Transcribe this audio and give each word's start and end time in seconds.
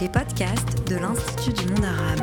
les 0.00 0.08
podcasts 0.08 0.88
de 0.88 0.96
l'Institut 0.96 1.52
du 1.52 1.72
monde 1.72 1.84
arabe. 1.84 2.20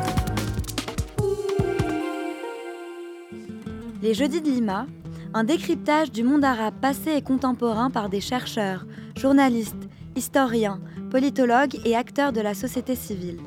Les 4.02 4.14
Jeudis 4.14 4.40
de 4.40 4.50
Lima, 4.50 4.86
un 5.32 5.44
décryptage 5.44 6.10
du 6.10 6.24
monde 6.24 6.44
arabe 6.44 6.74
passé 6.80 7.12
et 7.12 7.22
contemporain 7.22 7.90
par 7.90 8.08
des 8.08 8.20
chercheurs, 8.20 8.84
journalistes, 9.16 9.88
historiens, 10.16 10.80
politologues 11.10 11.78
et 11.84 11.94
acteurs 11.94 12.32
de 12.32 12.40
la 12.40 12.54
société 12.54 12.96
civile. 12.96 13.38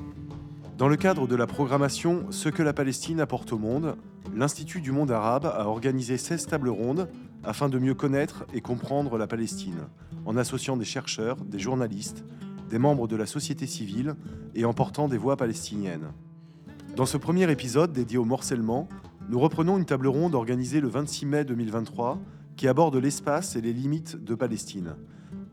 Dans 0.77 0.87
le 0.87 0.95
cadre 0.95 1.27
de 1.27 1.35
la 1.35 1.47
programmation 1.47 2.25
Ce 2.29 2.47
que 2.47 2.63
la 2.63 2.73
Palestine 2.73 3.19
apporte 3.19 3.51
au 3.51 3.57
monde, 3.57 3.97
l'Institut 4.33 4.79
du 4.79 4.93
monde 4.93 5.11
arabe 5.11 5.45
a 5.45 5.67
organisé 5.67 6.17
16 6.17 6.47
tables 6.47 6.69
rondes 6.69 7.09
afin 7.43 7.67
de 7.67 7.79
mieux 7.79 7.95
connaître 7.95 8.45
et 8.53 8.61
comprendre 8.61 9.17
la 9.17 9.27
Palestine, 9.27 9.87
en 10.25 10.37
associant 10.37 10.77
des 10.77 10.85
chercheurs, 10.85 11.35
des 11.43 11.59
journalistes, 11.59 12.23
des 12.71 12.79
membres 12.79 13.07
de 13.07 13.17
la 13.17 13.25
société 13.25 13.67
civile 13.67 14.15
et 14.55 14.65
en 14.65 14.73
portant 14.73 15.07
des 15.07 15.17
voix 15.17 15.35
palestiniennes. 15.35 16.13
Dans 16.95 17.05
ce 17.05 17.17
premier 17.17 17.51
épisode 17.51 17.91
dédié 17.91 18.17
au 18.17 18.25
morcellement, 18.25 18.87
nous 19.29 19.39
reprenons 19.39 19.77
une 19.77 19.85
table 19.85 20.07
ronde 20.07 20.33
organisée 20.33 20.79
le 20.79 20.87
26 20.87 21.25
mai 21.25 21.45
2023 21.45 22.17
qui 22.55 22.67
aborde 22.67 22.95
l'espace 22.95 23.55
et 23.55 23.61
les 23.61 23.73
limites 23.73 24.23
de 24.23 24.35
Palestine. 24.35 24.95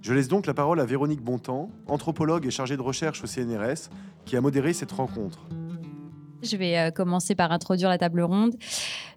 Je 0.00 0.14
laisse 0.14 0.28
donc 0.28 0.46
la 0.46 0.54
parole 0.54 0.78
à 0.78 0.84
Véronique 0.84 1.22
Bontemps, 1.22 1.70
anthropologue 1.88 2.46
et 2.46 2.50
chargée 2.50 2.76
de 2.76 2.82
recherche 2.82 3.22
au 3.24 3.26
CNRS, 3.26 3.90
qui 4.24 4.36
a 4.36 4.40
modéré 4.40 4.72
cette 4.72 4.92
rencontre. 4.92 5.48
Je 6.42 6.56
vais 6.56 6.78
euh, 6.78 6.90
commencer 6.90 7.34
par 7.34 7.50
introduire 7.52 7.88
la 7.88 7.98
table 7.98 8.22
ronde. 8.22 8.54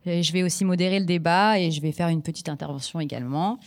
Je 0.05 0.31
vais 0.31 0.41
aussi 0.41 0.65
modérer 0.65 0.99
le 0.99 1.05
débat 1.05 1.59
et 1.59 1.69
je 1.69 1.81
vais 1.81 1.91
faire 1.91 2.07
une 2.07 2.23
petite 2.23 2.49
intervention 2.49 2.99
également. 2.99 3.59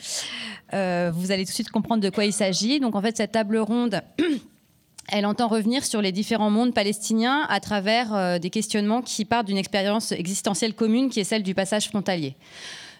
Euh, 0.73 1.13
vous 1.15 1.31
allez 1.31 1.45
tout 1.45 1.51
de 1.51 1.55
suite 1.55 1.71
comprendre 1.71 2.03
de 2.03 2.11
quoi 2.11 2.25
il 2.25 2.33
s'agit. 2.33 2.81
Donc 2.81 2.97
en 2.97 3.01
fait, 3.01 3.17
cette 3.17 3.33
table 3.33 3.59
ronde, 3.59 4.03
elle 5.09 5.27
entend 5.27 5.47
revenir 5.47 5.85
sur 5.85 6.03
les 6.03 6.11
différents 6.11 6.51
mondes 6.51 6.75
palestiniens 6.75 7.47
à 7.49 7.61
travers 7.61 8.13
euh, 8.15 8.39
des 8.39 8.51
questionnements 8.51 9.03
qui 9.03 9.25
partent 9.25 9.47
d'une 9.47 9.59
expérience 9.59 10.11
existentielle 10.11 10.75
commune 10.75 11.09
qui 11.09 11.21
est 11.21 11.25
celle 11.25 11.45
du 11.45 11.55
passage 11.55 11.89
frontalier. 11.89 12.35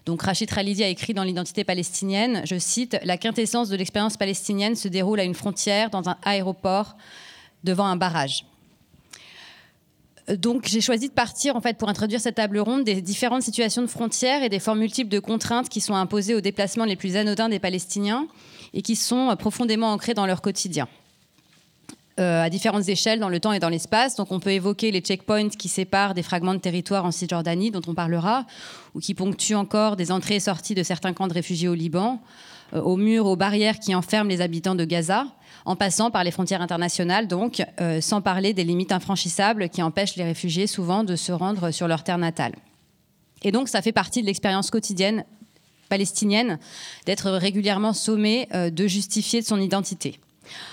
Donc 0.07 0.23
Rachid 0.23 0.51
Khalidi 0.51 0.85
a 0.85 0.89
écrit 0.89 1.15
dans 1.15 1.25
l'identité 1.25 1.65
palestinienne, 1.65 2.43
je 2.45 2.59
cite, 2.59 2.99
La 3.05 3.17
quintessence 3.17 3.71
de 3.71 3.77
l'expérience 3.77 4.17
palestinienne 4.17 4.77
se 4.77 4.87
déroule 4.87 5.19
à 5.19 5.25
une 5.25 5.35
frontière, 5.35 5.89
dans 5.91 6.09
un 6.09 6.19
aéroport, 6.25 6.95
devant 7.65 7.87
un 7.87 7.97
barrage. 7.97 8.45
Donc 10.29 10.67
j'ai 10.67 10.81
choisi 10.81 11.09
de 11.09 11.13
partir 11.13 11.55
en 11.55 11.61
fait 11.61 11.77
pour 11.77 11.89
introduire 11.89 12.21
cette 12.21 12.37
table 12.37 12.59
ronde 12.59 12.85
des 12.85 13.03
différentes 13.03 13.43
situations 13.43 13.83
de 13.83 13.87
frontières 13.87 14.43
et 14.43 14.49
des 14.49 14.59
formes 14.59 14.79
multiples 14.79 15.11
de 15.11 15.19
contraintes 15.19 15.69
qui 15.69 15.81
sont 15.81 15.95
imposées 15.95 16.35
aux 16.35 16.41
déplacements 16.41 16.87
les 16.87 16.97
plus 16.97 17.17
anodins 17.17 17.49
des 17.49 17.59
Palestiniens 17.59 18.27
et 18.73 18.81
qui 18.81 18.97
sont 18.97 19.37
profondément 19.39 19.93
ancrées 19.93 20.15
dans 20.15 20.27
leur 20.27 20.41
quotidien. 20.41 20.89
Euh, 22.21 22.45
à 22.45 22.49
différentes 22.49 22.89
échelles 22.89 23.19
dans 23.19 23.29
le 23.29 23.41
temps 23.41 23.53
et 23.53 23.59
dans 23.59 23.69
l'espace. 23.69 24.15
Donc 24.15 24.31
on 24.31 24.39
peut 24.39 24.53
évoquer 24.53 24.93
les 24.93 25.01
checkpoints 25.01 25.49
qui 25.49 25.69
séparent 25.69 26.15
des 26.15 26.23
fragments 26.23 26.55
de 26.55 26.61
territoire 26.61 27.05
en 27.05 27.11
Cisjordanie, 27.11 27.73
dont 27.73 27.81
on 27.89 27.95
parlera, 27.95 28.47
ou 28.95 29.01
qui 29.01 29.15
ponctuent 29.15 29.57
encore 29.57 29.97
des 29.97 30.13
entrées 30.13 30.37
et 30.37 30.41
sorties 30.41 30.77
de 30.77 30.85
certains 30.85 31.13
camps 31.13 31.27
de 31.27 31.35
réfugiés 31.35 31.67
au 31.67 31.75
Liban, 31.75 32.23
euh, 32.73 32.81
aux 32.81 32.97
murs, 32.97 33.27
aux 33.27 33.35
barrières 33.35 33.81
qui 33.81 33.97
enferment 33.97 34.31
les 34.31 34.43
habitants 34.43 34.77
de 34.77 34.85
Gaza, 34.85 35.27
en 35.65 35.77
passant 35.77 36.11
par 36.11 36.25
les 36.25 36.31
frontières 36.31 36.63
internationales, 36.63 37.27
donc, 37.27 37.63
euh, 37.81 38.01
sans 38.01 38.21
parler 38.21 38.53
des 38.53 38.65
limites 38.65 38.93
infranchissables 38.93 39.69
qui 39.69 39.83
empêchent 39.83 40.17
les 40.17 40.25
réfugiés 40.25 40.67
souvent 40.67 41.05
de 41.05 41.17
se 41.17 41.33
rendre 41.33 41.71
sur 41.71 41.89
leur 41.89 42.05
terre 42.05 42.19
natale. 42.19 42.55
Et 43.43 43.53
donc, 43.53 43.69
ça 43.69 43.83
fait 43.83 43.93
partie 43.93 44.21
de 44.21 44.27
l'expérience 44.27 44.71
quotidienne 44.71 45.25
palestinienne 45.89 46.59
d'être 47.07 47.31
régulièrement 47.31 47.93
sommé 47.93 48.49
euh, 48.55 48.71
de 48.71 48.87
justifier 48.87 49.41
de 49.41 49.47
son 49.47 49.61
identité. 49.61 50.19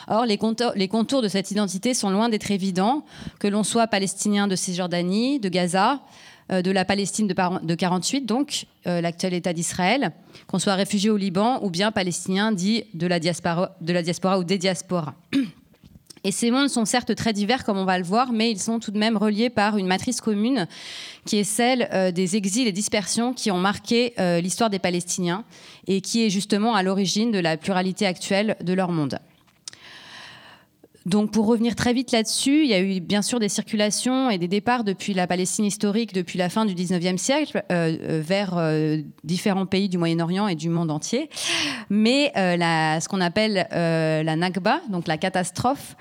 Or, 0.08 0.26
les 0.26 0.38
contours, 0.38 1.22
de 1.22 1.28
cette 1.28 1.52
identité 1.52 1.94
sont 1.94 2.10
loin 2.10 2.28
d'être 2.28 2.52
évidents, 2.52 3.06
que 3.40 3.48
l'on 3.48 3.64
soit 3.64 3.88
palestinien 3.88 4.48
de 4.48 4.56
Cisjordanie, 4.56 5.40
de 5.40 5.48
Gaza, 5.48 6.02
de 6.52 6.72
la 6.72 6.86
Palestine 6.86 7.28
de, 7.28 7.34
1948, 7.34 8.26
donc 8.26 8.66
euh, 8.88 9.00
l'actuel 9.00 9.34
État 9.34 9.54
d'Israël, 9.54 10.12
qu'on 10.48 10.60
soit 10.60 10.76
réfugié 10.76 11.10
au 11.10 11.18
Liban 11.18 11.60
ou 11.64 11.70
bien 11.70 11.92
palestinien 11.92 12.52
dit 12.52 12.84
de 12.94 13.08
la 13.08 13.20
diaspora, 13.20 13.76
de 13.80 13.94
la 13.94 14.02
diaspora 14.02 14.40
ou 14.40 14.44
des 14.44 14.58
diasporas. 14.58 15.16
Et 16.24 16.32
ces 16.32 16.52
mondes 16.52 16.70
sont 16.70 16.86
certes 16.86 17.16
très 17.16 17.34
divers, 17.34 17.64
comme 17.64 17.78
on 17.78 17.86
va 17.86 17.98
le 17.98 18.04
voir, 18.04 18.32
mais 18.32 18.52
ils 18.52 18.60
sont 18.60 18.80
tout 18.80 18.92
de 18.92 19.00
même 19.00 19.18
reliés 19.18 19.50
par 19.50 19.78
une 19.78 19.88
matrice 19.88 20.22
commune, 20.22 20.68
qui 21.26 21.38
est 21.38 21.44
celle 21.44 21.90
euh, 21.94 22.12
des 22.12 22.36
exils 22.36 22.68
et 22.68 22.72
dispersions 22.72 23.34
qui 23.34 23.50
ont 23.50 23.58
marqué 23.58 24.14
l'histoire 24.42 24.70
des 24.70 24.78
Palestiniens 24.78 25.46
et 25.88 26.02
qui 26.02 26.24
est 26.24 26.30
justement 26.30 26.76
à 26.76 26.84
l'origine 26.84 27.32
de 27.32 27.40
la 27.40 27.58
pluralité 27.58 28.06
actuelle 28.06 28.56
de 28.62 28.74
leur 28.74 28.92
monde. 28.92 29.18
Donc 31.06 31.32
pour 31.32 31.48
revenir 31.48 31.76
très 31.76 31.94
vite 31.94 32.12
là-dessus, 32.12 32.64
il 32.64 32.70
y 32.70 32.76
a 32.76 32.80
eu 32.80 33.00
bien 33.00 33.24
sûr 33.24 33.40
des 33.40 33.50
circulations 33.50 34.30
et 34.30 34.38
des 34.38 34.48
départs 34.48 34.84
depuis 34.84 35.16
la 35.16 35.26
Palestine 35.26 35.66
historique, 35.66 36.14
depuis 36.14 36.38
la 36.38 36.48
fin 36.48 36.64
du 36.66 36.76
19e 36.76 37.18
siècle, 37.18 37.64
euh, 37.72 37.98
euh, 38.02 38.22
vers 38.24 38.56
euh, 38.58 38.98
différents 39.24 39.66
pays 39.66 39.90
du 39.90 39.98
Moyen-Orient 39.98 40.48
et 40.48 40.54
du 40.56 40.70
monde 40.70 40.92
entier. 40.92 41.30
Mais 41.90 42.32
ce 42.36 43.08
qu'on 43.08 43.22
appelle 43.22 43.68
la 43.72 44.36
Nakba, 44.36 44.82
donc 44.90 45.08
la 45.08 45.18
catastrophe, 45.18 45.96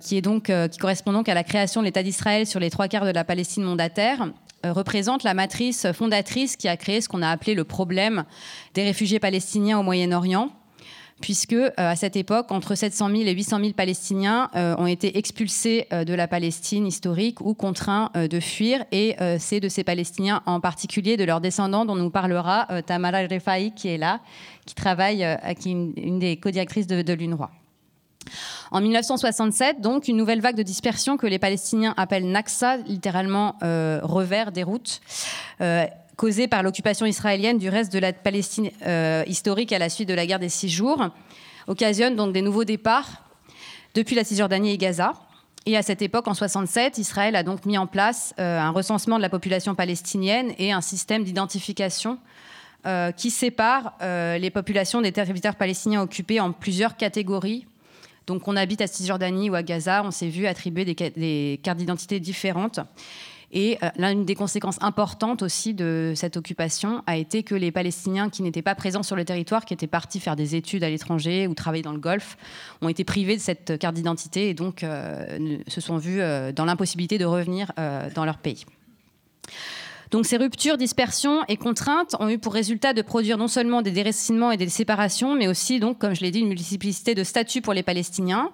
qui, 0.00 0.22
qui 0.22 0.78
correspond 0.78 1.12
donc 1.12 1.28
à 1.28 1.34
la 1.34 1.44
création 1.44 1.80
de 1.80 1.86
l'État 1.86 2.02
d'Israël 2.02 2.46
sur 2.46 2.60
les 2.60 2.70
trois 2.70 2.88
quarts 2.88 3.04
de 3.04 3.10
la 3.10 3.24
Palestine 3.24 3.62
mondataire, 3.62 4.30
représente 4.64 5.22
la 5.22 5.34
matrice 5.34 5.86
fondatrice 5.92 6.56
qui 6.56 6.68
a 6.68 6.76
créé 6.76 7.00
ce 7.00 7.08
qu'on 7.08 7.22
a 7.22 7.28
appelé 7.28 7.54
le 7.54 7.64
problème 7.64 8.24
des 8.74 8.82
réfugiés 8.82 9.20
palestiniens 9.20 9.78
au 9.78 9.82
Moyen-Orient 9.82 10.50
puisque 11.20 11.52
euh, 11.52 11.70
à 11.76 11.96
cette 11.96 12.16
époque, 12.16 12.50
entre 12.50 12.74
700 12.74 13.10
000 13.10 13.22
et 13.22 13.32
800 13.32 13.60
000 13.60 13.72
Palestiniens 13.72 14.50
euh, 14.54 14.74
ont 14.78 14.86
été 14.86 15.18
expulsés 15.18 15.86
euh, 15.92 16.04
de 16.04 16.14
la 16.14 16.28
Palestine 16.28 16.86
historique 16.86 17.40
ou 17.40 17.54
contraints 17.54 18.10
de 18.14 18.40
fuir. 18.40 18.84
Et 18.92 19.16
c'est 19.38 19.60
de 19.60 19.68
ces 19.68 19.84
Palestiniens, 19.84 20.42
en 20.46 20.60
particulier 20.60 21.16
de 21.16 21.24
leurs 21.24 21.40
descendants, 21.40 21.84
dont 21.84 21.96
nous 21.96 22.10
parlera 22.10 22.66
Tamara 22.86 23.22
Refaï, 23.22 23.72
qui 23.74 23.88
est 23.88 23.98
là, 23.98 24.20
qui 24.64 24.74
travaille, 24.74 25.26
qui 25.58 25.70
est 25.70 25.72
une, 25.72 26.18
des 26.18 26.36
co-directrices 26.36 26.86
de, 26.86 27.02
de 27.02 27.12
l'UNRWA. 27.12 27.50
En 28.70 28.80
1967, 28.80 29.80
donc, 29.80 30.08
une 30.08 30.16
nouvelle 30.16 30.40
vague 30.40 30.56
de 30.56 30.62
dispersion 30.62 31.16
que 31.16 31.26
les 31.26 31.38
Palestiniens 31.38 31.94
appellent 31.96 32.30
Naksa, 32.30 32.78
littéralement 32.78 33.56
revers 33.62 34.52
des 34.52 34.62
routes, 34.62 35.00
causée 36.16 36.48
par 36.48 36.62
l'occupation 36.62 37.06
israélienne 37.06 37.58
du 37.58 37.68
reste 37.68 37.92
de 37.92 37.98
la 37.98 38.12
Palestine 38.12 38.70
euh, 38.86 39.22
historique 39.26 39.72
à 39.72 39.78
la 39.78 39.88
suite 39.88 40.08
de 40.08 40.14
la 40.14 40.26
guerre 40.26 40.38
des 40.38 40.48
six 40.48 40.68
jours, 40.68 41.08
occasionne 41.66 42.16
donc 42.16 42.32
des 42.32 42.42
nouveaux 42.42 42.64
départs 42.64 43.22
depuis 43.94 44.16
la 44.16 44.24
Cisjordanie 44.24 44.72
et 44.72 44.78
Gaza. 44.78 45.12
Et 45.66 45.76
à 45.76 45.82
cette 45.82 46.00
époque, 46.00 46.28
en 46.28 46.34
67, 46.34 46.98
Israël 46.98 47.34
a 47.36 47.42
donc 47.42 47.66
mis 47.66 47.76
en 47.76 47.86
place 47.86 48.34
euh, 48.38 48.58
un 48.58 48.70
recensement 48.70 49.16
de 49.16 49.22
la 49.22 49.28
population 49.28 49.74
palestinienne 49.74 50.52
et 50.58 50.72
un 50.72 50.80
système 50.80 51.24
d'identification 51.24 52.18
euh, 52.86 53.10
qui 53.10 53.30
sépare 53.30 53.94
les 54.00 54.50
populations 54.50 55.00
des 55.00 55.12
territoires 55.12 55.56
palestiniens 55.56 56.02
occupés 56.02 56.40
en 56.40 56.52
plusieurs 56.52 56.96
catégories. 56.96 57.66
Donc, 58.26 58.48
on 58.48 58.56
habite 58.56 58.80
à 58.80 58.86
Cisjordanie 58.86 59.50
ou 59.50 59.54
à 59.54 59.62
Gaza, 59.62 60.02
on 60.04 60.10
s'est 60.10 60.28
vu 60.28 60.46
attribuer 60.46 60.84
des 60.84 61.60
cartes 61.62 61.78
d'identité 61.78 62.20
différentes. 62.20 62.80
Et 63.52 63.78
euh, 63.82 63.88
l'une 63.98 64.24
des 64.24 64.34
conséquences 64.34 64.78
importantes 64.80 65.42
aussi 65.42 65.72
de 65.72 66.12
cette 66.16 66.36
occupation 66.36 67.02
a 67.06 67.16
été 67.16 67.42
que 67.42 67.54
les 67.54 67.70
Palestiniens 67.70 68.28
qui 68.28 68.42
n'étaient 68.42 68.62
pas 68.62 68.74
présents 68.74 69.02
sur 69.02 69.16
le 69.16 69.24
territoire, 69.24 69.64
qui 69.64 69.74
étaient 69.74 69.86
partis 69.86 70.20
faire 70.20 70.36
des 70.36 70.56
études 70.56 70.82
à 70.82 70.90
l'étranger 70.90 71.46
ou 71.46 71.54
travailler 71.54 71.82
dans 71.82 71.92
le 71.92 71.98
Golfe, 71.98 72.36
ont 72.82 72.88
été 72.88 73.04
privés 73.04 73.36
de 73.36 73.40
cette 73.40 73.78
carte 73.78 73.94
d'identité 73.94 74.48
et 74.48 74.54
donc 74.54 74.82
euh, 74.82 75.58
se 75.68 75.80
sont 75.80 75.96
vus 75.96 76.20
euh, 76.20 76.52
dans 76.52 76.64
l'impossibilité 76.64 77.18
de 77.18 77.24
revenir 77.24 77.72
dans 78.14 78.24
leur 78.24 78.38
pays. 78.38 78.64
Donc 80.10 80.26
ces 80.26 80.36
ruptures, 80.36 80.76
dispersions 80.76 81.42
et 81.48 81.56
contraintes 81.56 82.14
ont 82.20 82.28
eu 82.28 82.38
pour 82.38 82.52
résultat 82.52 82.92
de 82.92 83.02
produire 83.02 83.38
non 83.38 83.48
seulement 83.48 83.82
des 83.82 83.90
déracinements 83.90 84.52
et 84.52 84.56
des 84.56 84.68
séparations, 84.68 85.34
mais 85.34 85.48
aussi, 85.48 85.80
donc, 85.80 85.98
comme 85.98 86.14
je 86.14 86.20
l'ai 86.20 86.30
dit, 86.30 86.40
une 86.40 86.48
multiplicité 86.48 87.14
de 87.14 87.24
statuts 87.24 87.60
pour 87.60 87.72
les 87.72 87.82
Palestiniens. 87.82 88.50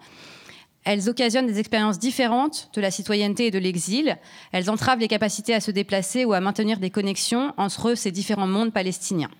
Elles 0.84 1.08
occasionnent 1.08 1.46
des 1.46 1.60
expériences 1.60 1.98
différentes 1.98 2.70
de 2.74 2.80
la 2.80 2.90
citoyenneté 2.90 3.46
et 3.46 3.50
de 3.50 3.58
l'exil. 3.58 4.16
Elles 4.50 4.68
entravent 4.68 4.98
les 4.98 5.08
capacités 5.08 5.54
à 5.54 5.60
se 5.60 5.70
déplacer 5.70 6.24
ou 6.24 6.32
à 6.32 6.40
maintenir 6.40 6.78
des 6.78 6.90
connexions 6.90 7.54
entre 7.56 7.94
ces 7.94 8.10
différents 8.10 8.48
mondes 8.48 8.72
palestiniens. 8.72 9.30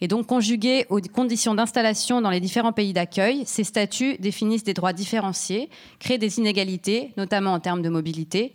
Et 0.00 0.08
donc, 0.08 0.26
conjuguées 0.26 0.86
aux 0.90 1.00
conditions 1.00 1.54
d'installation 1.54 2.20
dans 2.20 2.30
les 2.30 2.40
différents 2.40 2.72
pays 2.72 2.92
d'accueil, 2.92 3.42
ces 3.46 3.64
statuts 3.64 4.16
définissent 4.18 4.64
des 4.64 4.74
droits 4.74 4.92
différenciés, 4.92 5.70
créent 5.98 6.18
des 6.18 6.38
inégalités, 6.38 7.12
notamment 7.16 7.52
en 7.52 7.60
termes 7.60 7.82
de 7.82 7.88
mobilité, 7.88 8.52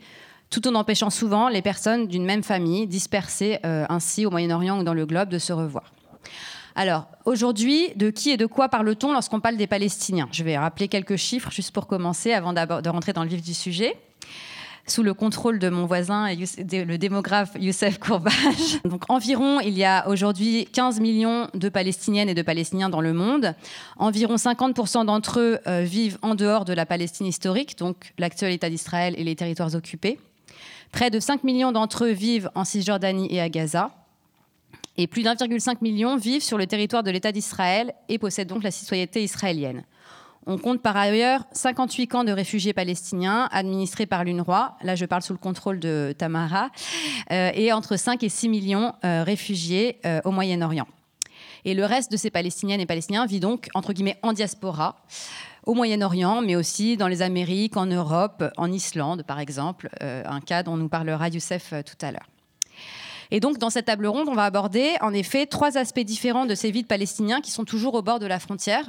tout 0.50 0.67
en 0.67 0.75
empêchant 0.75 1.09
souvent 1.09 1.50
les 1.50 1.61
personnes 1.61 2.07
d'une 2.07 2.25
même 2.25 2.44
famille, 2.44 2.88
dispersées 2.88 3.59
euh, 3.65 3.85
ainsi 3.89 4.25
au 4.25 4.29
Moyen-Orient 4.29 4.79
ou 4.79 4.83
dans 4.83 4.94
le 4.94 5.05
globe, 5.05 5.29
de 5.29 5.39
se 5.39 5.51
revoir. 5.51 5.91
Alors, 6.75 7.07
aujourd'hui, 7.25 7.89
de 7.95 8.09
qui 8.09 8.31
et 8.31 8.37
de 8.37 8.47
quoi 8.47 8.67
parle-t-on 8.67 9.13
lorsqu'on 9.13 9.39
parle 9.39 9.57
des 9.57 9.67
Palestiniens? 9.67 10.27
Je 10.31 10.43
vais 10.43 10.57
rappeler 10.57 10.87
quelques 10.87 11.17
chiffres 11.17 11.51
juste 11.51 11.71
pour 11.71 11.85
commencer, 11.85 12.33
avant 12.33 12.51
de 12.53 12.89
rentrer 12.89 13.13
dans 13.13 13.23
le 13.23 13.29
vif 13.29 13.41
du 13.41 13.53
sujet. 13.53 13.95
sous 14.85 15.03
le 15.03 15.13
contrôle 15.13 15.59
de 15.59 15.69
mon 15.69 15.85
voisin, 15.85 16.27
le 16.33 16.97
démographe 16.97 17.51
Youssef 17.59 17.99
Kourbage. 17.99 18.81
Donc 18.85 19.03
environ, 19.07 19.61
il 19.61 19.77
y 19.77 19.85
a 19.85 20.09
aujourd'hui 20.09 20.67
15 20.73 20.99
millions 20.99 21.47
de 21.53 21.69
Palestiniennes 21.69 22.27
et 22.27 22.33
de 22.33 22.41
Palestiniens 22.41 22.89
dans 22.89 23.01
le 23.01 23.13
monde. 23.13 23.53
Environ 23.97 24.35
50% 24.35 25.05
d'entre 25.05 25.39
eux 25.39 25.59
euh, 25.67 25.83
vivent 25.83 26.17
en 26.21 26.35
dehors 26.35 26.65
de 26.65 26.73
la 26.73 26.85
Palestine 26.85 27.27
historique, 27.27 27.77
donc 27.77 28.13
l'actuel 28.17 28.51
État 28.51 28.69
d'Israël 28.69 29.13
et 29.17 29.23
les 29.23 29.35
territoires 29.35 29.73
occupés. 29.73 30.19
Près 30.91 31.09
de 31.09 31.19
5 31.19 31.43
millions 31.43 31.71
d'entre 31.71 32.05
eux 32.05 32.11
vivent 32.11 32.49
en 32.53 32.65
Cisjordanie 32.65 33.27
et 33.31 33.39
à 33.39 33.47
Gaza. 33.47 33.91
Et 34.97 35.07
plus 35.07 35.23
d'1,5 35.23 35.77
million 35.81 36.17
vivent 36.17 36.43
sur 36.43 36.57
le 36.57 36.67
territoire 36.67 37.03
de 37.03 37.09
l'État 37.09 37.31
d'Israël 37.31 37.93
et 38.09 38.19
possèdent 38.19 38.49
donc 38.49 38.63
la 38.63 38.71
citoyenneté 38.71 39.23
israélienne. 39.23 39.83
On 40.45 40.57
compte 40.57 40.81
par 40.81 40.97
ailleurs 40.97 41.45
58 41.53 42.07
camps 42.07 42.23
de 42.25 42.31
réfugiés 42.31 42.73
palestiniens 42.73 43.47
administrés 43.51 44.05
par 44.05 44.23
l'UNRWA, 44.25 44.77
là 44.81 44.95
je 44.95 45.05
parle 45.05 45.21
sous 45.21 45.31
le 45.31 45.39
contrôle 45.39 45.79
de 45.79 46.13
Tamara, 46.17 46.69
euh, 47.31 47.51
et 47.53 47.71
entre 47.71 47.95
5 47.95 48.21
et 48.23 48.29
6 48.29 48.49
millions 48.49 48.93
euh, 49.05 49.23
réfugiés 49.23 49.99
euh, 50.05 50.19
au 50.25 50.31
Moyen-Orient. 50.31 50.87
Et 51.65 51.73
le 51.73 51.85
reste 51.85 52.11
de 52.11 52.17
ces 52.17 52.29
Palestiniennes 52.29 52.81
et 52.81 52.85
Palestiniens 52.85 53.25
vit 53.25 53.39
donc, 53.39 53.69
entre 53.73 53.93
guillemets, 53.93 54.19
en 54.21 54.33
diaspora, 54.33 54.97
au 55.65 55.75
Moyen-Orient, 55.75 56.41
mais 56.41 56.57
aussi 56.57 56.97
dans 56.97 57.07
les 57.07 57.21
Amériques, 57.21 57.77
en 57.77 57.85
Europe, 57.85 58.43
en 58.57 58.69
Islande, 58.69 59.23
par 59.23 59.39
exemple, 59.39 59.87
un 60.01 60.41
cas 60.41 60.61
dont 60.61 60.75
nous 60.75 60.89
parlera 60.89 61.29
Youssef 61.29 61.73
tout 61.85 62.05
à 62.05 62.11
l'heure. 62.11 62.27
Et 63.33 63.39
donc, 63.39 63.57
dans 63.57 63.71
cette 63.71 63.85
table 63.85 64.06
ronde, 64.06 64.30
on 64.30 64.35
va 64.35 64.45
aborder 64.45 64.91
en 65.01 65.12
effet 65.12 65.47
trois 65.47 65.75
aspects 65.80 66.00
différents 66.00 66.45
de 66.45 66.53
ces 66.53 66.69
vies 66.69 66.83
de 66.83 66.88
Palestiniens 66.88 67.41
qui 67.41 67.50
sont 67.50 67.65
toujours 67.65 67.95
au 67.95 68.03
bord 68.03 68.19
de 68.19 68.27
la 68.27 68.38
frontière. 68.38 68.85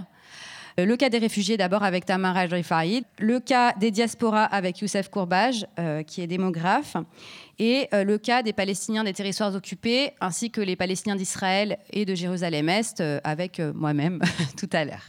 Euh, 0.79 0.85
le 0.85 0.99
cas 0.99 1.09
des 1.09 1.17
réfugiés 1.17 1.57
d'abord 1.57 1.83
avec 1.83 2.05
Tamara 2.05 2.43
Rifaïd, 2.43 3.05
le 3.19 3.41
cas 3.41 3.73
des 3.73 3.91
diasporas 3.91 4.45
avec 4.45 4.81
Youssef 4.81 5.09
Kourbaj, 5.09 5.65
euh, 5.79 6.03
qui 6.03 6.21
est 6.21 6.27
démographe, 6.27 6.95
et 7.59 7.89
euh, 7.95 8.05
le 8.05 8.19
cas 8.19 8.43
des 8.43 8.53
Palestiniens 8.53 9.03
des 9.03 9.15
territoires 9.15 9.55
occupés, 9.55 10.11
ainsi 10.21 10.51
que 10.51 10.61
les 10.61 10.77
Palestiniens 10.77 11.17
d'Israël 11.17 11.79
et 11.91 12.05
de 12.05 12.15
Jérusalem-Est, 12.15 13.03
avec 13.25 13.63
moi-même 13.75 14.21
tout 14.59 14.69
à 14.75 14.85
l'heure. 14.85 15.07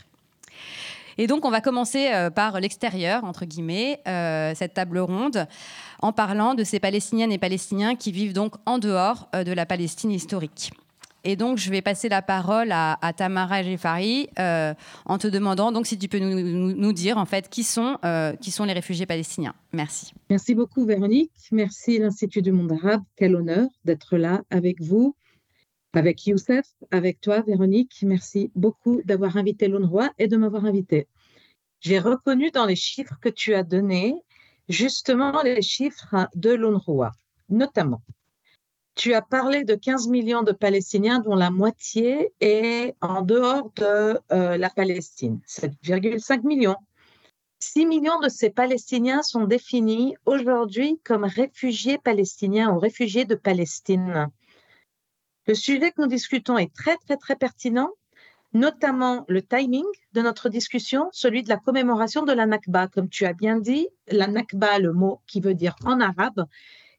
Et 1.17 1.27
donc, 1.27 1.45
on 1.45 1.51
va 1.51 1.61
commencer 1.61 2.09
par 2.35 2.59
l'extérieur, 2.59 3.23
entre 3.23 3.45
guillemets, 3.45 4.01
cette 4.55 4.73
table 4.73 4.99
ronde, 4.99 5.47
en 6.01 6.11
parlant 6.11 6.53
de 6.53 6.63
ces 6.63 6.79
Palestiniennes 6.79 7.31
et 7.31 7.37
Palestiniens 7.37 7.95
qui 7.95 8.11
vivent 8.11 8.33
donc 8.33 8.55
en 8.65 8.77
dehors 8.77 9.29
de 9.33 9.51
la 9.51 9.65
Palestine 9.65 10.11
historique. 10.11 10.71
Et 11.25 11.35
donc, 11.35 11.57
je 11.57 11.71
vais 11.71 11.81
passer 11.81 12.07
la 12.07 12.21
parole 12.21 12.71
à, 12.71 12.97
Tamara 13.17 13.63
Jeffari 13.63 14.29
euh, 14.37 14.75
en 15.05 15.17
te 15.17 15.27
demandant 15.27 15.71
donc 15.71 15.87
si 15.87 15.97
tu 15.97 16.07
peux 16.07 16.19
nous, 16.19 16.93
dire 16.93 17.17
en 17.17 17.25
fait 17.25 17.49
qui 17.49 17.63
sont, 17.63 17.97
euh, 18.05 18.33
qui 18.35 18.51
sont 18.51 18.63
les 18.63 18.73
réfugiés 18.73 19.07
palestiniens. 19.07 19.55
Merci. 19.73 20.13
Merci 20.29 20.53
beaucoup 20.53 20.85
Véronique. 20.85 21.31
Merci 21.51 21.97
l'Institut 21.97 22.43
du 22.43 22.51
monde 22.51 22.73
arabe. 22.73 23.01
Quel 23.15 23.35
honneur 23.35 23.67
d'être 23.85 24.17
là 24.17 24.43
avec 24.51 24.79
vous, 24.81 25.15
avec 25.97 26.25
Youssef, 26.27 26.65
avec 26.91 27.21
toi 27.21 27.41
Véronique. 27.41 27.99
Merci 28.03 28.51
beaucoup 28.55 29.01
d'avoir 29.03 29.37
invité 29.37 29.67
l'UNRWA 29.67 30.11
et 30.17 30.27
de 30.27 30.37
m'avoir 30.37 30.65
invité. 30.65 31.07
J'ai 31.81 31.99
reconnu 31.99 32.51
dans 32.51 32.65
les 32.65 32.75
chiffres 32.75 33.17
que 33.21 33.29
tu 33.29 33.53
as 33.53 33.63
donnés 33.63 34.15
justement 34.69 35.41
les 35.41 35.61
chiffres 35.61 36.27
de 36.35 36.51
l'UNRWA, 36.51 37.11
notamment 37.49 38.01
tu 38.95 39.13
as 39.13 39.21
parlé 39.21 39.65
de 39.65 39.75
15 39.75 40.07
millions 40.07 40.41
de 40.41 40.53
Palestiniens 40.53 41.19
dont 41.19 41.35
la 41.35 41.51
moitié 41.51 42.31
est 42.39 42.95
en 43.01 43.21
dehors 43.21 43.69
de 43.75 44.17
euh, 44.31 44.57
la 44.57 44.69
Palestine, 44.69 45.41
7,5 45.47 46.45
millions. 46.47 46.77
6 47.59 47.85
millions 47.85 48.19
de 48.19 48.29
ces 48.29 48.49
Palestiniens 48.49 49.21
sont 49.21 49.45
définis 49.45 50.15
aujourd'hui 50.25 50.99
comme 51.03 51.25
réfugiés 51.25 51.97
palestiniens 51.97 52.71
ou 52.71 52.79
réfugiés 52.79 53.25
de 53.25 53.35
Palestine. 53.35 54.29
Le 55.47 55.53
sujet 55.53 55.91
que 55.91 56.01
nous 56.01 56.07
discutons 56.07 56.57
est 56.57 56.73
très, 56.73 56.97
très, 56.97 57.17
très 57.17 57.35
pertinent, 57.35 57.91
notamment 58.53 59.25
le 59.27 59.41
timing 59.41 59.85
de 60.13 60.21
notre 60.21 60.49
discussion, 60.49 61.09
celui 61.11 61.43
de 61.43 61.49
la 61.49 61.57
commémoration 61.57 62.23
de 62.23 62.31
la 62.31 62.45
Nakba. 62.45 62.87
Comme 62.87 63.09
tu 63.09 63.25
as 63.25 63.33
bien 63.33 63.59
dit, 63.59 63.87
la 64.07 64.27
Nakba, 64.27 64.79
le 64.79 64.93
mot 64.93 65.21
qui 65.27 65.41
veut 65.41 65.53
dire 65.53 65.75
en 65.85 65.99
arabe, 65.99 66.45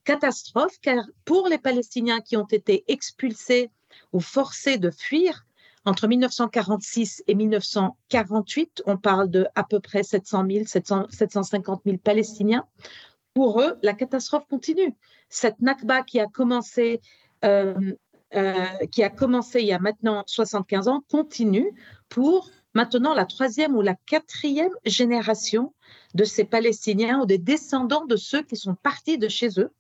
catastrophe, 0.05 0.79
car 0.81 1.05
pour 1.25 1.49
les 1.49 1.59
Palestiniens 1.59 2.21
qui 2.21 2.37
ont 2.37 2.47
été 2.47 2.85
expulsés 2.87 3.71
ou 4.13 4.21
forcés 4.21 4.79
de 4.79 4.91
fuir, 4.91 5.45
entre 5.85 6.09
1946 6.09 7.23
et 7.29 7.35
1948, 7.35 8.83
on 8.87 8.97
parle 8.97 9.31
de 9.31 9.47
à 9.55 9.63
peu 9.65 9.81
près 9.81 10.03
700 10.03 10.45
000, 10.51 10.65
750 10.67 11.83
000 11.85 11.99
Palestiniens. 11.99 12.65
Pour 13.35 13.61
eux, 13.61 13.79
la 13.83 13.95
catastrophe 13.95 14.47
continue. 14.49 14.95
Cette 15.29 15.61
Nakba 15.61 16.03
qui 16.03 16.19
a 16.19 16.27
commencé, 16.27 17.01
euh, 17.45 17.95
qui 18.91 19.03
a 19.03 19.11
commencé 19.11 19.61
il 19.61 19.67
y 19.67 19.73
a 19.73 19.79
maintenant 19.79 20.23
75 20.27 20.89
ans 20.89 21.03
continue 21.11 21.73
pour 22.09 22.51
maintenant 22.75 23.15
la 23.15 23.25
troisième 23.25 23.75
ou 23.75 23.81
la 23.81 23.95
quatrième 24.07 24.73
génération 24.85 25.73
de 26.15 26.25
ces 26.25 26.45
Palestiniens 26.45 27.21
ou 27.21 27.27
des 27.27 27.39
descendants 27.39 28.05
de 28.05 28.17
ceux 28.17 28.43
qui 28.43 28.57
sont 28.57 28.75
partis 28.75 29.19
de 29.19 29.29
chez 29.29 29.49
eux 29.59 29.71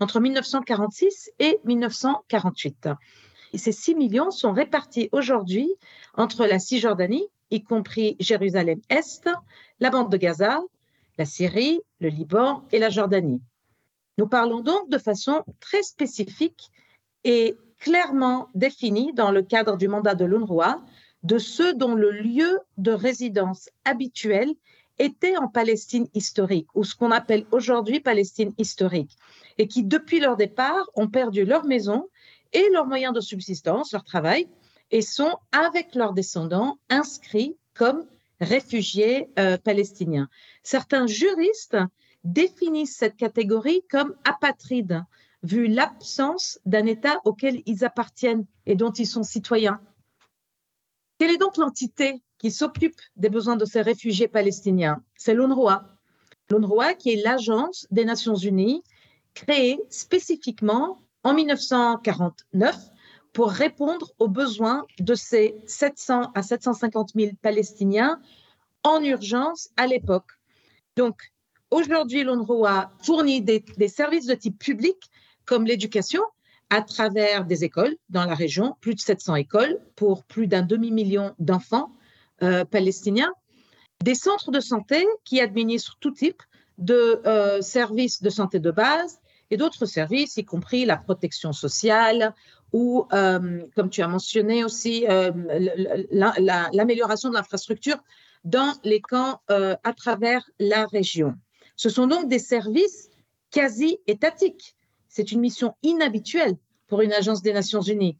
entre 0.00 0.20
1946 0.20 1.30
et 1.38 1.58
1948. 1.64 2.90
Et 3.54 3.58
ces 3.58 3.72
6 3.72 3.94
millions 3.94 4.30
sont 4.30 4.52
répartis 4.52 5.08
aujourd'hui 5.12 5.70
entre 6.14 6.46
la 6.46 6.58
Cisjordanie, 6.58 7.26
y 7.50 7.62
compris 7.62 8.16
Jérusalem-Est, 8.20 9.30
la 9.80 9.90
bande 9.90 10.10
de 10.10 10.16
Gaza, 10.16 10.60
la 11.18 11.24
Syrie, 11.24 11.80
le 12.00 12.08
Liban 12.08 12.64
et 12.72 12.78
la 12.78 12.90
Jordanie. 12.90 13.42
Nous 14.18 14.26
parlons 14.26 14.60
donc 14.60 14.90
de 14.90 14.98
façon 14.98 15.42
très 15.60 15.82
spécifique 15.82 16.70
et 17.24 17.56
clairement 17.82 18.48
définie 18.54 19.12
dans 19.12 19.32
le 19.32 19.42
cadre 19.42 19.76
du 19.76 19.88
mandat 19.88 20.14
de 20.14 20.24
l'UNRWA 20.24 20.80
de 21.24 21.38
ceux 21.38 21.74
dont 21.74 21.94
le 21.94 22.12
lieu 22.12 22.60
de 22.78 22.92
résidence 22.92 23.68
habituel 23.84 24.54
était 24.98 25.36
en 25.36 25.48
Palestine 25.48 26.06
historique, 26.14 26.68
ou 26.74 26.84
ce 26.84 26.94
qu'on 26.94 27.10
appelle 27.10 27.44
aujourd'hui 27.50 27.98
Palestine 27.98 28.52
historique, 28.56 29.16
et 29.58 29.66
qui, 29.66 29.82
depuis 29.82 30.20
leur 30.20 30.36
départ, 30.36 30.84
ont 30.94 31.08
perdu 31.08 31.44
leur 31.44 31.64
maison 31.64 32.08
et 32.52 32.68
leurs 32.72 32.86
moyens 32.86 33.14
de 33.14 33.20
subsistance, 33.20 33.92
leur 33.92 34.04
travail, 34.04 34.46
et 34.92 35.02
sont, 35.02 35.36
avec 35.50 35.96
leurs 35.96 36.12
descendants, 36.12 36.78
inscrits 36.88 37.56
comme 37.74 38.04
réfugiés 38.40 39.28
euh, 39.38 39.56
palestiniens. 39.56 40.28
Certains 40.62 41.06
juristes 41.08 41.78
définissent 42.22 42.96
cette 42.96 43.16
catégorie 43.16 43.82
comme 43.90 44.14
apatride, 44.24 45.02
vu 45.42 45.66
l'absence 45.66 46.58
d'un 46.64 46.86
État 46.86 47.20
auquel 47.24 47.62
ils 47.66 47.84
appartiennent 47.84 48.46
et 48.66 48.76
dont 48.76 48.92
ils 48.92 49.06
sont 49.06 49.22
citoyens. 49.22 49.80
Quelle 51.18 51.30
est 51.30 51.38
donc 51.38 51.56
l'entité 51.56 52.22
qui 52.38 52.50
s'occupe 52.50 53.00
des 53.16 53.28
besoins 53.28 53.56
de 53.56 53.64
ces 53.64 53.82
réfugiés 53.82 54.28
palestiniens? 54.28 55.02
C'est 55.16 55.34
l'UNRWA. 55.34 55.88
L'UNRWA 56.50 56.94
qui 56.94 57.10
est 57.10 57.22
l'agence 57.22 57.86
des 57.90 58.04
Nations 58.04 58.34
Unies 58.34 58.82
créée 59.34 59.80
spécifiquement 59.88 60.98
en 61.24 61.34
1949 61.34 62.76
pour 63.32 63.50
répondre 63.50 64.12
aux 64.18 64.28
besoins 64.28 64.84
de 64.98 65.14
ces 65.14 65.56
700 65.66 66.32
à 66.34 66.42
750 66.42 67.12
000 67.14 67.32
Palestiniens 67.40 68.20
en 68.84 69.02
urgence 69.02 69.70
à 69.76 69.86
l'époque. 69.86 70.30
Donc, 70.96 71.32
aujourd'hui, 71.70 72.24
l'UNRWA 72.24 72.92
fournit 73.02 73.40
des, 73.40 73.60
des, 73.78 73.88
services 73.88 74.26
de 74.26 74.34
type 74.34 74.58
public 74.58 74.96
comme 75.44 75.66
l'éducation 75.66 76.22
à 76.72 76.80
travers 76.80 77.44
des 77.44 77.64
écoles 77.64 77.94
dans 78.08 78.24
la 78.24 78.34
région, 78.34 78.76
plus 78.80 78.94
de 78.94 79.00
700 79.00 79.34
écoles 79.36 79.78
pour 79.94 80.24
plus 80.24 80.46
d'un 80.46 80.62
demi-million 80.62 81.34
d'enfants 81.38 81.92
euh, 82.42 82.64
palestiniens, 82.64 83.32
des 84.02 84.14
centres 84.14 84.50
de 84.50 84.60
santé 84.60 85.06
qui 85.24 85.40
administrent 85.40 85.98
tout 86.00 86.12
type 86.12 86.42
de 86.78 87.20
euh, 87.26 87.60
services 87.60 88.22
de 88.22 88.30
santé 88.30 88.58
de 88.58 88.70
base 88.70 89.20
et 89.50 89.58
d'autres 89.58 89.84
services, 89.84 90.38
y 90.38 90.46
compris 90.46 90.86
la 90.86 90.96
protection 90.96 91.52
sociale 91.52 92.34
ou, 92.72 93.06
euh, 93.12 93.60
comme 93.76 93.90
tu 93.90 94.00
as 94.00 94.08
mentionné 94.08 94.64
aussi, 94.64 95.04
l'amélioration 96.72 97.28
de 97.28 97.34
l'infrastructure 97.34 97.98
dans 98.44 98.72
les 98.82 99.02
camps 99.02 99.42
à 99.48 99.92
travers 99.92 100.42
la 100.58 100.86
région. 100.86 101.34
Ce 101.76 101.90
sont 101.90 102.06
donc 102.06 102.30
des 102.30 102.38
services 102.38 103.10
quasi 103.50 103.98
étatiques. 104.06 104.74
C'est 105.12 105.30
une 105.30 105.40
mission 105.40 105.74
inhabituelle 105.82 106.56
pour 106.86 107.02
une 107.02 107.12
agence 107.12 107.42
des 107.42 107.52
Nations 107.52 107.82
Unies. 107.82 108.16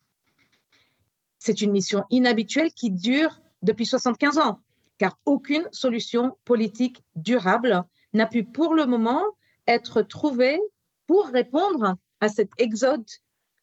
C'est 1.39 1.63
une 1.63 1.73
mission 1.73 2.05
inhabituelle 2.11 2.71
qui 2.71 2.91
dure 2.91 3.41
depuis 3.63 3.87
75 3.87 4.37
ans, 4.37 4.61
car 4.99 5.19
aucune 5.25 5.67
solution 5.73 6.37
politique 6.45 7.03
durable 7.17 7.83
n'a 8.13 8.27
pu 8.27 8.45
pour 8.45 8.75
le 8.75 8.85
moment 8.85 9.25
être 9.67 10.03
trouvée 10.03 10.61
pour 11.07 11.29
répondre 11.29 11.97
à 12.21 12.29
cet 12.29 12.51
exode 12.59 13.07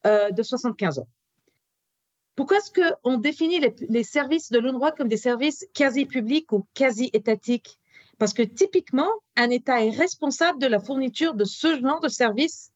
euh, 0.07 0.31
de 0.31 0.41
75 0.41 0.97
ans. 0.97 1.07
Pourquoi 2.35 2.57
est-ce 2.57 2.71
qu'on 2.71 3.19
définit 3.19 3.61
les, 3.89 4.03
services 4.03 4.49
de 4.51 4.57
l'UNRWA 4.57 4.91
comme 4.91 5.07
des 5.07 5.17
services 5.17 5.67
quasi 5.75 6.07
publics 6.07 6.51
ou 6.51 6.65
quasi 6.73 7.11
étatiques? 7.13 7.77
Parce 8.17 8.33
que 8.33 8.41
typiquement, 8.41 9.11
un 9.35 9.51
État 9.51 9.85
est 9.85 9.91
responsable 9.91 10.57
de 10.57 10.65
la 10.65 10.79
fourniture 10.79 11.35
de 11.35 11.43
ce 11.43 11.79
genre 11.79 11.99
de 11.99 12.07
services 12.07 12.71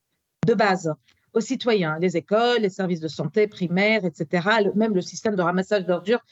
de 0.45 0.53
base 0.53 0.93
aux 1.33 1.41
citoyens, 1.41 1.97
les 1.99 2.15
écoles, 2.15 2.61
les 2.61 2.69
services 2.69 2.99
de 2.99 3.07
santé 3.07 3.47
primaires, 3.47 4.05
etc., 4.05 4.47
même 4.75 4.93
le 4.93 5.01
système 5.01 5.35
de 5.35 5.41
ramassage 5.41 5.85
d'ordures 5.85 6.23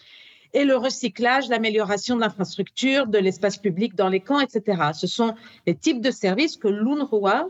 et 0.53 0.65
le 0.65 0.75
recyclage, 0.75 1.47
l'amélioration 1.49 2.15
de 2.15 2.21
l'infrastructure, 2.21 3.07
de 3.07 3.17
l'espace 3.17 3.57
public 3.57 3.95
dans 3.95 4.09
les 4.09 4.19
camps, 4.19 4.39
etc. 4.39 4.91
Ce 4.93 5.07
sont 5.07 5.33
les 5.65 5.75
types 5.75 6.01
de 6.01 6.11
services 6.11 6.57
que 6.57 6.67
l'UNRWA 6.67 7.47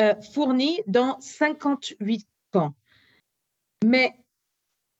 euh, 0.00 0.14
fournit 0.32 0.80
dans 0.86 1.20
58 1.20 2.26
camps. 2.52 2.74
Mais 3.84 4.14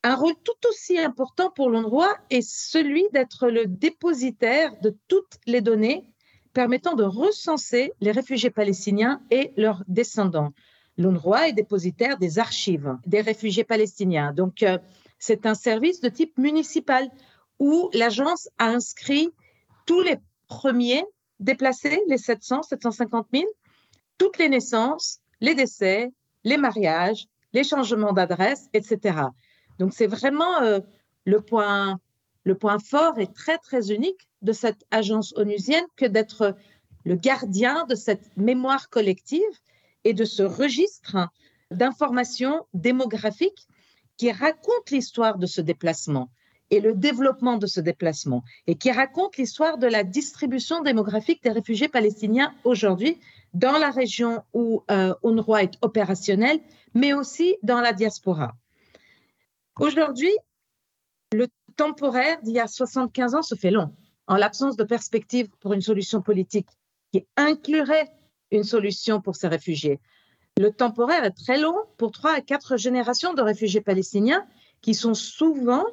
un 0.02 0.14
rôle 0.14 0.34
tout 0.44 0.68
aussi 0.68 0.98
important 0.98 1.50
pour 1.50 1.70
l'UNRWA 1.70 2.08
est 2.30 2.46
celui 2.46 3.04
d'être 3.12 3.48
le 3.48 3.66
dépositaire 3.66 4.78
de 4.80 4.96
toutes 5.08 5.38
les 5.46 5.60
données 5.60 6.04
permettant 6.52 6.94
de 6.94 7.04
recenser 7.04 7.92
les 8.00 8.10
réfugiés 8.10 8.50
palestiniens 8.50 9.22
et 9.30 9.52
leurs 9.56 9.84
descendants. 9.88 10.52
L'UNRWA 11.00 11.48
est 11.48 11.52
dépositaire 11.54 12.18
des 12.18 12.38
archives 12.38 12.98
des 13.06 13.22
réfugiés 13.22 13.64
palestiniens. 13.64 14.32
Donc, 14.34 14.62
euh, 14.62 14.78
c'est 15.18 15.46
un 15.46 15.54
service 15.54 16.00
de 16.00 16.10
type 16.10 16.36
municipal 16.36 17.10
où 17.58 17.88
l'agence 17.94 18.48
a 18.58 18.66
inscrit 18.66 19.30
tous 19.86 20.02
les 20.02 20.16
premiers 20.46 21.04
déplacés, 21.38 22.02
les 22.06 22.18
700, 22.18 22.62
750 22.62 23.28
000, 23.32 23.44
toutes 24.18 24.36
les 24.36 24.50
naissances, 24.50 25.20
les 25.40 25.54
décès, 25.54 26.12
les 26.44 26.58
mariages, 26.58 27.26
les 27.54 27.64
changements 27.64 28.12
d'adresse, 28.12 28.68
etc. 28.74 29.20
Donc 29.78 29.94
c'est 29.94 30.06
vraiment 30.06 30.60
euh, 30.60 30.80
le, 31.24 31.40
point, 31.40 31.98
le 32.44 32.54
point 32.54 32.78
fort 32.78 33.18
et 33.18 33.26
très 33.26 33.56
très 33.56 33.90
unique 33.90 34.28
de 34.42 34.52
cette 34.52 34.84
agence 34.90 35.32
onusienne 35.36 35.86
que 35.96 36.04
d'être 36.04 36.54
le 37.04 37.14
gardien 37.14 37.86
de 37.86 37.94
cette 37.94 38.36
mémoire 38.36 38.90
collective 38.90 39.56
et 40.04 40.14
de 40.14 40.24
ce 40.24 40.42
registre 40.42 41.16
d'informations 41.70 42.66
démographiques 42.74 43.66
qui 44.16 44.32
raconte 44.32 44.90
l'histoire 44.90 45.38
de 45.38 45.46
ce 45.46 45.60
déplacement 45.60 46.30
et 46.70 46.80
le 46.80 46.94
développement 46.94 47.56
de 47.56 47.66
ce 47.66 47.80
déplacement 47.80 48.44
et 48.66 48.76
qui 48.76 48.90
raconte 48.92 49.36
l'histoire 49.36 49.78
de 49.78 49.86
la 49.86 50.04
distribution 50.04 50.82
démographique 50.82 51.42
des 51.42 51.50
réfugiés 51.50 51.88
palestiniens 51.88 52.54
aujourd'hui 52.64 53.18
dans 53.54 53.78
la 53.78 53.90
région 53.90 54.42
où 54.52 54.84
euh, 54.90 55.14
UNRWA 55.24 55.64
est 55.64 55.74
opérationnel, 55.82 56.60
mais 56.94 57.12
aussi 57.12 57.56
dans 57.62 57.80
la 57.80 57.92
diaspora. 57.92 58.54
Aujourd'hui, 59.78 60.32
le 61.32 61.48
temporaire 61.76 62.40
d'il 62.42 62.54
y 62.54 62.60
a 62.60 62.68
75 62.68 63.34
ans 63.34 63.42
se 63.42 63.54
fait 63.54 63.70
long, 63.70 63.92
en 64.26 64.36
l'absence 64.36 64.76
de 64.76 64.84
perspective 64.84 65.48
pour 65.60 65.72
une 65.72 65.80
solution 65.80 66.22
politique 66.22 66.68
qui 67.12 67.26
inclurait 67.36 68.08
une 68.50 68.64
solution 68.64 69.20
pour 69.20 69.36
ces 69.36 69.48
réfugiés. 69.48 70.00
Le 70.58 70.70
temporaire 70.70 71.24
est 71.24 71.30
très 71.30 71.58
long 71.58 71.76
pour 71.96 72.10
trois 72.12 72.32
à 72.32 72.40
quatre 72.40 72.76
générations 72.76 73.34
de 73.34 73.42
réfugiés 73.42 73.80
palestiniens 73.80 74.46
qui 74.80 74.94
sont 74.94 75.14
souvent 75.14 75.84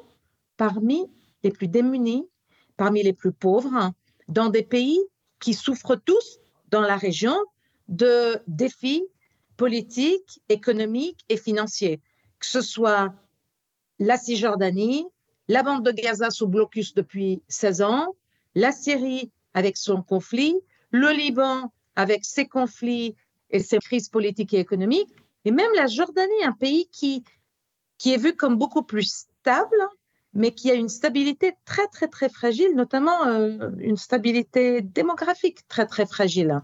parmi 0.56 1.10
les 1.42 1.50
plus 1.50 1.68
démunis, 1.68 2.28
parmi 2.76 3.02
les 3.02 3.12
plus 3.12 3.32
pauvres, 3.32 3.92
dans 4.28 4.48
des 4.48 4.62
pays 4.62 5.00
qui 5.40 5.54
souffrent 5.54 5.96
tous 5.96 6.38
dans 6.70 6.80
la 6.80 6.96
région 6.96 7.36
de 7.88 8.38
défis 8.46 9.04
politiques, 9.56 10.40
économiques 10.48 11.24
et 11.28 11.36
financiers, 11.36 12.00
que 12.38 12.46
ce 12.46 12.60
soit 12.60 13.14
la 13.98 14.16
Cisjordanie, 14.16 15.06
la 15.48 15.62
bande 15.62 15.84
de 15.84 15.90
Gaza 15.90 16.30
sous 16.30 16.46
blocus 16.46 16.94
depuis 16.94 17.42
16 17.48 17.82
ans, 17.82 18.14
la 18.54 18.72
Syrie 18.72 19.32
avec 19.54 19.76
son 19.76 20.02
conflit, 20.02 20.54
le 20.90 21.10
Liban 21.10 21.72
avec 21.98 22.24
ses 22.24 22.46
conflits 22.46 23.16
et 23.50 23.58
ses 23.58 23.78
crises 23.78 24.08
politiques 24.08 24.54
et 24.54 24.60
économiques, 24.60 25.12
et 25.44 25.50
même 25.50 25.70
la 25.74 25.88
Jordanie, 25.88 26.44
un 26.44 26.52
pays 26.52 26.88
qui, 26.92 27.24
qui 27.98 28.14
est 28.14 28.16
vu 28.16 28.36
comme 28.36 28.56
beaucoup 28.56 28.84
plus 28.84 29.26
stable, 29.42 29.82
mais 30.32 30.52
qui 30.52 30.70
a 30.70 30.74
une 30.74 30.88
stabilité 30.88 31.56
très, 31.64 31.88
très, 31.88 32.06
très 32.06 32.28
fragile, 32.28 32.76
notamment 32.76 33.26
euh, 33.26 33.70
une 33.80 33.96
stabilité 33.96 34.80
démographique 34.80 35.66
très, 35.66 35.86
très 35.86 36.06
fragile. 36.06 36.62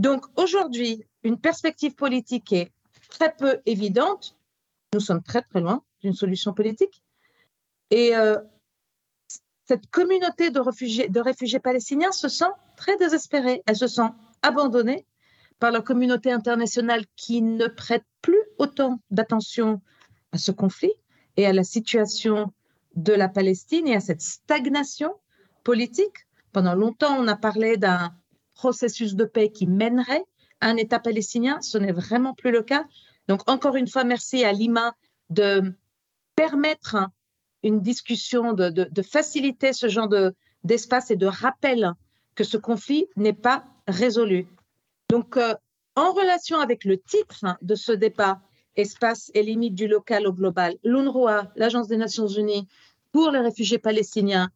Donc 0.00 0.26
aujourd'hui, 0.36 1.04
une 1.22 1.38
perspective 1.38 1.94
politique 1.94 2.52
est 2.52 2.72
très 3.08 3.32
peu 3.32 3.60
évidente. 3.66 4.36
Nous 4.94 5.00
sommes 5.00 5.22
très, 5.22 5.42
très 5.42 5.60
loin 5.60 5.84
d'une 6.02 6.14
solution 6.14 6.54
politique. 6.54 7.04
Et 7.92 8.16
euh, 8.16 8.36
cette 9.68 9.86
communauté 9.90 10.50
de 10.50 10.58
réfugiés, 10.58 11.08
de 11.08 11.20
réfugiés 11.20 11.60
palestiniens 11.60 12.10
se 12.10 12.28
sent 12.28 12.50
très 12.76 12.96
désespérée. 12.96 13.62
Elle 13.66 13.76
se 13.76 13.86
sent 13.86 14.10
abandonnée 14.42 15.06
par 15.58 15.70
la 15.70 15.80
communauté 15.80 16.32
internationale 16.32 17.04
qui 17.16 17.42
ne 17.42 17.66
prête 17.66 18.04
plus 18.22 18.42
autant 18.58 19.00
d'attention 19.10 19.80
à 20.32 20.38
ce 20.38 20.50
conflit 20.50 20.92
et 21.36 21.46
à 21.46 21.52
la 21.52 21.64
situation 21.64 22.52
de 22.96 23.12
la 23.12 23.28
Palestine 23.28 23.86
et 23.86 23.94
à 23.94 24.00
cette 24.00 24.22
stagnation 24.22 25.12
politique. 25.64 26.26
Pendant 26.52 26.74
longtemps, 26.74 27.16
on 27.18 27.28
a 27.28 27.36
parlé 27.36 27.76
d'un 27.76 28.12
processus 28.54 29.14
de 29.14 29.24
paix 29.24 29.50
qui 29.50 29.66
mènerait 29.66 30.24
à 30.60 30.68
un 30.68 30.76
État 30.76 30.98
palestinien. 30.98 31.60
Ce 31.60 31.78
n'est 31.78 31.92
vraiment 31.92 32.34
plus 32.34 32.50
le 32.50 32.62
cas. 32.62 32.84
Donc, 33.28 33.48
encore 33.48 33.76
une 33.76 33.88
fois, 33.88 34.04
merci 34.04 34.44
à 34.44 34.52
Lima 34.52 34.94
de 35.28 35.72
permettre 36.34 36.96
une 37.62 37.80
discussion, 37.80 38.52
de, 38.52 39.02
faciliter 39.02 39.72
ce 39.72 39.88
genre 39.88 40.08
d'espace 40.64 41.10
et 41.10 41.16
de 41.16 41.26
rappel 41.26 41.92
que 42.34 42.44
ce 42.44 42.56
conflit 42.56 43.06
n'est 43.16 43.34
pas 43.34 43.64
résolu. 43.90 44.46
Donc, 45.10 45.36
euh, 45.36 45.54
en 45.96 46.12
relation 46.12 46.58
avec 46.58 46.84
le 46.84 46.98
titre 46.98 47.44
de 47.62 47.74
ce 47.74 47.92
débat, 47.92 48.40
Espace 48.76 49.30
et 49.34 49.42
limites 49.42 49.74
du 49.74 49.88
local 49.88 50.26
au 50.26 50.32
global, 50.32 50.76
l'UNRWA, 50.84 51.52
l'Agence 51.56 51.88
des 51.88 51.96
Nations 51.96 52.28
Unies, 52.28 52.68
pour 53.12 53.30
les 53.30 53.40
réfugiés 53.40 53.78
palestiniens, 53.78 54.50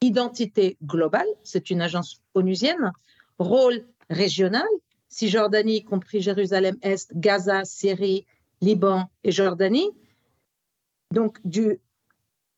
identité 0.00 0.76
globale, 0.82 1.28
c'est 1.44 1.70
une 1.70 1.80
agence 1.80 2.20
onusienne, 2.34 2.92
rôle 3.38 3.86
régional, 4.10 4.66
Cisjordanie, 5.08 5.76
y 5.76 5.84
compris 5.84 6.20
Jérusalem-Est, 6.20 7.12
Gaza, 7.14 7.64
Syrie, 7.64 8.26
Liban 8.60 9.08
et 9.22 9.30
Jordanie. 9.30 9.90
Donc 11.12 11.38
du 11.44 11.80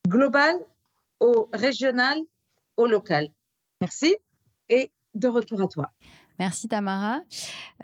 global 0.09 0.57
au 1.21 1.51
régional 1.53 2.19
au 2.77 2.87
local. 2.87 3.29
Merci 3.81 4.17
et 4.71 4.91
de 5.19 5.29
retour 5.29 5.63
à 5.63 5.69
toi. 5.69 5.91
Merci 6.39 6.69
Tamara. 6.69 7.21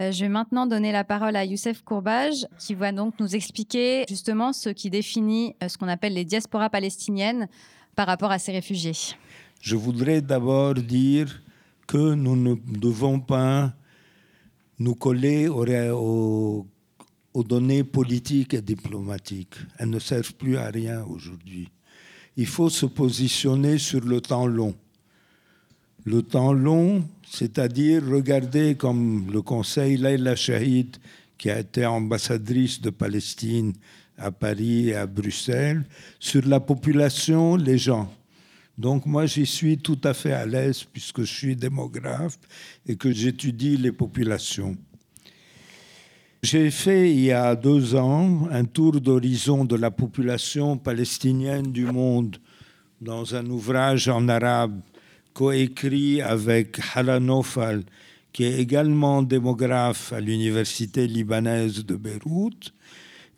Euh, 0.00 0.12
je 0.12 0.20
vais 0.20 0.28
maintenant 0.28 0.66
donner 0.66 0.92
la 0.92 1.04
parole 1.04 1.36
à 1.36 1.44
Youssef 1.44 1.82
Courbage 1.82 2.46
qui 2.58 2.74
va 2.74 2.92
donc 2.92 3.18
nous 3.18 3.34
expliquer 3.34 4.04
justement 4.08 4.52
ce 4.52 4.68
qui 4.68 4.90
définit 4.90 5.56
euh, 5.62 5.68
ce 5.68 5.78
qu'on 5.78 5.88
appelle 5.88 6.12
les 6.12 6.24
diasporas 6.24 6.68
palestiniennes 6.68 7.48
par 7.96 8.06
rapport 8.06 8.30
à 8.30 8.38
ces 8.38 8.52
réfugiés. 8.52 9.16
Je 9.60 9.76
voudrais 9.76 10.20
d'abord 10.20 10.74
dire 10.74 11.42
que 11.86 12.14
nous 12.14 12.36
ne 12.36 12.54
devons 12.78 13.20
pas 13.20 13.72
nous 14.78 14.94
coller 14.94 15.48
aux, 15.48 16.66
aux 17.32 17.44
données 17.44 17.84
politiques 17.84 18.54
et 18.54 18.62
diplomatiques. 18.62 19.56
Elles 19.78 19.90
ne 19.90 19.98
servent 19.98 20.34
plus 20.34 20.56
à 20.56 20.68
rien 20.68 21.04
aujourd'hui. 21.04 21.70
Il 22.36 22.46
faut 22.46 22.70
se 22.70 22.86
positionner 22.86 23.78
sur 23.78 24.00
le 24.00 24.20
temps 24.20 24.46
long. 24.46 24.74
Le 26.04 26.22
temps 26.22 26.52
long, 26.52 27.04
c'est-à-dire 27.28 28.04
regarder 28.04 28.74
comme 28.74 29.30
le 29.32 29.40
conseil 29.40 29.96
Laila 29.96 30.34
Shahid, 30.34 30.96
qui 31.38 31.50
a 31.50 31.60
été 31.60 31.86
ambassadrice 31.86 32.80
de 32.80 32.90
Palestine 32.90 33.72
à 34.18 34.30
Paris 34.30 34.90
et 34.90 34.96
à 34.96 35.06
Bruxelles, 35.06 35.84
sur 36.18 36.46
la 36.46 36.60
population, 36.60 37.56
les 37.56 37.78
gens. 37.78 38.12
Donc 38.78 39.06
moi, 39.06 39.26
j'y 39.26 39.46
suis 39.46 39.78
tout 39.78 39.98
à 40.02 40.14
fait 40.14 40.32
à 40.32 40.46
l'aise 40.46 40.84
puisque 40.84 41.20
je 41.20 41.32
suis 41.32 41.56
démographe 41.56 42.38
et 42.86 42.96
que 42.96 43.12
j'étudie 43.12 43.76
les 43.76 43.92
populations. 43.92 44.76
J'ai 46.42 46.72
fait 46.72 47.12
il 47.12 47.20
y 47.20 47.32
a 47.32 47.54
deux 47.54 47.94
ans 47.94 48.48
un 48.50 48.64
tour 48.64 49.00
d'horizon 49.00 49.64
de 49.64 49.76
la 49.76 49.92
population 49.92 50.76
palestinienne 50.76 51.70
du 51.70 51.84
monde 51.84 52.38
dans 53.00 53.36
un 53.36 53.46
ouvrage 53.46 54.08
en 54.08 54.28
arabe 54.28 54.80
coécrit 55.34 56.20
avec 56.20 56.78
Hala 56.94 57.20
Nofal, 57.20 57.84
qui 58.32 58.44
est 58.44 58.58
également 58.60 59.22
démographe 59.22 60.12
à 60.12 60.20
l'université 60.20 61.06
libanaise 61.06 61.84
de 61.84 61.96
Beyrouth. 61.96 62.72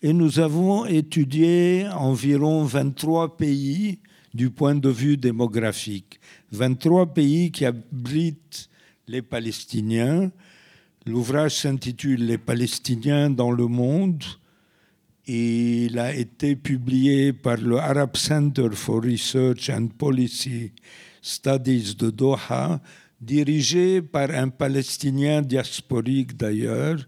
Et 0.03 0.13
nous 0.13 0.39
avons 0.39 0.85
étudié 0.85 1.87
environ 1.97 2.65
23 2.65 3.37
pays 3.37 3.99
du 4.35 4.51
point 4.51 4.75
de 4.75 4.89
vue 4.89 5.17
démographique. 5.17 6.21
23 6.53 7.15
pays 7.15 7.51
qui 7.51 7.65
abritent 7.65 8.69
les 9.09 9.23
Palestiniens. 9.23 10.31
L'ouvrage 11.07 11.57
s'intitule 11.57 12.27
Les 12.27 12.39
Palestiniens 12.39 13.31
dans 13.31 13.51
le 13.51 13.67
monde. 13.67 14.23
Il 15.27 15.99
a 15.99 16.15
été 16.15 16.55
publié 16.55 17.33
par 17.33 17.57
le 17.57 17.79
Arab 17.79 18.17
Center 18.17 18.69
for 18.73 19.03
Research 19.03 19.71
and 19.71 19.89
Policy 19.97 20.73
Studies 21.27 21.95
de 21.97 22.11
Doha 22.11 22.83
dirigé 23.19 24.03
par 24.03 24.31
un 24.31 24.51
Palestinien 24.51 25.41
diasporique 25.41 26.37
d'ailleurs, 26.37 26.99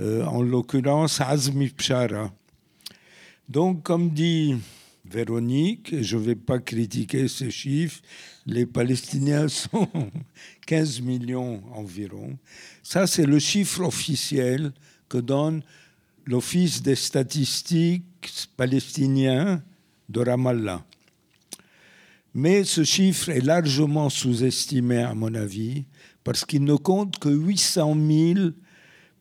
euh, 0.00 0.24
en 0.24 0.42
l'occurrence 0.42 1.20
Azmi 1.20 1.68
Pshara. 1.68 2.32
Donc, 3.48 3.84
comme 3.84 4.10
dit 4.10 4.56
Véronique, 5.04 6.02
je 6.02 6.16
ne 6.16 6.22
vais 6.22 6.34
pas 6.34 6.58
critiquer 6.58 7.28
ces 7.28 7.52
chiffres, 7.52 8.00
les 8.44 8.66
Palestiniens 8.66 9.46
sont 9.48 9.88
15 10.66 11.00
millions 11.02 11.62
environ. 11.74 12.36
Ça, 12.82 13.06
c'est 13.06 13.26
le 13.26 13.38
chiffre 13.38 13.82
officiel 13.82 14.72
que 15.08 15.18
donne 15.18 15.62
l'Office 16.26 16.82
des 16.82 16.96
statistiques 16.96 18.48
palestiniens 18.56 19.62
de 20.08 20.20
Ramallah. 20.20 20.84
Mais 22.34 22.64
ce 22.64 22.82
chiffre 22.82 23.28
est 23.28 23.40
largement 23.40 24.10
sous-estimé, 24.10 25.02
à 25.02 25.14
mon 25.14 25.34
avis, 25.34 25.84
parce 26.24 26.44
qu'il 26.44 26.64
ne 26.64 26.74
compte 26.74 27.18
que 27.20 27.28
800 27.28 27.96
000 28.34 28.50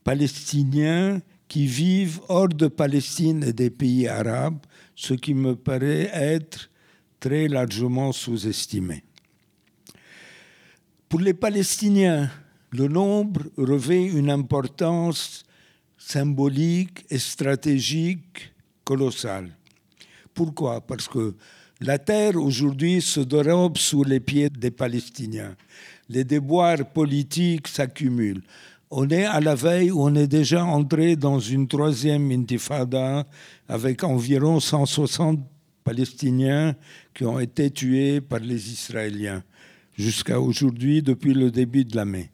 Palestiniens 0.03 1.21
qui 1.47 1.67
vivent 1.67 2.19
hors 2.27 2.47
de 2.49 2.67
Palestine 2.67 3.43
et 3.43 3.53
des 3.53 3.69
pays 3.69 4.07
arabes, 4.07 4.57
ce 4.95 5.13
qui 5.13 5.35
me 5.35 5.55
paraît 5.55 6.09
être 6.11 6.71
très 7.19 7.47
largement 7.47 8.11
sous-estimé. 8.11 9.03
Pour 11.07 11.19
les 11.19 11.35
Palestiniens, 11.35 12.31
le 12.71 12.87
nombre 12.87 13.43
revêt 13.55 14.05
une 14.05 14.31
importance 14.31 15.43
symbolique 15.95 17.05
et 17.11 17.19
stratégique 17.19 18.51
colossale. 18.83 19.55
Pourquoi? 20.33 20.81
Parce 20.81 21.07
que 21.07 21.35
la 21.81 21.97
terre 21.97 22.35
aujourd'hui 22.35 23.01
se 23.01 23.19
dérobe 23.19 23.77
sous 23.77 24.03
les 24.03 24.19
pieds 24.19 24.49
des 24.49 24.71
Palestiniens. 24.71 25.55
Les 26.09 26.23
déboires 26.23 26.85
politiques 26.93 27.67
s'accumulent. 27.67 28.43
On 28.91 29.09
est 29.09 29.25
à 29.25 29.39
la 29.39 29.55
veille 29.55 29.91
on 29.91 30.13
est 30.15 30.27
déjà 30.27 30.63
entré 30.63 31.15
dans 31.15 31.39
une 31.39 31.67
troisième 31.67 32.31
intifada 32.31 33.25
avec 33.67 34.03
environ 34.03 34.59
160 34.59 35.39
Palestiniens 35.83 36.75
qui 37.13 37.25
ont 37.25 37.39
été 37.39 37.71
tués 37.71 38.21
par 38.21 38.39
les 38.39 38.71
Israéliens 38.71 39.43
jusqu'à 39.97 40.39
aujourd'hui 40.39 41.01
depuis 41.01 41.33
le 41.33 41.51
début 41.51 41.85
de 41.85 41.95
la 41.95 42.05
mai. 42.05 42.29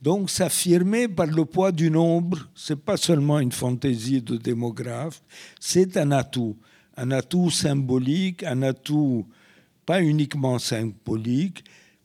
Donc 0.00 0.30
s'affirmer 0.30 1.08
par 1.08 1.26
le 1.26 1.44
poids 1.44 1.72
du 1.72 1.90
nombre, 1.90 2.48
ce 2.54 2.72
n'est 2.72 2.78
pas 2.78 2.96
seulement 2.96 3.40
une 3.40 3.52
fantaisie 3.52 4.22
de 4.22 4.36
démographe, 4.36 5.20
c'est 5.58 5.96
un 5.96 6.12
atout, 6.12 6.56
un 6.98 7.12
atout 7.12 7.50
symbolique, 7.50 8.42
un 8.42 8.62
atout 8.62 9.24
pas 9.86 10.02
uniquement 10.02 10.58
symbolique, 10.58 11.64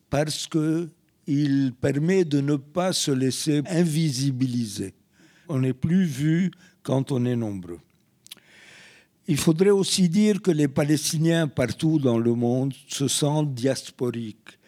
parce 0.10 0.48
qu'il 0.48 1.74
permet 1.82 2.24
de 2.24 2.40
ne 2.42 2.56
pas 2.56 2.94
se 2.94 3.10
laisser 3.12 3.64
invisibiliser. 3.66 4.94
On 5.50 5.60
n'est 5.60 5.74
plus 5.74 6.06
vu 6.06 6.52
quand 6.84 7.12
on 7.12 7.26
est 7.26 7.36
nombreux. 7.36 7.80
Il 9.28 9.38
faudrait 9.38 9.72
aussi 9.72 10.10
dire 10.10 10.42
que 10.42 10.52
les 10.52 10.68
Palestiniens 10.68 11.48
partout 11.48 11.98
dans 11.98 12.20
le 12.20 12.34
monde 12.36 12.74
se 12.88 13.08
sentent 13.08 13.54
diasporiques. 13.54 14.60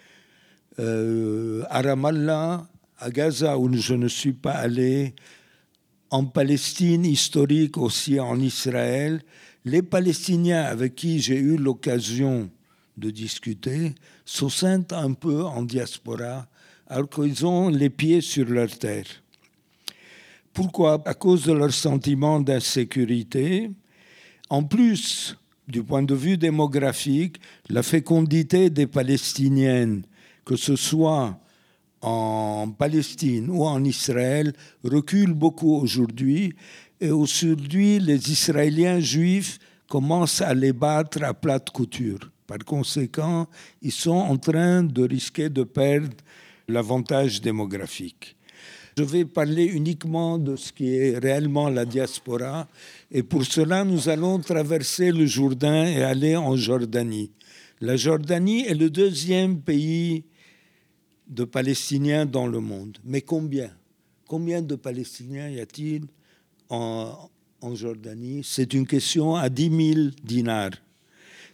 Euh, 0.79 1.63
à 1.69 1.81
Ramallah, 1.81 2.67
à 2.97 3.09
Gaza 3.11 3.59
où 3.59 3.71
je 3.73 3.93
ne 3.93 4.07
suis 4.07 4.33
pas 4.33 4.53
allé, 4.53 5.13
en 6.09 6.25
Palestine 6.25 7.05
historique 7.05 7.77
aussi, 7.77 8.19
en 8.19 8.39
Israël, 8.39 9.21
les 9.65 9.81
Palestiniens 9.81 10.63
avec 10.63 10.95
qui 10.95 11.19
j'ai 11.19 11.37
eu 11.37 11.57
l'occasion 11.57 12.49
de 12.97 13.09
discuter 13.09 13.95
se 14.23 14.47
sentent 14.47 14.93
un 14.93 15.13
peu 15.13 15.43
en 15.43 15.63
diaspora 15.63 16.47
alors 16.87 17.09
qu'ils 17.09 17.45
ont 17.45 17.69
les 17.69 17.89
pieds 17.89 18.21
sur 18.21 18.45
leur 18.45 18.69
terre. 18.77 19.07
Pourquoi? 20.53 21.01
À 21.05 21.15
cause 21.15 21.43
de 21.45 21.51
leur 21.51 21.73
sentiment 21.73 22.39
d'insécurité. 22.39 23.71
En 24.49 24.63
plus, 24.63 25.35
du 25.67 25.83
point 25.83 26.03
de 26.03 26.13
vue 26.13 26.37
démographique, 26.37 27.37
la 27.69 27.81
fécondité 27.81 28.69
des 28.69 28.87
Palestiniennes, 28.87 30.03
que 30.45 30.55
ce 30.55 30.75
soit 30.75 31.39
en 32.01 32.69
Palestine 32.69 33.49
ou 33.49 33.65
en 33.65 33.83
Israël 33.83 34.53
recule 34.83 35.33
beaucoup 35.33 35.75
aujourd'hui. 35.75 36.53
Et 37.01 37.11
aujourd'hui, 37.11 37.99
les 37.99 38.31
Israéliens 38.31 38.99
juifs 38.99 39.59
commencent 39.89 40.41
à 40.41 40.53
les 40.53 40.71
battre 40.71 41.23
à 41.23 41.33
plate 41.33 41.69
couture. 41.69 42.31
Par 42.47 42.59
conséquent, 42.59 43.47
ils 43.81 43.91
sont 43.91 44.11
en 44.11 44.37
train 44.37 44.83
de 44.83 45.03
risquer 45.03 45.49
de 45.49 45.63
perdre 45.63 46.15
l'avantage 46.67 47.41
démographique. 47.41 48.35
Je 48.97 49.03
vais 49.03 49.25
parler 49.25 49.65
uniquement 49.65 50.37
de 50.37 50.55
ce 50.55 50.71
qui 50.71 50.95
est 50.95 51.17
réellement 51.17 51.67
la 51.67 51.83
diaspora. 51.83 52.67
Et 53.11 53.23
pour 53.23 53.43
cela, 53.43 53.83
nous 53.83 54.07
allons 54.07 54.39
traverser 54.39 55.11
le 55.11 55.25
Jourdain 55.25 55.85
et 55.85 56.01
aller 56.01 56.37
en 56.37 56.55
Jordanie. 56.55 57.31
La 57.81 57.97
Jordanie 57.97 58.65
est 58.67 58.73
le 58.73 58.89
deuxième 58.89 59.59
pays 59.59 60.23
de 61.27 61.43
Palestiniens 61.43 62.25
dans 62.25 62.47
le 62.47 62.61
monde. 62.61 62.97
Mais 63.03 63.19
combien? 63.19 63.71
Combien 64.27 64.61
de 64.61 64.75
Palestiniens 64.75 65.49
y 65.49 65.59
a-t-il? 65.59 66.05
En, 66.69 67.29
Jordanie 67.73 68.41
C'est 68.43 68.73
une 68.73 68.85
question 68.85 69.35
à 69.35 69.49
10 69.49 69.93
000 69.93 70.07
dinars. 70.23 70.71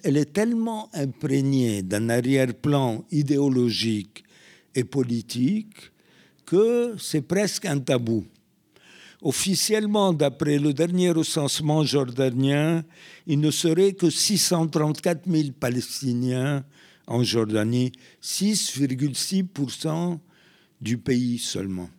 Elle 0.03 0.17
est 0.17 0.33
tellement 0.33 0.89
imprégnée 0.93 1.83
d'un 1.83 2.09
arrière-plan 2.09 3.05
idéologique 3.11 4.23
et 4.75 4.83
politique 4.83 5.91
que 6.45 6.95
c'est 6.99 7.21
presque 7.21 7.65
un 7.65 7.79
tabou. 7.79 8.25
Officiellement, 9.21 10.11
d'après 10.13 10.57
le 10.57 10.73
dernier 10.73 11.11
recensement 11.11 11.83
jordanien, 11.83 12.83
il 13.27 13.39
ne 13.39 13.51
serait 13.51 13.93
que 13.93 14.09
634 14.09 15.29
000 15.29 15.49
Palestiniens 15.59 16.65
en 17.05 17.23
Jordanie, 17.23 17.91
6,6% 18.21 20.17
du 20.81 20.97
pays 20.97 21.37
seulement. 21.37 21.89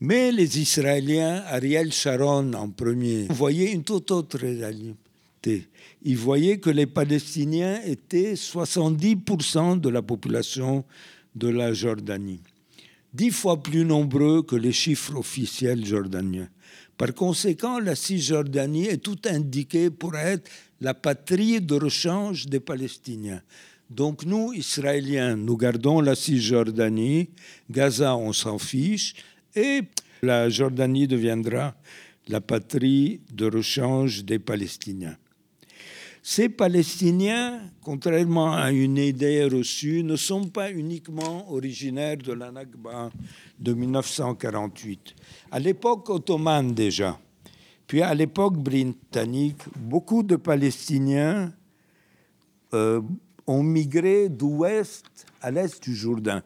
Mais 0.00 0.32
les 0.32 0.58
Israéliens, 0.58 1.44
Ariel 1.46 1.92
Sharon 1.92 2.54
en 2.54 2.70
premier, 2.70 3.26
voyaient 3.28 3.72
une 3.72 3.84
toute 3.84 4.10
autre 4.10 4.38
réalité. 4.38 5.68
Ils 6.02 6.16
voyaient 6.16 6.58
que 6.58 6.70
les 6.70 6.86
Palestiniens 6.86 7.82
étaient 7.84 8.32
70% 8.32 9.78
de 9.78 9.88
la 9.90 10.00
population 10.00 10.84
de 11.34 11.48
la 11.48 11.74
Jordanie, 11.74 12.40
dix 13.12 13.30
fois 13.30 13.62
plus 13.62 13.84
nombreux 13.84 14.42
que 14.42 14.56
les 14.56 14.72
chiffres 14.72 15.16
officiels 15.16 15.84
jordaniens. 15.84 16.48
Par 16.96 17.14
conséquent, 17.14 17.78
la 17.78 17.94
Cisjordanie 17.94 18.86
est 18.86 19.02
tout 19.02 19.18
indiquée 19.26 19.90
pour 19.90 20.16
être 20.16 20.50
la 20.80 20.94
patrie 20.94 21.60
de 21.60 21.74
rechange 21.74 22.46
des 22.46 22.60
Palestiniens. 22.60 23.42
Donc 23.90 24.24
nous, 24.24 24.52
Israéliens, 24.52 25.36
nous 25.36 25.56
gardons 25.56 26.00
la 26.00 26.14
Cisjordanie, 26.14 27.30
Gaza, 27.70 28.16
on 28.16 28.32
s'en 28.32 28.58
fiche, 28.58 29.14
et 29.54 29.82
la 30.22 30.48
Jordanie 30.48 31.06
deviendra 31.06 31.74
la 32.28 32.40
patrie 32.40 33.20
de 33.32 33.50
rechange 33.50 34.24
des 34.24 34.38
Palestiniens. 34.38 35.16
Ces 36.22 36.50
Palestiniens, 36.50 37.60
contrairement 37.82 38.52
à 38.52 38.70
une 38.70 38.98
idée 38.98 39.44
reçue, 39.44 40.02
ne 40.04 40.16
sont 40.16 40.44
pas 40.48 40.70
uniquement 40.70 41.50
originaires 41.50 42.18
de 42.18 42.32
la 42.32 42.52
Nakba 42.52 43.10
de 43.58 43.72
1948. 43.72 45.14
À 45.50 45.58
l'époque 45.58 46.10
ottomane 46.10 46.74
déjà, 46.74 47.18
puis 47.86 48.02
à 48.02 48.14
l'époque 48.14 48.58
britannique, 48.58 49.62
beaucoup 49.76 50.22
de 50.22 50.36
Palestiniens 50.36 51.52
euh, 52.74 53.00
ont 53.46 53.62
migré 53.62 54.28
d'ouest 54.28 55.26
à 55.40 55.50
l'est 55.50 55.82
du 55.82 55.94
Jourdain. 55.94 56.42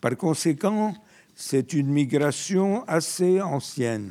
Par 0.00 0.16
conséquent, 0.16 0.94
c'est 1.40 1.72
une 1.72 1.86
migration 1.86 2.82
assez 2.88 3.40
ancienne. 3.40 4.10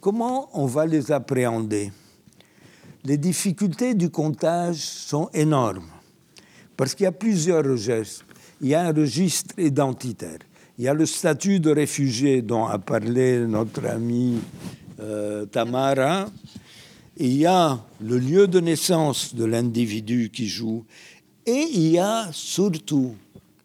Comment 0.00 0.48
on 0.54 0.64
va 0.64 0.86
les 0.86 1.12
appréhender? 1.12 1.92
Les 3.04 3.18
difficultés 3.18 3.92
du 3.92 4.08
comptage 4.08 4.76
sont 4.76 5.28
énormes 5.34 5.90
parce 6.74 6.94
qu'il 6.94 7.04
y 7.04 7.06
a 7.06 7.12
plusieurs 7.12 7.62
registres. 7.64 8.24
Il 8.62 8.68
y 8.68 8.74
a 8.74 8.80
un 8.80 8.94
registre 8.94 9.58
identitaire. 9.58 10.38
Il 10.78 10.84
y 10.84 10.88
a 10.88 10.94
le 10.94 11.04
statut 11.04 11.60
de 11.60 11.70
réfugié 11.70 12.40
dont 12.40 12.64
a 12.64 12.78
parlé 12.78 13.40
notre 13.40 13.84
ami 13.84 14.38
euh, 15.00 15.44
Tamara. 15.44 16.30
Il 17.18 17.36
y 17.36 17.44
a 17.44 17.78
le 18.00 18.16
lieu 18.16 18.48
de 18.48 18.60
naissance 18.60 19.34
de 19.34 19.44
l'individu 19.44 20.30
qui 20.32 20.48
joue. 20.48 20.86
Et 21.44 21.66
il 21.74 21.88
y 21.90 21.98
a 21.98 22.30
surtout 22.32 23.16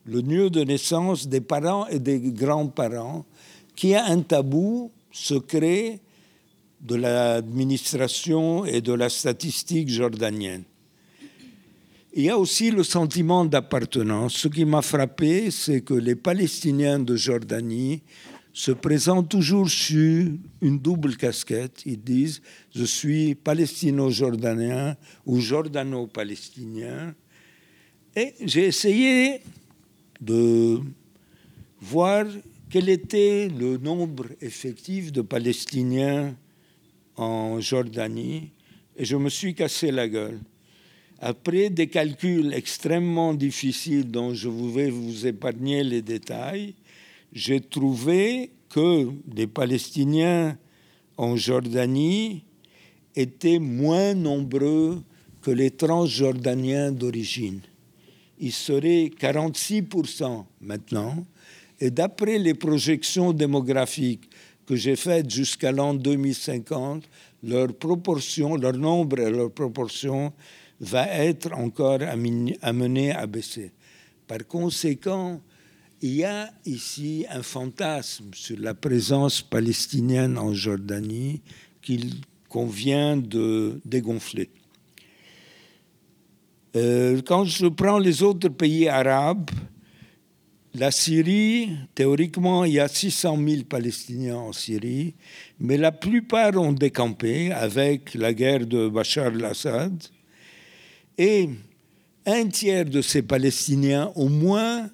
le 0.05 0.21
lieu 0.21 0.49
de 0.49 0.63
naissance 0.63 1.27
des 1.27 1.41
parents 1.41 1.87
et 1.87 1.99
des 1.99 2.19
grands-parents, 2.19 3.25
qui 3.75 3.95
a 3.95 4.05
un 4.05 4.21
tabou 4.21 4.91
secret 5.11 5.99
de 6.81 6.95
l'administration 6.95 8.65
et 8.65 8.81
de 8.81 8.93
la 8.93 9.09
statistique 9.09 9.89
jordanienne. 9.89 10.63
Il 12.13 12.23
y 12.23 12.29
a 12.29 12.37
aussi 12.37 12.71
le 12.71 12.83
sentiment 12.83 13.45
d'appartenance. 13.45 14.33
Ce 14.33 14.47
qui 14.47 14.65
m'a 14.65 14.81
frappé, 14.81 15.51
c'est 15.51 15.81
que 15.81 15.93
les 15.93 16.15
Palestiniens 16.15 16.99
de 16.99 17.15
Jordanie 17.15 18.01
se 18.51 18.71
présentent 18.71 19.29
toujours 19.29 19.69
sur 19.69 20.25
une 20.61 20.79
double 20.79 21.15
casquette. 21.15 21.83
Ils 21.85 22.01
disent 22.01 22.41
Je 22.73 22.83
suis 22.83 23.35
palestino-jordanien 23.35 24.95
ou 25.25 25.39
jordano-palestinien. 25.39 27.13
Et 28.15 28.33
j'ai 28.41 28.65
essayé 28.65 29.41
de 30.19 30.79
voir 31.81 32.25
quel 32.69 32.89
était 32.89 33.49
le 33.49 33.77
nombre 33.77 34.25
effectif 34.41 35.11
de 35.11 35.21
Palestiniens 35.21 36.35
en 37.15 37.59
Jordanie 37.59 38.51
et 38.95 39.05
je 39.05 39.15
me 39.15 39.29
suis 39.29 39.55
cassé 39.55 39.91
la 39.91 40.07
gueule. 40.07 40.39
Après 41.19 41.69
des 41.69 41.87
calculs 41.87 42.53
extrêmement 42.53 43.33
difficiles 43.33 44.09
dont 44.09 44.33
je 44.33 44.49
vais 44.49 44.89
vous 44.89 45.25
épargner 45.25 45.83
les 45.83 46.01
détails, 46.01 46.75
j'ai 47.33 47.59
trouvé 47.59 48.51
que 48.69 49.09
les 49.33 49.47
Palestiniens 49.47 50.57
en 51.17 51.35
Jordanie 51.35 52.43
étaient 53.15 53.59
moins 53.59 54.13
nombreux 54.13 55.01
que 55.41 55.51
les 55.51 55.71
transjordaniens 55.71 56.91
d'origine. 56.91 57.61
Ils 58.39 58.53
seraient 58.53 59.11
46% 59.19 60.45
maintenant. 60.61 61.25
Et 61.79 61.91
d'après 61.91 62.37
les 62.37 62.53
projections 62.53 63.33
démographiques 63.33 64.29
que 64.65 64.75
j'ai 64.75 64.95
faites 64.95 65.29
jusqu'à 65.29 65.71
l'an 65.71 65.93
2050, 65.93 67.03
leur 67.43 67.73
proportion, 67.73 68.55
leur 68.55 68.73
nombre 68.73 69.19
et 69.19 69.31
leur 69.31 69.51
proportion 69.51 70.31
va 70.79 71.07
être 71.07 71.53
encore 71.53 71.99
amené 72.61 73.11
à 73.11 73.27
baisser. 73.27 73.71
Par 74.27 74.45
conséquent, 74.47 75.41
il 76.01 76.15
y 76.15 76.23
a 76.23 76.49
ici 76.65 77.25
un 77.29 77.43
fantasme 77.43 78.29
sur 78.33 78.57
la 78.59 78.73
présence 78.73 79.41
palestinienne 79.41 80.37
en 80.37 80.53
Jordanie 80.53 81.41
qu'il 81.81 82.21
convient 82.47 83.17
de 83.17 83.81
dégonfler. 83.83 84.49
Euh, 86.75 87.21
quand 87.25 87.45
je 87.45 87.67
prends 87.67 87.97
les 87.97 88.21
autres 88.21 88.49
pays 88.49 88.87
arabes, 88.87 89.49
la 90.75 90.91
Syrie, 90.91 91.71
théoriquement, 91.95 92.63
il 92.63 92.73
y 92.73 92.79
a 92.79 92.87
600 92.87 93.39
000 93.43 93.63
Palestiniens 93.67 94.37
en 94.37 94.53
Syrie, 94.53 95.15
mais 95.59 95.77
la 95.77 95.91
plupart 95.91 96.55
ont 96.57 96.73
décampé 96.73 97.51
avec 97.51 98.13
la 98.13 98.33
guerre 98.33 98.67
de 98.67 98.87
Bachar 98.87 99.27
al-Assad. 99.27 100.03
Et 101.17 101.49
un 102.27 102.47
tiers 102.47 102.85
de 102.85 103.01
ces 103.01 103.23
Palestiniens, 103.23 104.11
au 104.15 104.29
moins, 104.29 104.89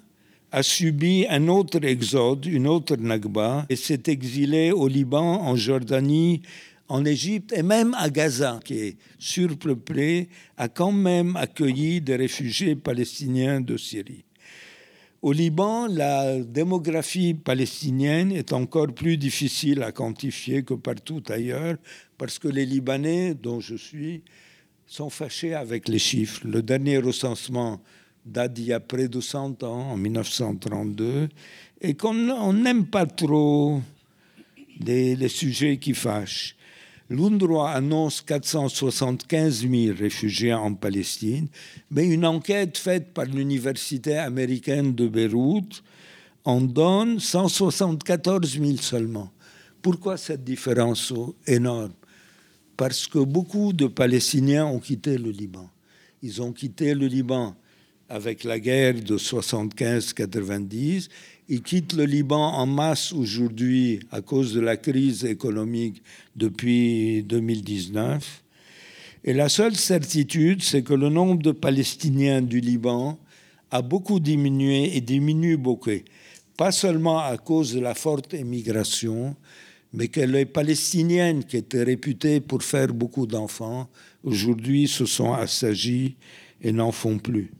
a 0.50 0.62
subi 0.62 1.26
un 1.28 1.48
autre 1.48 1.84
exode, 1.84 2.46
une 2.46 2.66
autre 2.66 2.96
Nakba, 2.96 3.66
et 3.68 3.76
s'est 3.76 4.04
exilé 4.06 4.72
au 4.72 4.88
Liban, 4.88 5.42
en 5.42 5.56
Jordanie, 5.56 6.40
en 6.88 7.04
Égypte 7.04 7.52
et 7.52 7.62
même 7.62 7.94
à 7.94 8.10
Gaza, 8.10 8.60
qui 8.64 8.74
est 8.78 8.96
surpeuplé, 9.18 10.28
a 10.56 10.68
quand 10.68 10.92
même 10.92 11.36
accueilli 11.36 12.00
des 12.00 12.16
réfugiés 12.16 12.76
palestiniens 12.76 13.60
de 13.60 13.76
Syrie. 13.76 14.24
Au 15.22 15.32
Liban, 15.32 15.86
la 15.88 16.38
démographie 16.38 17.34
palestinienne 17.34 18.30
est 18.30 18.52
encore 18.52 18.92
plus 18.94 19.16
difficile 19.16 19.82
à 19.82 19.90
quantifier 19.90 20.62
que 20.62 20.74
partout 20.74 21.22
ailleurs, 21.28 21.76
parce 22.18 22.38
que 22.38 22.48
les 22.48 22.66
Libanais, 22.66 23.34
dont 23.34 23.58
je 23.60 23.74
suis, 23.74 24.22
sont 24.86 25.10
fâchés 25.10 25.54
avec 25.54 25.88
les 25.88 25.98
chiffres. 25.98 26.42
Le 26.44 26.62
dernier 26.62 26.98
recensement 26.98 27.80
date 28.24 28.52
d'il 28.52 28.66
y 28.66 28.72
a 28.72 28.80
près 28.80 29.08
de 29.08 29.20
100 29.20 29.62
ans, 29.62 29.90
en 29.90 29.96
1932, 29.96 31.28
et 31.80 31.94
qu'on 31.94 32.52
n'aime 32.52 32.86
pas 32.86 33.06
trop 33.06 33.80
les 34.80 35.28
sujets 35.28 35.78
qui 35.78 35.94
fâchent. 35.94 36.55
L'UNRWA 37.08 37.70
annonce 37.70 38.20
475 38.22 39.68
000 39.68 39.96
réfugiés 39.96 40.52
en 40.52 40.74
Palestine, 40.74 41.46
mais 41.90 42.08
une 42.08 42.26
enquête 42.26 42.76
faite 42.76 43.14
par 43.14 43.26
l'Université 43.26 44.16
américaine 44.16 44.92
de 44.94 45.06
Beyrouth 45.06 45.84
en 46.44 46.60
donne 46.60 47.20
174 47.20 48.58
000 48.58 48.76
seulement. 48.78 49.30
Pourquoi 49.82 50.16
cette 50.16 50.42
différence 50.42 51.12
énorme? 51.46 51.92
Parce 52.76 53.06
que 53.06 53.20
beaucoup 53.20 53.72
de 53.72 53.86
Palestiniens 53.86 54.66
ont 54.66 54.80
quitté 54.80 55.16
le 55.16 55.30
Liban. 55.30 55.70
Ils 56.22 56.42
ont 56.42 56.52
quitté 56.52 56.92
le 56.94 57.06
Liban 57.06 57.54
avec 58.08 58.42
la 58.44 58.58
guerre 58.58 58.94
de 58.94 59.16
75-90 59.16 61.08
ils 61.48 61.62
quittent 61.62 61.94
le 61.94 62.04
Liban 62.04 62.52
en 62.54 62.66
masse 62.66 63.12
aujourd'hui 63.12 64.00
à 64.10 64.20
cause 64.20 64.52
de 64.52 64.60
la 64.60 64.76
crise 64.76 65.24
économique 65.24 66.02
depuis 66.34 67.22
2019. 67.22 68.42
Et 69.24 69.32
la 69.32 69.48
seule 69.48 69.76
certitude, 69.76 70.62
c'est 70.62 70.82
que 70.82 70.94
le 70.94 71.08
nombre 71.08 71.42
de 71.42 71.52
Palestiniens 71.52 72.42
du 72.42 72.60
Liban 72.60 73.18
a 73.70 73.82
beaucoup 73.82 74.20
diminué 74.20 74.96
et 74.96 75.00
diminue 75.00 75.56
beaucoup. 75.56 75.90
Pas 76.56 76.72
seulement 76.72 77.18
à 77.18 77.36
cause 77.36 77.74
de 77.74 77.80
la 77.80 77.94
forte 77.94 78.34
émigration, 78.34 79.36
mais 79.92 80.08
que 80.08 80.20
les 80.20 80.46
Palestiniennes 80.46 81.44
qui 81.44 81.56
étaient 81.56 81.82
réputées 81.82 82.40
pour 82.40 82.62
faire 82.62 82.88
beaucoup 82.88 83.26
d'enfants, 83.26 83.88
aujourd'hui 84.24 84.88
se 84.88 85.06
sont 85.06 85.32
assagis 85.32 86.16
et 86.60 86.72
n'en 86.72 86.92
font 86.92 87.18
plus. 87.18 87.50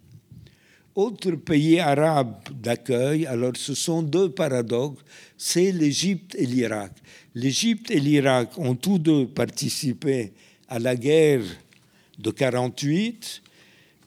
Autre 0.97 1.33
pays 1.33 1.79
arabe 1.79 2.37
d'accueil, 2.51 3.27
alors 3.27 3.53
ce 3.55 3.75
sont 3.75 4.01
deux 4.01 4.31
paradoxes, 4.31 5.05
c'est 5.37 5.71
l'Égypte 5.71 6.35
et 6.39 6.47
l'Irak. 6.47 6.91
L'Égypte 7.35 7.91
et 7.91 8.01
l'Irak 8.01 8.57
ont 8.57 8.75
tous 8.75 8.99
deux 8.99 9.27
participé 9.27 10.33
à 10.69 10.79
la 10.79 10.97
guerre 10.97 11.45
de 12.19 12.31
48, 12.31 13.43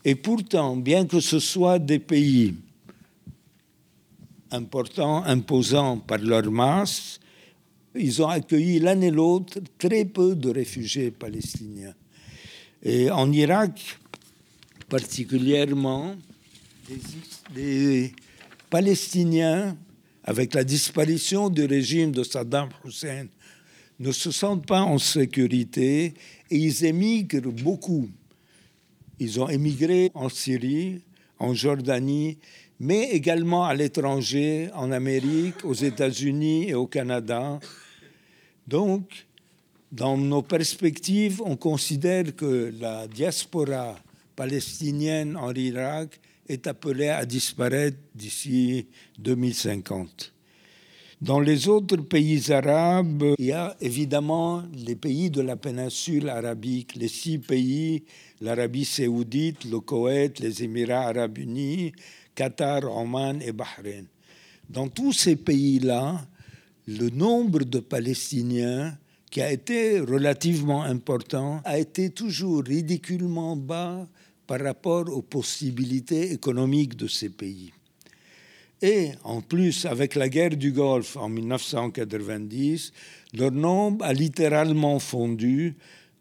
et 0.03 0.15
pourtant, 0.15 0.75
bien 0.77 1.05
que 1.05 1.19
ce 1.19 1.37
soient 1.37 1.77
des 1.77 1.99
pays 1.99 2.55
importants, 4.49 5.23
imposants 5.25 5.99
par 5.99 6.17
leur 6.17 6.49
masse, 6.49 7.19
ils 7.93 8.19
ont 8.23 8.29
accueilli 8.29 8.79
l'un 8.79 8.99
et 9.01 9.11
l'autre 9.11 9.59
très 9.77 10.05
peu 10.05 10.33
de 10.33 10.49
réfugiés 10.49 11.11
palestiniens. 11.11 11.93
Et 12.81 13.11
en 13.11 13.31
Irak, 13.31 13.99
particulièrement, 14.87 16.15
les, 17.55 18.13
Palestiniens, 18.69 19.77
avec 20.23 20.53
la 20.53 20.63
disparition 20.63 21.49
du 21.49 21.65
régime 21.65 22.11
de 22.11 22.23
Saddam 22.23 22.69
Hussein, 22.85 23.27
ne 23.99 24.11
se 24.11 24.31
sentent 24.31 24.65
pas 24.65 24.81
en 24.81 24.97
sécurité 24.97 26.13
et 26.49 26.57
ils 26.57 26.85
émigrent 26.85 27.51
beaucoup. 27.51 28.09
Ils 29.19 29.39
ont 29.41 29.49
émigré 29.49 30.11
en 30.13 30.29
Syrie, 30.29 31.01
en 31.37 31.53
Jordanie, 31.53 32.37
mais 32.79 33.09
également 33.11 33.65
à 33.65 33.73
l'étranger, 33.73 34.69
en 34.73 34.91
Amérique, 34.91 35.65
aux 35.65 35.73
États-Unis 35.73 36.69
et 36.69 36.75
au 36.75 36.87
Canada. 36.87 37.59
Donc, 38.67 39.27
dans 39.91 40.17
nos 40.17 40.43
perspectives, 40.43 41.41
on 41.43 41.57
considère 41.57 42.35
que 42.35 42.73
la 42.79 43.07
diaspora 43.07 43.99
palestinienne 44.35 45.35
en 45.35 45.53
Irak 45.53 46.21
est 46.49 46.67
appelé 46.67 47.07
à 47.07 47.25
disparaître 47.25 47.97
d'ici 48.15 48.87
2050. 49.19 50.33
Dans 51.21 51.39
les 51.39 51.67
autres 51.67 51.97
pays 51.97 52.51
arabes, 52.51 53.35
il 53.37 53.45
y 53.45 53.51
a 53.51 53.75
évidemment 53.81 54.63
les 54.73 54.95
pays 54.95 55.29
de 55.29 55.41
la 55.41 55.57
péninsule 55.57 56.29
arabique, 56.29 56.95
les 56.95 57.09
six 57.09 57.37
pays, 57.37 58.03
l'Arabie 58.41 58.85
saoudite, 58.85 59.65
le 59.65 59.79
Koweït, 59.81 60.39
les 60.39 60.63
Émirats 60.63 61.07
arabes 61.07 61.37
unis, 61.37 61.91
Qatar, 62.35 62.85
Oman 62.85 63.41
et 63.41 63.51
Bahreïn. 63.51 64.05
Dans 64.69 64.87
tous 64.87 65.11
ces 65.11 65.35
pays-là, 65.35 66.25
le 66.87 67.09
nombre 67.09 67.65
de 67.65 67.79
Palestiniens 67.79 68.97
qui 69.29 69.41
a 69.41 69.51
été 69.51 69.99
relativement 69.99 70.83
important 70.83 71.61
a 71.65 71.77
été 71.77 72.09
toujours 72.11 72.63
ridiculement 72.63 73.55
bas 73.55 74.07
par 74.49 74.61
rapport 74.61 75.07
aux 75.15 75.21
possibilités 75.21 76.31
économiques 76.31 76.95
de 76.95 77.05
ces 77.05 77.29
pays. 77.29 77.71
Et 78.81 79.11
en 79.23 79.41
plus, 79.41 79.85
avec 79.85 80.15
la 80.15 80.27
guerre 80.27 80.57
du 80.57 80.71
Golfe 80.71 81.17
en 81.17 81.29
1990, 81.29 82.91
leur 83.35 83.51
nombre 83.51 84.03
a 84.03 84.11
littéralement 84.11 84.97
fondu 84.97 85.75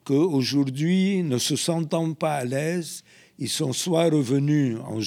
qu'aujourd'hui, 0.05 1.23
ne 1.23 1.39
se 1.39 1.57
sentant 1.57 2.13
pas 2.13 2.35
à 2.35 2.45
l'aise, 2.45 3.03
ils 3.39 3.49
sont 3.49 3.73
soit 3.73 4.11
revenus, 4.11 4.77
en, 4.85 4.99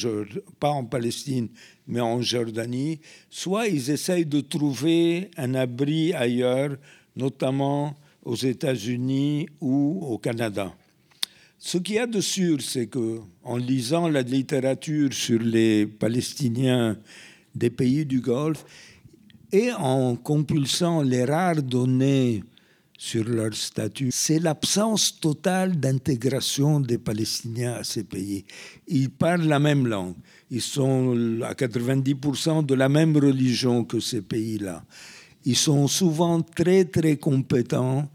pas 0.60 0.72
en 0.72 0.86
Palestine, 0.86 1.50
mais 1.86 2.02
en 2.02 2.24
Jordanie, 2.24 3.02
soit 3.30 3.68
ils 3.68 3.92
essayent 3.92 4.26
de 4.26 4.42
trouver 4.42 5.30
un 5.38 5.54
abri 5.54 6.12
ailleurs, 6.16 6.76
notamment 7.16 7.94
aux 8.24 8.36
États-Unis 8.36 9.48
ou 9.60 10.00
au 10.10 10.18
Canada. 10.18 10.74
Ce 11.64 11.78
qu'il 11.78 11.96
y 11.96 12.00
a 12.00 12.08
de 12.08 12.22
sûr, 12.22 12.60
c'est 12.60 12.88
que 12.88 13.20
en 13.44 13.56
lisant 13.56 14.10
la 14.10 14.24
littérature 14.24 15.14
sur 15.14 15.40
les 15.40 15.86
Palestiniens 15.86 16.98
des 17.54 17.70
pays 17.70 18.04
du 18.04 18.20
Golfe 18.20 18.66
et 19.52 19.72
en 19.72 20.16
compulsant 20.16 21.04
les 21.04 21.24
rares 21.24 21.62
données 21.62 22.44
sur 22.98 23.26
leur 23.26 23.54
statut, 23.54 24.10
c'est 24.12 24.40
l'absence 24.40 25.20
totale 25.20 25.80
d'intégration 25.80 26.80
des 26.80 26.98
Palestiniens 26.98 27.74
à 27.74 27.84
ces 27.84 28.06
pays. 28.06 28.44
Ils 28.88 29.12
parlent 29.12 29.46
la 29.46 29.60
même 29.60 29.86
langue, 29.86 30.16
ils 30.50 30.62
sont 30.62 31.42
à 31.44 31.54
90% 31.54 32.66
de 32.66 32.74
la 32.74 32.90
même 32.90 33.16
religion 33.16 33.84
que 33.84 34.00
ces 34.00 34.24
pays-là. 34.24 34.84
Ils 35.46 35.56
sont 35.56 35.88
souvent 35.88 36.42
très 36.42 36.86
très 36.86 37.18
compétents 37.18 38.10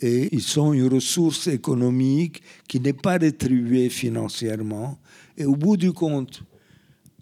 et 0.00 0.28
ils 0.32 0.42
sont 0.42 0.72
une 0.72 0.92
ressource 0.92 1.46
économique 1.46 2.42
qui 2.68 2.80
n'est 2.80 2.92
pas 2.92 3.16
rétribuée 3.16 3.88
financièrement. 3.88 4.98
Et 5.36 5.44
au 5.44 5.56
bout 5.56 5.76
du 5.76 5.92
compte, 5.92 6.42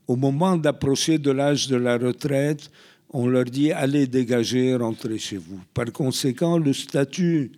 au 0.06 0.16
moment 0.16 0.56
d'approcher 0.56 1.18
de 1.18 1.30
l'âge 1.30 1.68
de 1.68 1.76
la 1.76 1.96
retraite, 1.96 2.70
on 3.10 3.28
leur 3.28 3.44
dit 3.44 3.70
allez 3.70 4.06
dégager, 4.06 4.74
rentrez 4.74 5.18
chez 5.18 5.36
vous. 5.36 5.60
Par 5.72 5.92
conséquent, 5.92 6.58
le 6.58 6.72
statut 6.72 7.52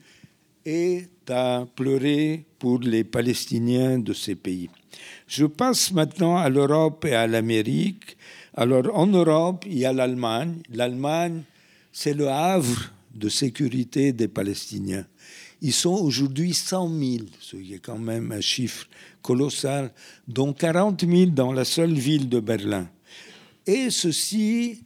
est 0.65 1.09
à 1.31 1.65
pleurer 1.75 2.45
pour 2.59 2.81
les 2.81 3.05
Palestiniens 3.05 3.99
de 3.99 4.13
ces 4.13 4.35
pays. 4.35 4.69
Je 5.27 5.47
passe 5.47 5.93
maintenant 5.93 6.37
à 6.37 6.49
l'Europe 6.49 7.05
et 7.07 7.15
à 7.15 7.27
l'Amérique. 7.27 8.17
Alors 8.55 8.85
en 8.95 9.07
Europe, 9.07 9.65
il 9.67 9.79
y 9.79 9.87
a 9.87 9.93
l'Allemagne. 9.93 10.57
L'Allemagne, 10.73 11.43
c'est 11.91 12.15
le 12.15 12.29
havre 12.29 12.93
de 13.17 13.29
sécurité 13.29 14.13
des 14.13 14.29
Palestiniens. 14.29 15.07
Ils 15.63 15.73
sont 15.73 15.95
aujourd'hui 15.95 16.53
100 16.53 16.89
000, 16.89 17.25
ce 17.41 17.57
qui 17.57 17.75
est 17.75 17.79
quand 17.79 17.99
même 17.99 18.31
un 18.33 18.41
chiffre 18.41 18.87
colossal, 19.23 19.93
dont 20.29 20.53
40 20.53 21.05
000 21.09 21.31
dans 21.31 21.53
la 21.53 21.65
seule 21.65 21.95
ville 21.95 22.29
de 22.29 22.41
Berlin. 22.41 22.89
Et 23.67 23.91
ceci 23.91 24.81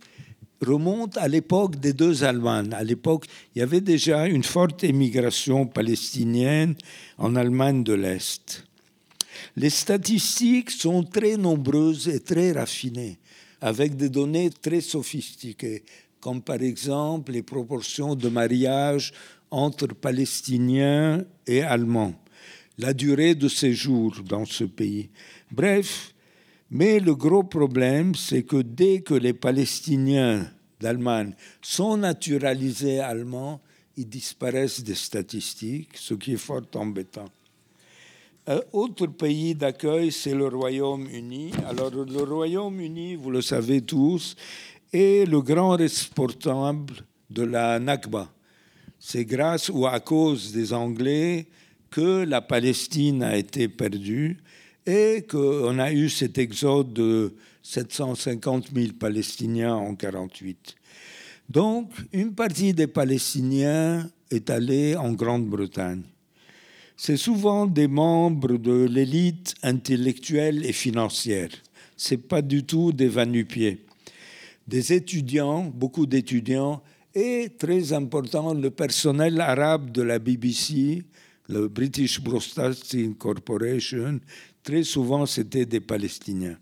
remonte 0.61 1.17
à 1.17 1.29
l'époque 1.29 1.77
des 1.77 1.93
deux 1.93 2.23
Allemagnes. 2.25 2.73
À 2.73 2.85
l'époque, 2.85 3.27
il 3.55 3.59
y 3.59 3.63
avait 3.63 3.81
déjà 3.81 4.27
une 4.27 4.45
forte 4.45 4.85
émigration 4.85 5.67
palestinienne 5.67 6.75
en 7.19 7.35
Allemagne 7.35 7.83
de 7.83 7.95
l'Est. 7.95 8.65
Les 9.57 9.71
statistiques 9.71 10.71
sont 10.71 11.03
très 11.03 11.37
nombreuses 11.37 12.09
et 12.09 12.21
très 12.21 12.53
raffinées, 12.53 13.19
avec 13.61 13.97
des 13.97 14.09
données 14.09 14.51
très 14.51 14.81
sophistiquées 14.81 15.83
comme 16.21 16.43
par 16.43 16.61
exemple 16.63 17.33
les 17.33 17.43
proportions 17.43 18.15
de 18.15 18.29
mariage 18.29 19.13
entre 19.51 19.89
Palestiniens 19.89 21.25
et 21.47 21.63
Allemands, 21.63 22.15
la 22.79 22.93
durée 22.93 23.35
de 23.35 23.49
séjour 23.49 24.15
dans 24.29 24.45
ce 24.45 24.65
pays. 24.65 25.11
Bref, 25.51 26.15
mais 26.71 27.01
le 27.01 27.15
gros 27.15 27.43
problème, 27.43 28.15
c'est 28.15 28.45
que 28.45 28.63
dès 28.63 29.01
que 29.01 29.15
les 29.15 29.33
Palestiniens 29.33 30.47
d'Allemagne 30.79 31.35
sont 31.61 31.97
naturalisés 31.97 33.01
allemands, 33.01 33.61
ils 33.97 34.09
disparaissent 34.09 34.83
des 34.83 34.95
statistiques, 34.95 35.97
ce 35.97 36.15
qui 36.15 36.35
est 36.35 36.37
fort 36.37 36.63
embêtant. 36.75 37.29
Un 38.47 38.61
autre 38.73 39.07
pays 39.07 39.55
d'accueil, 39.55 40.11
c'est 40.11 40.35
le 40.35 40.47
Royaume-Uni. 40.47 41.53
Alors 41.69 41.91
le 41.91 42.23
Royaume-Uni, 42.23 43.17
vous 43.17 43.31
le 43.31 43.43
savez 43.43 43.83
tous, 43.83 44.37
est 44.93 45.29
le 45.29 45.41
grand 45.41 45.77
responsable 45.77 46.95
de 47.31 47.43
la 47.43 47.79
Nakba. 47.79 48.31
C'est 48.99 49.25
grâce 49.25 49.71
ou 49.71 49.87
à 49.87 50.01
cause 50.01 50.53
des 50.53 50.73
Anglais 50.73 51.47
que 51.91 52.25
la 52.25 52.41
Palestine 52.41 53.23
a 53.23 53.37
été 53.37 53.69
perdue 53.69 54.39
et 54.87 55.25
qu'on 55.29 55.79
a 55.79 55.93
eu 55.93 56.09
cet 56.09 56.39
exode 56.39 56.93
de 56.93 57.35
750 57.63 58.71
000 58.75 58.93
Palestiniens 58.99 59.75
en 59.75 59.93
1948. 59.93 60.77
Donc, 61.49 61.91
une 62.13 62.35
partie 62.35 62.75
des 62.75 62.87
Palestiniens 62.87 64.09
est 64.31 64.51
allée 64.51 64.97
en 64.97 65.13
Grande-Bretagne. 65.13 66.03
C'est 66.97 67.17
souvent 67.17 67.67
des 67.67 67.89
membres 67.89 68.57
de 68.59 68.85
l'élite 68.85 69.55
intellectuelle 69.63 70.65
et 70.65 70.73
financière. 70.73 71.49
Ce 71.97 72.15
n'est 72.15 72.21
pas 72.21 72.43
du 72.43 72.65
tout 72.65 72.93
des 72.93 73.09
vanupiers 73.09 73.85
des 74.71 74.93
étudiants, 74.93 75.65
beaucoup 75.65 76.07
d'étudiants, 76.07 76.81
et 77.13 77.49
très 77.59 77.93
important, 77.93 78.55
le 78.55 78.71
personnel 78.71 79.41
arabe 79.41 79.91
de 79.91 80.01
la 80.01 80.21
BBC, 80.21 81.03
le 81.49 81.67
British 81.67 82.21
Broadcasting 82.21 83.17
Corporation, 83.17 84.21
très 84.63 84.85
souvent 84.85 85.27
c'était 85.27 85.67
des 85.67 85.81
Palestiniens. 85.81 86.57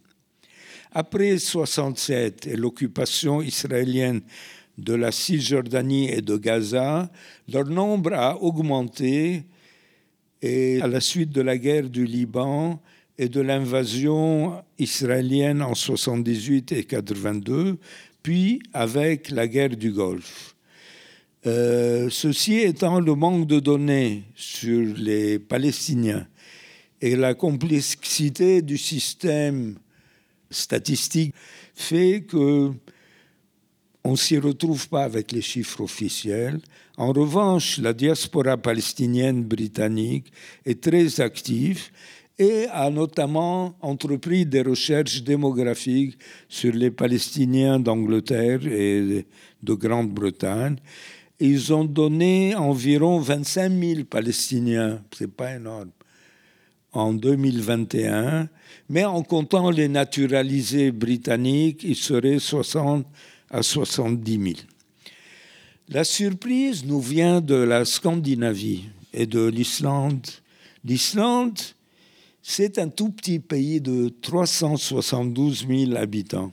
Après 0.91 1.37
67 1.37 2.47
et 2.47 2.57
l'occupation 2.57 3.43
israélienne 3.43 4.23
de 4.79 4.95
la 4.95 5.13
Cisjordanie 5.13 6.09
et 6.09 6.23
de 6.23 6.39
Gaza, 6.39 7.11
leur 7.47 7.67
nombre 7.67 8.15
a 8.15 8.43
augmenté 8.43 9.45
et 10.41 10.81
à 10.81 10.87
la 10.87 11.01
suite 11.01 11.31
de 11.31 11.43
la 11.43 11.59
guerre 11.59 11.91
du 11.91 12.07
Liban, 12.07 12.81
et 13.19 13.29
de 13.29 13.41
l'invasion 13.41 14.63
israélienne 14.79 15.61
en 15.61 15.75
78 15.75 16.73
et 16.73 16.85
82, 16.85 17.79
puis 18.23 18.61
avec 18.73 19.31
la 19.31 19.49
guerre 19.49 19.77
du 19.77 19.91
Golfe. 19.91 20.55
Euh, 21.47 22.09
ceci 22.11 22.57
étant 22.57 23.01
le 23.01 23.15
manque 23.15 23.47
de 23.47 23.61
données 23.61 24.25
sur 24.35 24.95
les 24.97 25.39
Palestiniens 25.39 26.27
et 27.01 27.17
la 27.17 27.35
complexité 27.35 28.63
du 28.63 28.77
système 28.77 29.79
statistique 30.51 31.35
fait 31.75 32.25
que 32.27 32.73
on 34.05 34.17
s'y 34.17 34.39
retrouve 34.39 34.89
pas 34.89 35.05
avec 35.05 35.33
les 35.33 35.43
chiffres 35.43 35.83
officiels. 35.83 36.61
En 36.97 37.13
revanche, 37.13 37.79
la 37.79 37.93
diaspora 37.93 38.57
palestinienne 38.57 39.45
britannique 39.45 40.33
est 40.65 40.83
très 40.83 41.21
active 41.21 41.91
et 42.39 42.67
a 42.71 42.89
notamment 42.91 43.75
entrepris 43.81 44.47
des 44.47 44.63
recherches 44.63 45.23
démographiques 45.23 46.19
sur 46.49 46.73
les 46.73 46.91
Palestiniens 46.91 47.81
d'Angleterre 47.81 48.65
et 48.67 49.27
de 49.63 49.75
Grande-Bretagne. 49.75 50.77
Ils 51.41 51.73
ont 51.73 51.85
donné 51.85 52.55
environ 52.55 53.19
25 53.19 53.73
000 53.73 54.05
Palestiniens, 54.05 55.03
c'est 55.17 55.31
pas 55.31 55.57
énorme, 55.57 55.91
en 56.93 57.13
2021, 57.13 58.49
mais 58.89 59.05
en 59.05 59.23
comptant 59.23 59.71
les 59.71 59.89
naturalisés 59.89 60.91
britanniques, 60.91 61.83
il 61.85 61.97
serait 61.97 62.39
60 62.39 63.07
à 63.51 63.63
70 63.63 64.33
000. 64.33 64.55
La 65.91 66.05
surprise 66.05 66.85
nous 66.85 67.01
vient 67.01 67.41
de 67.41 67.55
la 67.55 67.85
Scandinavie 67.85 68.85
et 69.13 69.27
de 69.27 69.47
l'Islande. 69.47 70.27
L'Islande, 70.85 71.59
c'est 72.43 72.79
un 72.79 72.89
tout 72.89 73.11
petit 73.11 73.39
pays 73.39 73.81
de 73.81 74.09
372 74.23 75.67
000 75.69 75.97
habitants. 75.97 76.53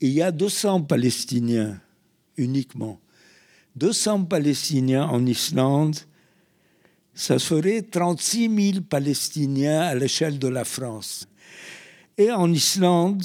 il 0.00 0.10
y 0.10 0.22
a 0.22 0.30
200 0.30 0.82
Palestiniens 0.82 1.80
uniquement. 2.36 3.00
200 3.76 4.24
Palestiniens 4.24 5.06
en 5.06 5.24
Islande, 5.26 5.96
ça 7.14 7.38
ferait 7.38 7.82
36 7.82 8.72
000 8.72 8.84
Palestiniens 8.88 9.80
à 9.80 9.94
l'échelle 9.94 10.38
de 10.38 10.48
la 10.48 10.64
France. 10.64 11.26
Et 12.18 12.30
en 12.30 12.52
Islande, 12.52 13.24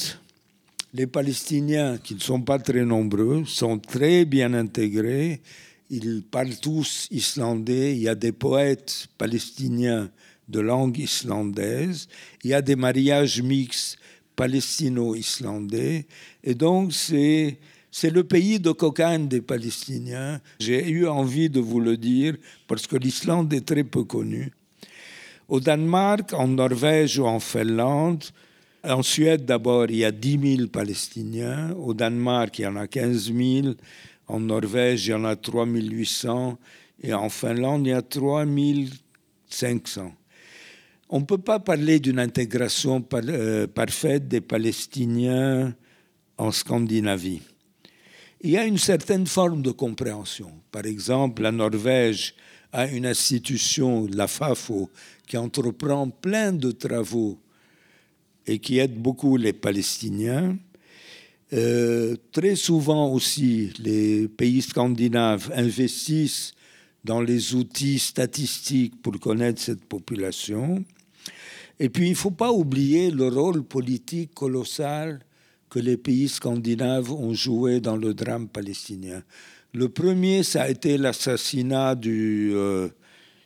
les 0.94 1.08
Palestiniens, 1.08 1.98
qui 1.98 2.16
ne 2.16 2.20
sont 2.20 2.42
pas 2.42 2.60
très 2.60 2.84
nombreux, 2.84 3.46
sont 3.46 3.80
très 3.80 4.26
bien 4.26 4.54
intégrés. 4.54 5.42
Ils 5.90 6.24
parlent 6.24 6.58
tous 6.58 7.08
islandais. 7.12 7.96
Il 7.96 8.02
y 8.02 8.10
a 8.10 8.16
des 8.16 8.34
poètes 8.34 9.08
palestiniens 9.18 10.10
de 10.52 10.60
langue 10.60 11.00
islandaise. 11.00 12.08
Il 12.44 12.52
y 12.52 12.54
a 12.54 12.62
des 12.62 12.76
mariages 12.76 13.42
mixtes 13.42 13.98
palestino-islandais. 14.36 16.06
Et 16.44 16.56
donc, 16.56 16.94
c'est, 16.94 17.58
c'est 17.92 18.10
le 18.10 18.24
pays 18.24 18.60
de 18.60 18.72
cocaïne 18.72 19.28
des 19.28 19.42
Palestiniens. 19.42 20.42
J'ai 20.60 20.90
eu 20.90 21.08
envie 21.08 21.50
de 21.50 21.60
vous 21.60 21.80
le 21.80 21.98
dire 21.98 22.36
parce 22.68 22.88
que 22.88 22.96
l'Islande 22.96 23.54
est 23.54 23.66
très 23.66 23.84
peu 23.84 24.04
connue. 24.04 24.52
Au 25.48 25.60
Danemark, 25.60 26.34
en 26.34 26.48
Norvège 26.48 27.20
ou 27.20 27.26
en 27.26 27.40
Finlande, 27.40 28.24
en 28.84 29.04
Suède 29.04 29.46
d'abord, 29.46 29.86
il 29.90 29.98
y 29.98 30.06
a 30.06 30.12
10 30.12 30.56
000 30.58 30.68
Palestiniens. 30.70 31.72
Au 31.74 31.94
Danemark, 31.94 32.58
il 32.58 32.64
y 32.64 32.68
en 32.68 32.78
a 32.78 32.88
15 32.88 33.32
000. 33.34 33.76
En 34.28 34.40
Norvège, 34.40 35.08
il 35.08 35.10
y 35.12 35.14
en 35.14 35.26
a 35.26 35.36
3 35.36 35.66
800. 35.66 36.58
Et 37.04 37.14
en 37.14 37.30
Finlande, 37.30 37.86
il 37.86 37.90
y 37.90 37.94
a 37.94 38.02
3 38.02 38.46
500. 39.50 40.14
On 41.14 41.20
ne 41.20 41.26
peut 41.26 41.38
pas 41.38 41.60
parler 41.60 42.00
d'une 42.00 42.20
intégration 42.20 43.06
euh, 43.14 43.68
parfaite 43.68 44.30
des 44.30 44.40
Palestiniens 44.40 45.76
en 46.38 46.52
Scandinavie. 46.54 47.42
Il 48.40 48.52
y 48.52 48.58
a 48.58 48.66
une 48.66 48.78
certaine 48.78 49.28
forme 49.28 49.62
de 49.62 49.72
compréhension. 49.72 50.50
Par 50.72 50.86
exemple, 50.86 51.42
la 51.42 51.52
Norvège 51.52 52.34
a 52.72 52.88
une 52.88 53.06
institution, 53.06 54.08
la 54.14 54.30
FAFO, 54.30 54.90
qui 55.28 55.36
entreprend 55.36 56.10
plein 56.10 56.54
de 56.54 56.72
travaux 56.72 57.38
et 58.48 58.60
qui 58.60 58.78
aide 58.80 58.96
beaucoup 58.96 59.36
les 59.36 59.54
Palestiniens. 59.54 60.58
Euh, 61.52 62.16
très 62.32 62.56
souvent 62.56 63.12
aussi, 63.12 63.74
les 63.80 64.30
pays 64.30 64.62
scandinaves 64.62 65.52
investissent 65.54 66.54
dans 67.04 67.20
les 67.20 67.54
outils 67.54 68.00
statistiques 68.00 69.02
pour 69.02 69.20
connaître 69.20 69.62
cette 69.62 69.84
population. 69.84 70.86
Et 71.80 71.90
puis, 71.90 72.08
il 72.08 72.12
ne 72.12 72.16
faut 72.16 72.32
pas 72.32 72.52
oublier 72.52 73.12
le 73.12 73.28
rôle 73.28 73.64
politique 73.64 74.34
colossal 74.34 75.20
que 75.70 75.80
les 75.80 75.98
pays 75.98 76.28
scandinaves 76.28 77.12
ont 77.12 77.34
joué 77.34 77.80
dans 77.80 77.96
le 77.96 78.14
drame 78.14 78.48
palestinien. 78.48 79.24
Le 79.74 79.88
premier, 79.88 80.44
ça 80.44 80.64
a 80.64 80.70
été 80.70 80.98
l'assassinat 80.98 81.96
du, 81.96 82.52
euh, 82.54 82.90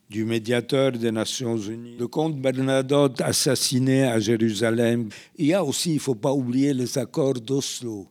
médiateur 0.09 0.91
des 0.93 1.11
Nations 1.11 1.57
Unies, 1.57 1.97
le 1.99 2.07
comte 2.07 2.41
Bernadotte 2.41 3.21
assassiné 3.21 4.05
à 4.05 4.19
Jérusalem. 4.19 5.09
Il 5.37 5.47
y 5.47 5.53
a 5.53 5.63
aussi, 5.63 5.91
il 5.91 5.95
ne 5.95 5.99
faut 5.99 6.15
pas 6.15 6.33
oublier 6.33 6.73
les 6.73 6.97
accords 6.97 7.39
d'Oslo. 7.39 8.07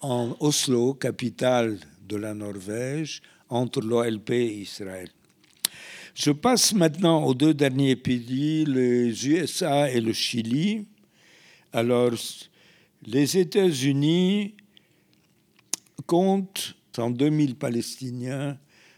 En 0.00 0.36
Oslo, 0.40 0.94
capitale 0.94 1.78
de 2.08 2.16
la 2.16 2.34
Norvège, 2.34 3.22
entre 3.48 3.80
l'OLP 3.80 4.30
et 4.30 4.54
Israël. 4.62 5.10
Je 6.18 6.30
passe 6.30 6.72
maintenant 6.72 7.24
aux 7.24 7.34
deux 7.34 7.52
derniers 7.52 7.94
pays, 7.94 8.64
les 8.64 9.28
USA 9.28 9.90
et 9.90 10.00
le 10.00 10.14
Chili. 10.14 10.86
Alors, 11.74 12.12
les 13.06 13.36
États-Unis 13.36 14.54
comptent 16.06 16.74
102 16.96 17.26
2000 17.26 17.56
Palestiniens 17.56 18.56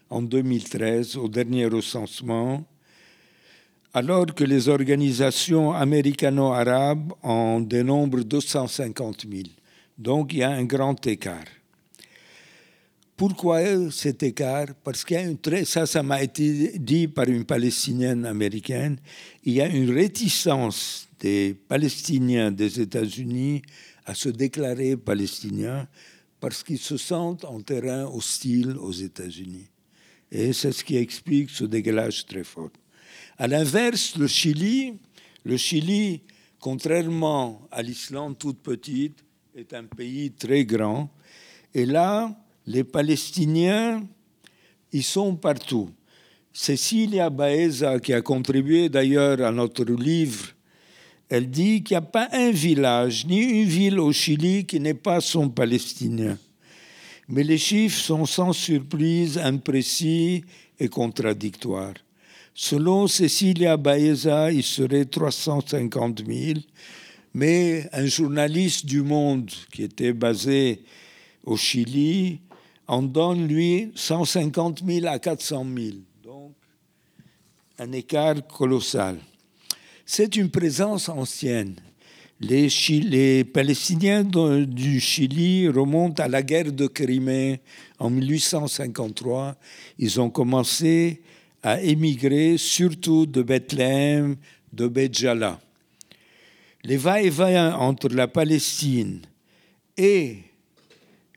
en 0.08 0.22
2013 0.22 1.16
au 1.16 1.26
dernier 1.26 1.66
recensement, 1.66 2.64
alors 3.92 4.26
que 4.26 4.44
les 4.44 4.68
organisations 4.68 5.72
américano-arabes 5.72 7.14
en 7.24 7.58
dénombrent 7.58 8.22
250 8.22 9.26
000. 9.28 9.42
Donc 9.98 10.34
il 10.34 10.38
y 10.38 10.42
a 10.44 10.50
un 10.50 10.64
grand 10.64 11.04
écart. 11.04 11.57
Pourquoi 13.18 13.90
cet 13.90 14.22
écart? 14.22 14.68
Parce 14.84 15.04
qu'il 15.04 15.16
y 15.16 15.18
a 15.18 15.24
une 15.24 15.38
très, 15.38 15.64
ça, 15.64 15.86
ça 15.86 16.04
m'a 16.04 16.22
été 16.22 16.78
dit 16.78 17.08
par 17.08 17.26
une 17.26 17.44
Palestinienne 17.44 18.24
américaine, 18.24 18.96
il 19.42 19.54
y 19.54 19.60
a 19.60 19.66
une 19.66 19.90
réticence 19.90 21.08
des 21.18 21.52
Palestiniens 21.52 22.52
des 22.52 22.80
États-Unis 22.80 23.62
à 24.06 24.14
se 24.14 24.28
déclarer 24.28 24.96
palestiniens 24.96 25.88
parce 26.38 26.62
qu'ils 26.62 26.78
se 26.78 26.96
sentent 26.96 27.44
en 27.44 27.60
terrain 27.60 28.04
hostile 28.04 28.76
aux 28.78 28.92
États-Unis. 28.92 29.66
Et 30.30 30.52
c'est 30.52 30.70
ce 30.70 30.84
qui 30.84 30.96
explique 30.96 31.50
ce 31.50 31.64
décalage 31.64 32.24
très 32.24 32.44
fort. 32.44 32.70
À 33.36 33.48
l'inverse, 33.48 34.16
le 34.16 34.28
Chili, 34.28 34.94
le 35.42 35.56
Chili, 35.56 36.20
contrairement 36.60 37.66
à 37.72 37.82
l'Islande 37.82 38.38
toute 38.38 38.60
petite, 38.60 39.24
est 39.56 39.74
un 39.74 39.86
pays 39.86 40.30
très 40.30 40.64
grand. 40.64 41.10
Et 41.74 41.84
là, 41.84 42.32
les 42.68 42.84
Palestiniens, 42.84 44.06
ils 44.92 45.02
sont 45.02 45.34
partout. 45.34 45.88
Cecilia 46.52 47.30
Baeza, 47.30 47.98
qui 47.98 48.12
a 48.12 48.20
contribué 48.20 48.90
d'ailleurs 48.90 49.40
à 49.40 49.50
notre 49.50 49.84
livre, 49.84 50.48
elle 51.30 51.48
dit 51.48 51.82
qu'il 51.82 51.94
n'y 51.94 51.98
a 51.98 52.02
pas 52.02 52.28
un 52.30 52.50
village 52.50 53.24
ni 53.26 53.40
une 53.40 53.68
ville 53.68 53.98
au 53.98 54.12
Chili 54.12 54.66
qui 54.66 54.80
n'est 54.80 54.92
pas 54.92 55.22
son 55.22 55.48
palestinien. 55.48 56.36
Mais 57.28 57.42
les 57.42 57.56
chiffres 57.56 57.98
sont 57.98 58.26
sans 58.26 58.52
surprise 58.52 59.38
imprécis 59.38 60.44
et 60.78 60.88
contradictoires. 60.88 61.94
Selon 62.54 63.06
Cecilia 63.06 63.78
Baeza, 63.78 64.52
il 64.52 64.62
serait 64.62 65.06
350 65.06 66.22
000, 66.26 66.60
mais 67.32 67.88
un 67.94 68.06
journaliste 68.06 68.84
du 68.84 69.00
Monde 69.00 69.50
qui 69.72 69.84
était 69.84 70.12
basé 70.12 70.82
au 71.44 71.56
Chili 71.56 72.40
en 72.88 73.02
donne, 73.02 73.46
lui, 73.46 73.92
150 73.94 74.82
000 74.84 75.06
à 75.06 75.18
400 75.18 75.66
000. 75.76 75.96
Donc, 76.24 76.52
un 77.78 77.92
écart 77.92 78.46
colossal. 78.46 79.18
C'est 80.06 80.36
une 80.36 80.50
présence 80.50 81.10
ancienne. 81.10 81.76
Les, 82.40 82.68
les, 83.02 83.44
Palestiniens 83.44 84.24
du 84.24 85.00
Chili 85.00 85.68
remontent 85.68 86.22
à 86.22 86.28
la 86.28 86.42
guerre 86.42 86.72
de 86.72 86.86
Crimée 86.86 87.60
en 87.98 88.10
1853. 88.10 89.56
Ils 89.98 90.20
ont 90.20 90.30
commencé 90.30 91.20
à 91.62 91.80
émigrer 91.82 92.56
surtout 92.56 93.26
de 93.26 93.42
Bethléem, 93.42 94.36
de 94.72 94.88
Béjala. 94.88 95.60
Les 96.84 96.96
va-et-vient 96.96 97.74
entre 97.74 98.08
la 98.08 98.28
Palestine 98.28 99.20
et 99.96 100.38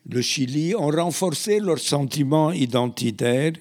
le 0.10 0.22
Chili 0.22 0.76
ont 0.76 0.90
renforcé 0.90 1.60
leur 1.60 1.80
sentiment 1.80 2.52
identitaire 2.52 3.54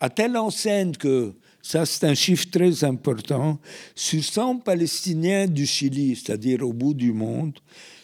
à 0.00 0.10
telle 0.10 0.36
enseigne 0.36 0.92
que, 0.92 1.32
ça 1.62 1.86
c'est 1.86 2.06
un 2.06 2.14
chiffre 2.14 2.46
très 2.50 2.84
important, 2.84 3.58
sur 3.94 4.22
100 4.22 4.58
Palestiniens 4.58 5.46
du 5.46 5.66
Chili, 5.66 6.16
c'est-à-dire 6.16 6.62
au 6.62 6.72
bout 6.72 6.94
du 6.94 7.12
monde, 7.12 7.58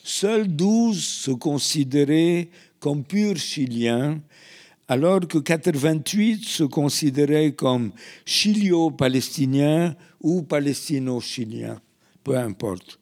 seuls 0.05 0.49
12 0.49 1.03
se 1.03 1.31
considéraient 1.33 2.49
comme 2.79 3.05
purs 3.05 3.37
Chiliens, 3.37 4.21
alors 4.87 5.21
que 5.29 5.39
88 5.39 6.45
se 6.45 6.65
considéraient 6.65 7.53
comme 7.53 7.93
chilio-palestiniens 8.25 9.95
ou 10.21 10.43
palestino-chiliens, 10.43 11.81
peu 12.25 12.39
importe. 12.39 12.99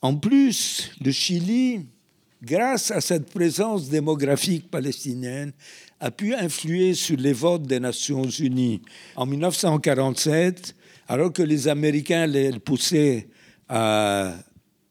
En 0.00 0.16
plus, 0.16 0.90
le 1.04 1.10
Chili 1.12 1.86
grâce 2.42 2.90
à 2.90 3.00
cette 3.00 3.30
présence 3.30 3.88
démographique 3.88 4.70
palestinienne, 4.70 5.52
a 6.00 6.10
pu 6.10 6.34
influer 6.34 6.94
sur 6.94 7.16
les 7.16 7.32
votes 7.32 7.62
des 7.62 7.78
Nations 7.78 8.28
Unies. 8.28 8.82
En 9.14 9.26
1947, 9.26 10.74
alors 11.06 11.32
que 11.32 11.42
les 11.42 11.68
Américains 11.68 12.26
les 12.26 12.58
poussaient 12.58 13.28
à, 13.68 14.34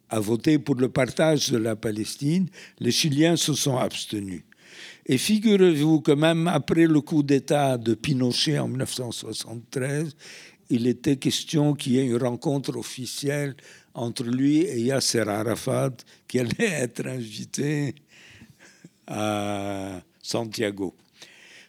à 0.10 0.20
voter 0.20 0.60
pour 0.60 0.76
le 0.76 0.90
partage 0.90 1.52
de 1.52 1.58
la 1.58 1.76
Palestine, 1.76 2.48
les 2.80 2.92
Chiliens 2.92 3.36
se 3.36 3.54
sont 3.54 3.78
abstenus. 3.78 4.44
Et 5.06 5.18
figurez-vous 5.18 6.02
que 6.02 6.12
même 6.12 6.48
après 6.48 6.86
le 6.86 7.02
coup 7.02 7.24
d'État 7.24 7.78
de 7.78 7.96
Pinochet 7.96 8.60
en 8.60 8.68
1973, 8.70 10.16
il 10.70 10.88
était 10.88 11.18
question 11.18 11.74
qu'il 11.74 11.94
y 11.94 12.00
ait 12.00 12.06
une 12.06 12.18
rencontre 12.18 12.78
officielle 12.78 13.56
entre 13.94 14.24
lui 14.24 14.60
et 14.60 14.80
Yasser 14.80 15.28
Arafat, 15.28 15.92
qui 16.28 16.40
allait 16.40 16.54
être 16.60 17.06
invité 17.08 17.96
à 19.08 20.02
Santiago. 20.22 20.96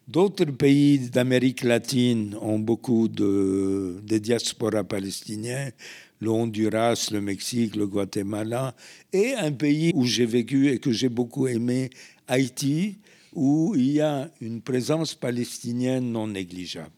D'autres 0.07 0.45
pays 0.47 0.99
d'Amérique 1.11 1.63
latine 1.63 2.37
ont 2.41 2.59
beaucoup 2.59 3.09
de, 3.09 4.01
diasporas 4.05 4.85
palestiniennes, 4.85 5.73
le 6.21 6.31
Honduras, 6.31 7.09
le 7.13 7.21
Mexique, 7.21 7.77
le 7.77 7.87
Guatemala, 7.87 8.75
et 9.13 9.35
un 9.35 9.53
pays 9.53 9.93
où 9.95 10.05
j'ai 10.05 10.27
vécu 10.27 10.69
et 10.71 10.79
que 10.79 10.93
j'ai 10.93 11.09
beaucoup 11.09 11.47
aimé, 11.47 11.91
Haïti, 12.29 12.99
où 13.33 13.75
il 13.77 13.93
y 13.93 14.01
a 14.01 14.31
une 14.41 14.61
présence 14.61 15.15
palestinienne 15.15 16.13
non 16.13 16.29
négligeable. 16.29 16.91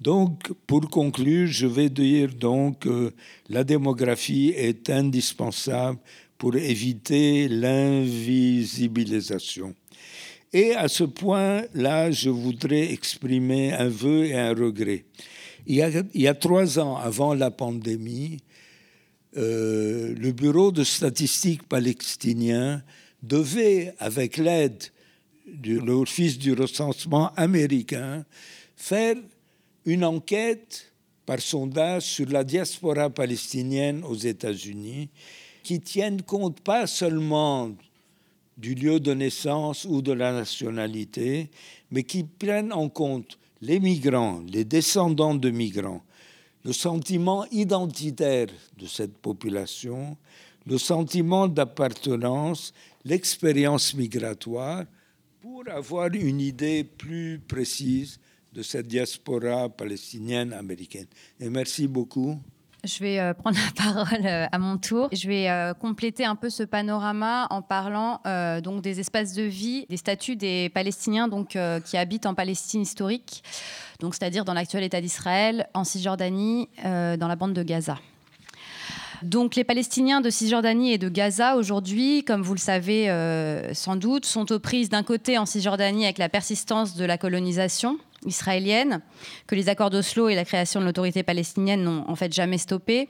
Donc, 0.00 0.50
pour 0.66 0.88
conclure, 0.88 1.46
je 1.46 1.66
vais 1.66 1.90
dire 1.90 2.34
donc 2.34 2.78
que 2.80 3.12
la 3.48 3.62
démographie 3.64 4.54
est 4.56 4.88
indispensable 4.88 5.98
pour 6.38 6.56
éviter 6.56 7.48
l'invisibilisation. 7.48 9.74
Et 10.52 10.74
à 10.74 10.88
ce 10.88 11.04
point-là, 11.04 12.10
je 12.10 12.28
voudrais 12.30 12.90
exprimer 12.92 13.72
un 13.74 13.88
vœu 13.88 14.24
et 14.24 14.38
un 14.38 14.54
regret. 14.54 15.04
Il 15.66 15.76
y 16.14 16.26
a, 16.26 16.34
trois 16.34 16.78
ans, 16.78 16.96
avant 16.96 17.34
la 17.34 17.50
pandémie, 17.50 18.38
euh, 19.36 20.14
le 20.16 20.32
Bureau 20.32 20.72
de 20.72 20.82
statistiques 20.82 21.68
palestinien 21.68 22.82
devait, 23.22 23.92
avec 23.98 24.38
l'aide 24.38 24.82
de 25.46 25.78
l'Office 25.78 26.38
du 26.38 26.54
recensement 26.54 27.34
américain, 27.34 28.24
faire 28.76 29.16
une 29.84 30.04
enquête 30.04 30.92
par 31.26 31.40
sondage 31.40 32.04
sur 32.04 32.28
la 32.28 32.44
diaspora 32.44 33.10
palestinienne 33.10 34.04
aux 34.04 34.16
États-Unis 34.16 35.10
qui 35.62 35.80
tienne 35.80 36.22
compte 36.22 36.60
pas 36.60 36.86
seulement 36.86 37.70
du 38.56 38.74
lieu 38.74 39.00
de 39.00 39.14
naissance 39.14 39.84
ou 39.84 40.02
de 40.02 40.12
la 40.12 40.32
nationalité, 40.32 41.50
mais 41.90 42.02
qui 42.02 42.24
prenne 42.24 42.72
en 42.72 42.88
compte 42.88 43.38
les 43.62 43.80
migrants, 43.80 44.42
les 44.48 44.64
descendants 44.64 45.34
de 45.34 45.50
migrants, 45.50 46.02
le 46.64 46.72
sentiment 46.72 47.46
identitaire 47.50 48.48
de 48.76 48.86
cette 48.86 49.16
population, 49.16 50.16
le 50.66 50.78
sentiment 50.78 51.48
d'appartenance, 51.48 52.74
l'expérience 53.04 53.94
migratoire, 53.94 54.84
pour 55.40 55.64
avoir 55.70 56.08
une 56.12 56.40
idée 56.40 56.84
plus 56.84 57.38
précise 57.38 58.20
de 58.52 58.62
cette 58.62 58.88
diaspora 58.88 59.68
palestinienne 59.68 60.52
américaine. 60.52 61.06
Et 61.38 61.48
merci 61.50 61.86
beaucoup. 61.86 62.40
Je 62.84 62.98
vais 63.00 63.18
euh, 63.18 63.34
prendre 63.34 63.58
la 63.58 63.72
parole 63.92 64.26
euh, 64.26 64.46
à 64.50 64.58
mon 64.58 64.78
tour. 64.78 65.08
Je 65.12 65.28
vais 65.28 65.48
euh, 65.48 65.74
compléter 65.74 66.24
un 66.24 66.36
peu 66.36 66.48
ce 66.48 66.62
panorama 66.62 67.46
en 67.50 67.62
parlant 67.62 68.20
donc 68.62 68.82
des 68.82 69.00
espaces 69.00 69.34
de 69.34 69.42
vie, 69.42 69.86
des 69.88 69.96
statuts 69.96 70.36
des 70.36 70.68
Palestiniens 70.70 71.28
donc 71.28 71.56
qui 71.84 71.96
habitent 71.96 72.26
en 72.26 72.34
Palestine 72.34 72.82
historique, 72.82 73.42
donc 74.00 74.14
c'est-à-dire 74.14 74.44
dans 74.44 74.54
l'actuel 74.54 74.82
État 74.84 75.00
d'Israël, 75.00 75.68
en 75.74 75.84
Cisjordanie, 75.84 76.68
dans 76.84 77.28
la 77.28 77.36
bande 77.36 77.52
de 77.52 77.62
Gaza. 77.62 77.98
Donc 79.22 79.54
les 79.56 79.64
Palestiniens 79.64 80.20
de 80.20 80.30
Cisjordanie 80.30 80.92
et 80.92 80.98
de 80.98 81.08
Gaza 81.08 81.56
aujourd'hui, 81.56 82.24
comme 82.24 82.42
vous 82.42 82.54
le 82.54 82.60
savez 82.60 83.08
sans 83.74 83.96
doute, 83.96 84.24
sont 84.24 84.50
aux 84.52 84.58
prises 84.58 84.88
d'un 84.88 85.02
côté 85.02 85.38
en 85.38 85.46
Cisjordanie 85.46 86.04
avec 86.04 86.18
la 86.18 86.28
persistance 86.28 86.96
de 86.96 87.04
la 87.04 87.18
colonisation 87.18 87.98
israélienne, 88.26 89.00
que 89.46 89.54
les 89.54 89.68
accords 89.68 89.90
d'Oslo 89.90 90.28
et 90.28 90.34
la 90.34 90.44
création 90.44 90.80
de 90.80 90.84
l'autorité 90.84 91.22
palestinienne 91.22 91.82
n'ont 91.82 92.04
en 92.08 92.16
fait 92.16 92.32
jamais 92.32 92.58
stoppé. 92.58 93.08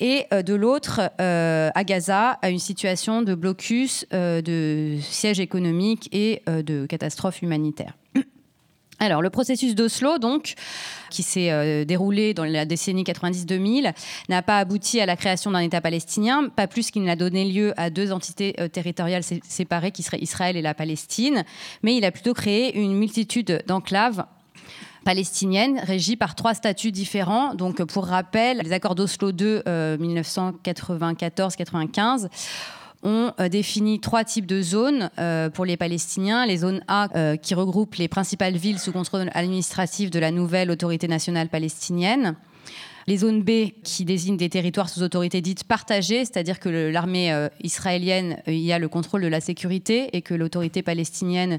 Et 0.00 0.26
euh, 0.32 0.42
de 0.42 0.54
l'autre, 0.54 1.00
euh, 1.20 1.70
à 1.74 1.84
Gaza, 1.84 2.30
à 2.42 2.50
une 2.50 2.58
situation 2.58 3.22
de 3.22 3.34
blocus, 3.34 4.06
euh, 4.12 4.42
de 4.42 4.98
siège 5.00 5.40
économique 5.40 6.08
et 6.12 6.42
de 6.46 6.86
catastrophe 6.86 7.42
humanitaire. 7.42 7.96
Alors, 9.00 9.22
le 9.22 9.30
processus 9.30 9.74
d'Oslo, 9.74 10.18
donc, 10.18 10.54
qui 11.10 11.22
s'est 11.22 11.84
déroulé 11.84 12.32
dans 12.32 12.44
la 12.44 12.64
décennie 12.64 13.02
90-2000, 13.02 13.92
n'a 14.28 14.42
pas 14.42 14.58
abouti 14.58 15.00
à 15.00 15.06
la 15.06 15.16
création 15.16 15.50
d'un 15.50 15.60
État 15.60 15.80
palestinien, 15.80 16.48
pas 16.48 16.66
plus 16.66 16.90
qu'il 16.90 17.02
n'a 17.02 17.16
donné 17.16 17.44
lieu 17.44 17.72
à 17.76 17.90
deux 17.90 18.12
entités 18.12 18.54
territoriales 18.72 19.22
séparées, 19.22 19.90
qui 19.90 20.02
seraient 20.02 20.20
Israël 20.20 20.56
et 20.56 20.62
la 20.62 20.74
Palestine, 20.74 21.44
mais 21.82 21.96
il 21.96 22.04
a 22.04 22.12
plutôt 22.12 22.34
créé 22.34 22.78
une 22.78 22.94
multitude 22.94 23.62
d'enclaves 23.66 24.24
palestinienne 25.04 25.80
régie 25.80 26.16
par 26.16 26.34
trois 26.34 26.54
statuts 26.54 26.90
différents. 26.90 27.54
Donc, 27.54 27.84
pour 27.84 28.06
rappel, 28.06 28.62
les 28.64 28.72
accords 28.72 28.94
d'Oslo 28.94 29.32
2 29.32 29.62
1994-95 30.00 32.28
ont 33.04 33.32
euh, 33.38 33.48
défini 33.48 34.00
trois 34.00 34.24
types 34.24 34.46
de 34.46 34.62
zones 34.62 35.10
euh, 35.18 35.50
pour 35.50 35.64
les 35.64 35.76
Palestiniens. 35.76 36.46
Les 36.46 36.58
zones 36.58 36.82
A, 36.88 37.08
euh, 37.14 37.36
qui 37.36 37.54
regroupent 37.54 37.94
les 37.96 38.08
principales 38.08 38.56
villes 38.56 38.78
sous 38.78 38.92
contrôle 38.92 39.30
administratif 39.34 40.10
de 40.10 40.18
la 40.18 40.30
nouvelle 40.30 40.70
autorité 40.70 41.06
nationale 41.06 41.48
palestinienne. 41.48 42.34
Les 43.06 43.18
zones 43.18 43.42
B, 43.42 43.72
qui 43.82 44.06
désignent 44.06 44.38
des 44.38 44.48
territoires 44.48 44.88
sous 44.88 45.02
autorité 45.02 45.42
dite 45.42 45.64
partagée, 45.64 46.24
c'est-à-dire 46.24 46.58
que 46.58 46.70
l'armée 46.70 47.48
israélienne 47.62 48.38
y 48.46 48.72
a 48.72 48.78
le 48.78 48.88
contrôle 48.88 49.20
de 49.20 49.26
la 49.26 49.42
sécurité 49.42 50.16
et 50.16 50.22
que 50.22 50.32
l'autorité 50.32 50.82
palestinienne 50.82 51.58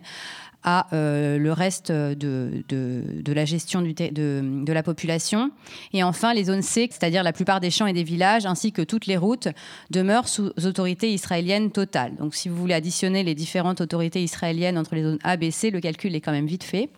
à 0.66 0.88
euh, 0.94 1.38
le 1.38 1.54
reste 1.54 1.92
de, 1.92 2.64
de, 2.68 3.34
la 3.34 3.46
gestion 3.46 3.82
de, 3.82 3.92
de, 3.92 4.74
la 4.74 4.84
population. 4.84 5.52
Et 5.94 6.04
enfin, 6.04 6.34
les 6.34 6.46
zones 6.46 6.64
C, 6.64 6.90
c'est-à-dire 6.92 7.24
la 7.24 7.32
plupart 7.32 7.60
des 7.60 7.70
champs 7.70 7.86
et 7.86 7.94
des 7.94 8.04
villages, 8.04 8.46
ainsi 8.46 8.72
que 8.72 8.82
toutes 8.82 9.06
les 9.06 9.16
routes, 9.16 9.48
demeurent 9.92 10.28
sous 10.28 10.52
autorité 10.66 11.14
israélienne 11.14 11.72
totale. 11.72 12.16
Donc 12.16 12.36
si 12.36 12.50
vous 12.50 12.56
voulez 12.56 12.74
additionner 12.74 13.24
les 13.24 13.36
différentes 13.36 13.80
autorités 13.80 14.24
israéliennes 14.24 14.78
entre 14.78 14.96
les 14.96 15.04
zones 15.04 15.20
A, 15.24 15.38
B, 15.38 15.52
C, 15.52 15.70
le 15.70 15.80
calcul 15.80 16.16
est 16.16 16.22
quand 16.22 16.32
même 16.32 16.48
vite 16.48 16.64
fait. 16.64 16.90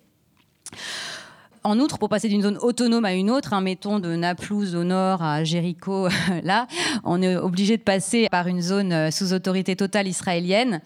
En 1.68 1.80
outre, 1.80 1.98
pour 1.98 2.08
passer 2.08 2.30
d'une 2.30 2.44
zone 2.44 2.58
autonome 2.62 3.04
à 3.04 3.14
une 3.14 3.30
autre, 3.30 3.52
hein, 3.52 3.60
mettons 3.60 4.00
de 4.00 4.16
Naplouse 4.16 4.74
au 4.74 4.86
nord 4.86 5.22
à 5.22 5.44
Jéricho, 5.44 6.08
là, 6.46 6.66
on 7.04 7.22
est 7.22 7.36
obligé 7.36 7.76
de 7.76 7.82
passer 7.82 8.30
par 8.32 8.48
une 8.48 8.62
zone 8.62 8.94
euh, 8.94 9.12
sous 9.12 9.34
autorité 9.34 9.76
totale 9.76 10.08
israélienne, 10.08 10.80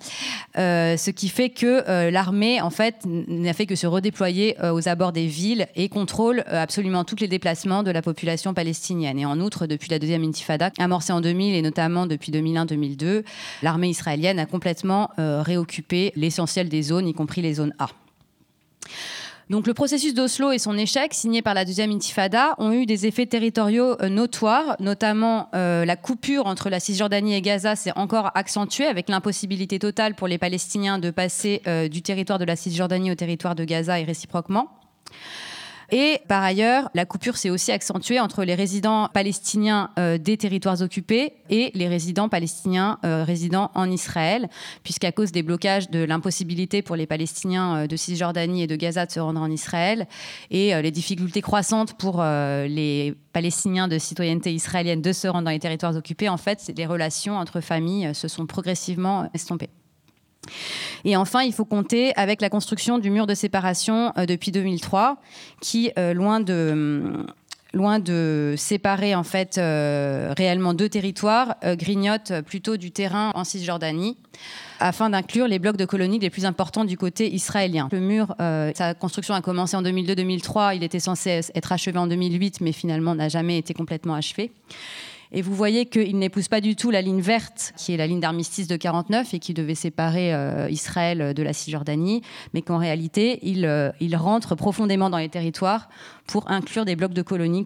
euh, 0.57 0.97
ce 0.97 1.11
qui 1.11 1.29
fait 1.29 1.51
que 1.51 1.88
euh, 1.88 2.09
l'armée, 2.09 2.61
en 2.61 2.71
fait, 2.71 2.95
n'a 3.05 3.53
fait 3.53 3.67
que 3.67 3.75
se 3.75 3.86
redéployer 3.86 4.57
aux 4.73 4.89
abords 4.89 5.11
des 5.11 5.27
villes 5.27 5.67
et 5.75 5.88
contrôle 5.88 6.43
absolument 6.47 7.03
tous 7.03 7.17
les 7.19 7.27
déplacements 7.27 7.84
de 7.84 7.91
la 7.91 8.01
population 8.01 8.55
palestinienne. 8.55 9.19
Et 9.19 9.25
en 9.27 9.39
outre, 9.39 9.67
depuis 9.67 9.91
la 9.91 9.99
deuxième 9.99 10.23
intifada, 10.23 10.71
amorcée 10.79 11.13
en 11.13 11.21
2000 11.21 11.53
et 11.53 11.61
notamment 11.61 12.07
depuis 12.07 12.32
2001-2002, 12.32 13.23
l'armée 13.61 13.89
israélienne 13.89 14.39
a 14.39 14.47
complètement 14.47 15.11
réoccupé 15.17 16.11
l'essentiel 16.15 16.69
des 16.69 16.82
zones, 16.82 17.07
y 17.07 17.13
compris 17.13 17.43
les 17.43 17.53
zones 17.53 17.75
A. 17.77 17.89
Donc 19.52 19.68
le 19.68 19.74
processus 19.74 20.14
d'Oslo 20.14 20.54
et 20.54 20.60
son 20.60 20.78
échec, 20.78 21.14
signé 21.14 21.41
par 21.41 21.54
la 21.54 21.66
deuxième 21.66 21.91
intifada, 21.91 22.56
ont 22.58 22.72
eu 22.72 22.86
des 22.86 23.06
effets 23.06 23.26
territoriaux 23.26 24.02
euh, 24.02 24.08
notoires, 24.08 24.78
notamment 24.80 25.49
euh, 25.54 25.84
la 25.84 25.97
coupure 25.97 26.45
entre 26.45 26.70
la 26.70 26.80
Cisjordanie 26.80 27.34
et 27.34 27.41
Gaza 27.41 27.76
s'est 27.76 27.91
encore 27.97 28.32
accentuée 28.34 28.86
avec 28.86 29.10
l'impossibilité 29.10 29.78
totale 29.78 30.16
pour 30.16 30.30
les 30.30 30.38
Palestiniens 30.38 30.99
de 30.99 31.12
passer 31.12 31.62
euh, 31.68 31.89
du 31.89 32.02
territoire 32.02 32.39
de 32.39 32.45
la 32.45 32.56
Cisjordanie 32.56 33.12
au 33.12 33.16
territoire 33.16 33.56
de 33.56 33.66
Gaza 33.66 33.99
et 33.99 34.06
réciproquement. 34.06 34.70
Et 35.92 36.22
par 36.30 36.42
ailleurs, 36.42 36.89
la 36.94 37.06
coupure 37.06 37.36
s'est 37.36 37.50
aussi 37.50 37.74
accentuée 37.74 38.22
entre 38.22 38.46
les 38.46 38.56
résidents 38.56 39.10
palestiniens 39.14 39.89
euh, 40.00 40.18
des 40.18 40.38
territoires 40.38 40.82
occupés 40.82 41.34
et 41.50 41.72
les 41.74 41.89
résidents 41.89 42.30
palestiniens 42.30 42.98
euh, 43.04 43.26
résidant 43.26 43.72
en 43.76 43.92
Israël, 43.92 44.48
puisqu'à 44.84 45.12
cause 45.12 45.34
des 45.34 45.44
blocages 45.44 45.89
de 45.89 46.02
l'impossibilité 46.02 46.82
pour 46.82 46.96
les 46.96 47.08
Palestiniens 47.08 47.76
euh, 47.76 47.88
de 47.88 47.98
Cisjordanie 47.98 48.64
et 48.64 48.68
de 48.68 48.78
Gaza 48.78 49.06
de 49.06 49.12
se 49.12 49.20
rendre 49.20 49.42
en 49.42 49.52
Israël 49.52 50.08
et 50.50 50.82
les 50.82 50.92
difficultés 50.92 51.42
croissantes 51.42 51.94
pour 51.98 52.24
les 52.24 53.14
Palestiniens 53.34 53.88
de 53.88 53.98
citoyenneté 53.98 54.54
israélienne 54.54 55.02
de 55.02 55.12
se 55.12 55.28
rendre 55.28 55.46
dans 55.46 55.52
les 55.52 55.60
territoires 55.60 55.96
occupés, 55.96 56.30
en 56.30 56.38
fait, 56.38 56.72
les 56.76 56.86
relations 56.86 57.38
entre 57.38 57.62
familles 57.62 58.14
se 58.16 58.28
sont 58.28 58.46
progressivement 58.46 59.30
estompées. 59.34 59.70
Et 61.06 61.16
enfin, 61.16 61.42
il 61.44 61.54
faut 61.54 61.66
compter 61.66 62.14
avec 62.16 62.42
la 62.42 62.50
construction 62.50 63.00
du 63.00 63.10
mur 63.10 63.28
de 63.28 63.34
séparation 63.34 64.12
euh, 64.18 64.26
depuis 64.26 64.52
2003, 64.52 65.18
qui, 65.62 65.92
euh, 65.98 66.14
loin 66.14 66.39
de 66.39 66.70
hum, 66.72 67.28
loin 67.74 68.00
de 68.00 68.54
séparer 68.58 69.16
en 69.16 69.24
fait 69.24 69.58
euh, 69.58 70.34
réellement 70.36 70.74
deux 70.74 70.89
territoires, 70.89 71.56
grignote 71.64 72.42
plutôt 72.46 72.76
du 72.76 72.92
terrain 72.92 73.32
en 73.34 73.46
Cisjordanie 73.46 74.18
afin 74.82 75.10
d'inclure 75.10 75.48
les 75.48 75.58
blocs 75.58 75.78
de 75.78 75.86
colonies 75.86 76.20
les 76.20 76.30
plus 76.30 76.44
importants 76.44 76.84
du 76.84 76.98
côté 76.98 77.34
israélien. 77.34 77.88
Le 77.94 78.02
mur, 78.02 78.36
sa 78.76 78.94
construction 78.94 79.36
a 79.36 79.42
commencé 79.42 79.78
en 79.78 79.84
2002-2003, 79.84 80.76
il 80.76 80.84
était 80.84 81.00
censé 81.00 81.39
être 81.56 81.72
achevé 81.72 81.98
en 81.98 82.08
2008, 82.08 82.60
mais 82.60 82.74
finalement 82.74 83.16
n'a 83.16 83.30
jamais 83.30 83.58
été 83.58 83.74
complètement 83.74 84.16
achevé. 84.16 84.52
Et 85.34 85.41
vous 85.41 85.55
voyez 85.55 85.86
qu'il 85.86 86.17
n'épouse 86.19 86.49
pas 86.49 86.59
du 86.59 86.75
tout 86.75 86.91
la 86.91 87.01
ligne 87.01 87.21
verte, 87.21 87.73
qui 87.77 87.93
est 87.93 87.97
la 87.97 88.05
ligne 88.05 88.19
d'armistice 88.19 88.67
de 88.67 88.75
49 88.75 89.34
et 89.34 89.39
qui 89.39 89.53
devait 89.53 89.75
séparer 89.75 90.34
euh, 90.34 90.69
Israël 90.69 91.34
de 91.34 91.43
la 91.43 91.53
Cisjordanie, 91.53 92.21
mais 92.53 92.61
qu'en 92.61 92.77
réalité, 92.77 93.39
il, 93.43 93.65
euh, 93.65 93.91
il 94.01 94.15
rentre 94.17 94.55
profondément 94.55 95.09
dans 95.09 95.17
les 95.17 95.29
territoires 95.29 95.88
pour 96.27 96.51
inclure 96.51 96.84
des 96.84 96.97
blocs 96.97 97.13
de 97.13 97.21
colonies. 97.21 97.65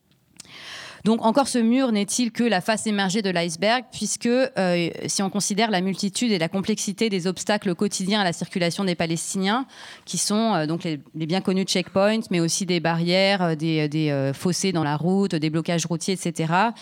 Donc 1.05 1.23
encore 1.23 1.47
ce 1.47 1.59
mur 1.59 1.91
n'est-il 1.91 2.31
que 2.31 2.43
la 2.43 2.61
face 2.61 2.87
émergée 2.87 3.21
de 3.21 3.29
l'iceberg, 3.29 3.85
puisque 3.91 4.25
euh, 4.25 4.89
si 5.05 5.21
on 5.21 5.29
considère 5.29 5.69
la 5.69 5.81
multitude 5.81 6.31
et 6.31 6.39
la 6.39 6.49
complexité 6.49 7.09
des 7.09 7.27
obstacles 7.27 7.75
quotidiens 7.75 8.21
à 8.21 8.23
la 8.23 8.33
circulation 8.33 8.83
des 8.83 8.95
Palestiniens, 8.95 9.67
qui 10.05 10.17
sont 10.17 10.65
donc 10.65 10.83
les, 10.83 10.99
bien 11.13 11.41
connus 11.41 11.65
checkpoints, 11.65 12.21
mais 12.31 12.39
aussi 12.39 12.65
des 12.65 12.79
barrières, 12.79 13.55
des 13.55 14.31
fossés 14.33 14.71
dans 14.71 14.83
la 14.83 14.97
route, 14.97 15.35
des 15.35 15.51
blocages 15.51 15.85
routiers, 15.85 16.15
etc 16.15 16.73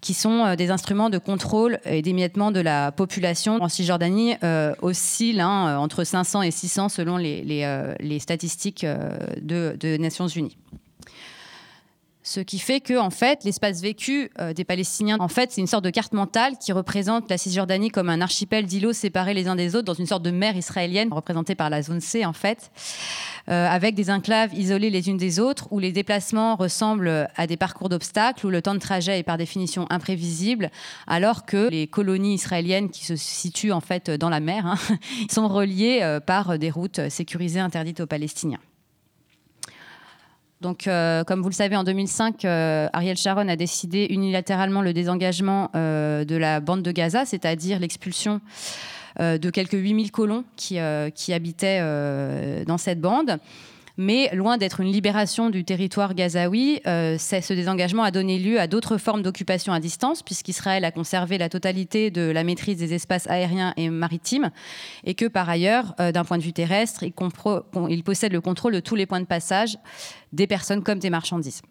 qui 0.00 0.14
sont 0.14 0.44
euh, 0.44 0.56
des 0.56 0.70
instruments 0.70 1.10
de 1.10 1.18
contrôle 1.18 1.78
et 1.84 2.02
d'émiettement 2.02 2.50
de 2.50 2.60
la 2.60 2.92
population 2.92 3.58
en 3.60 3.68
Cisjordanie 3.68 4.34
euh, 4.42 4.74
oscillent 4.82 5.40
hein, 5.40 5.78
entre 5.78 6.04
500 6.04 6.42
et 6.42 6.50
600 6.50 6.88
selon 6.88 7.16
les, 7.16 7.42
les, 7.42 8.18
statistiques 8.18 8.84
de, 8.84 9.76
de, 9.78 9.96
Nations 9.96 10.28
Unies. 10.28 10.56
Ce 12.28 12.40
qui 12.40 12.58
fait 12.58 12.80
que, 12.80 12.98
en 12.98 13.08
fait, 13.08 13.42
l'espace 13.44 13.80
vécu 13.80 14.30
des 14.54 14.64
Palestiniens, 14.64 15.16
en 15.18 15.28
fait, 15.28 15.50
c'est 15.50 15.62
une 15.62 15.66
sorte 15.66 15.84
de 15.84 15.88
carte 15.88 16.12
mentale 16.12 16.58
qui 16.58 16.72
représente 16.72 17.30
la 17.30 17.38
Cisjordanie 17.38 17.88
comme 17.88 18.10
un 18.10 18.20
archipel 18.20 18.66
d'îlots 18.66 18.92
séparés 18.92 19.32
les 19.32 19.48
uns 19.48 19.56
des 19.56 19.74
autres 19.74 19.86
dans 19.86 19.94
une 19.94 20.04
sorte 20.04 20.22
de 20.22 20.30
mer 20.30 20.54
israélienne 20.54 21.10
représentée 21.10 21.54
par 21.54 21.70
la 21.70 21.80
zone 21.80 22.02
C, 22.02 22.26
en 22.26 22.34
fait. 22.34 22.70
Euh, 23.48 23.66
avec 23.66 23.94
des 23.94 24.10
enclaves 24.10 24.54
isolées 24.54 24.90
les 24.90 25.08
unes 25.08 25.16
des 25.16 25.40
autres, 25.40 25.68
où 25.70 25.78
les 25.78 25.90
déplacements 25.90 26.54
ressemblent 26.54 27.30
à 27.34 27.46
des 27.46 27.56
parcours 27.56 27.88
d'obstacles, 27.88 28.46
où 28.46 28.50
le 28.50 28.60
temps 28.60 28.74
de 28.74 28.78
trajet 28.78 29.18
est 29.18 29.22
par 29.22 29.38
définition 29.38 29.86
imprévisible, 29.88 30.70
alors 31.06 31.46
que 31.46 31.70
les 31.70 31.86
colonies 31.86 32.34
israéliennes 32.34 32.90
qui 32.90 33.06
se 33.06 33.16
situent 33.16 33.72
en 33.72 33.80
fait 33.80 34.10
dans 34.10 34.28
la 34.28 34.40
mer 34.40 34.66
hein, 34.66 34.76
sont 35.30 35.48
reliées 35.48 36.00
euh, 36.02 36.20
par 36.20 36.58
des 36.58 36.70
routes 36.70 37.08
sécurisées 37.08 37.60
interdites 37.60 38.00
aux 38.00 38.06
Palestiniens. 38.06 38.60
Donc, 40.60 40.86
euh, 40.86 41.22
comme 41.24 41.40
vous 41.40 41.48
le 41.48 41.54
savez, 41.54 41.76
en 41.76 41.84
2005, 41.84 42.44
Ariel 42.44 43.16
Sharon 43.16 43.48
a 43.48 43.56
décidé 43.56 44.06
unilatéralement 44.10 44.82
le 44.82 44.92
désengagement 44.92 45.70
de 45.74 46.36
la 46.36 46.60
bande 46.60 46.82
de 46.82 46.90
Gaza, 46.90 47.24
c'est-à-dire 47.24 47.78
l'expulsion 47.78 48.40
euh, 49.20 49.36
de 49.36 49.50
quelques 49.50 49.72
8000 49.72 50.12
colons 50.12 50.44
qui, 50.54 50.78
euh, 50.78 51.10
habitaient 51.30 51.80
euh, 51.82 52.64
dans 52.64 52.78
cette 52.78 53.00
bande. 53.00 53.38
Mais 54.00 54.30
loin 54.32 54.58
d'être 54.58 54.80
une 54.80 54.92
libération 54.92 55.50
du 55.50 55.64
territoire 55.64 56.14
gazaoui, 56.14 56.80
ce 56.84 57.52
désengagement 57.52 58.04
a 58.04 58.12
donné 58.12 58.38
lieu 58.38 58.60
à 58.60 58.68
d'autres 58.68 58.96
formes 58.96 59.22
d'occupation 59.22 59.72
à 59.72 59.80
distance, 59.80 60.22
puisqu'Israël 60.22 60.84
a 60.84 60.92
conservé 60.92 61.36
la 61.36 61.48
totalité 61.48 62.12
de 62.12 62.22
la 62.22 62.44
maîtrise 62.44 62.78
des 62.78 62.94
espaces 62.94 63.26
aériens 63.26 63.74
et 63.76 63.90
maritimes, 63.90 64.52
et 65.02 65.14
que 65.14 65.26
par 65.26 65.48
ailleurs, 65.48 65.96
d'un 65.98 66.24
point 66.24 66.38
de 66.38 66.44
vue 66.44 66.52
terrestre, 66.52 67.02
il, 67.02 67.12
il 67.90 68.04
possède 68.04 68.32
le 68.32 68.40
contrôle 68.40 68.74
de 68.74 68.80
tous 68.80 68.94
les 68.94 69.04
points 69.04 69.20
de 69.20 69.26
passage 69.26 69.76
des 70.32 70.46
personnes 70.46 70.84
comme 70.84 71.00
des 71.00 71.10
marchandises. 71.10 71.62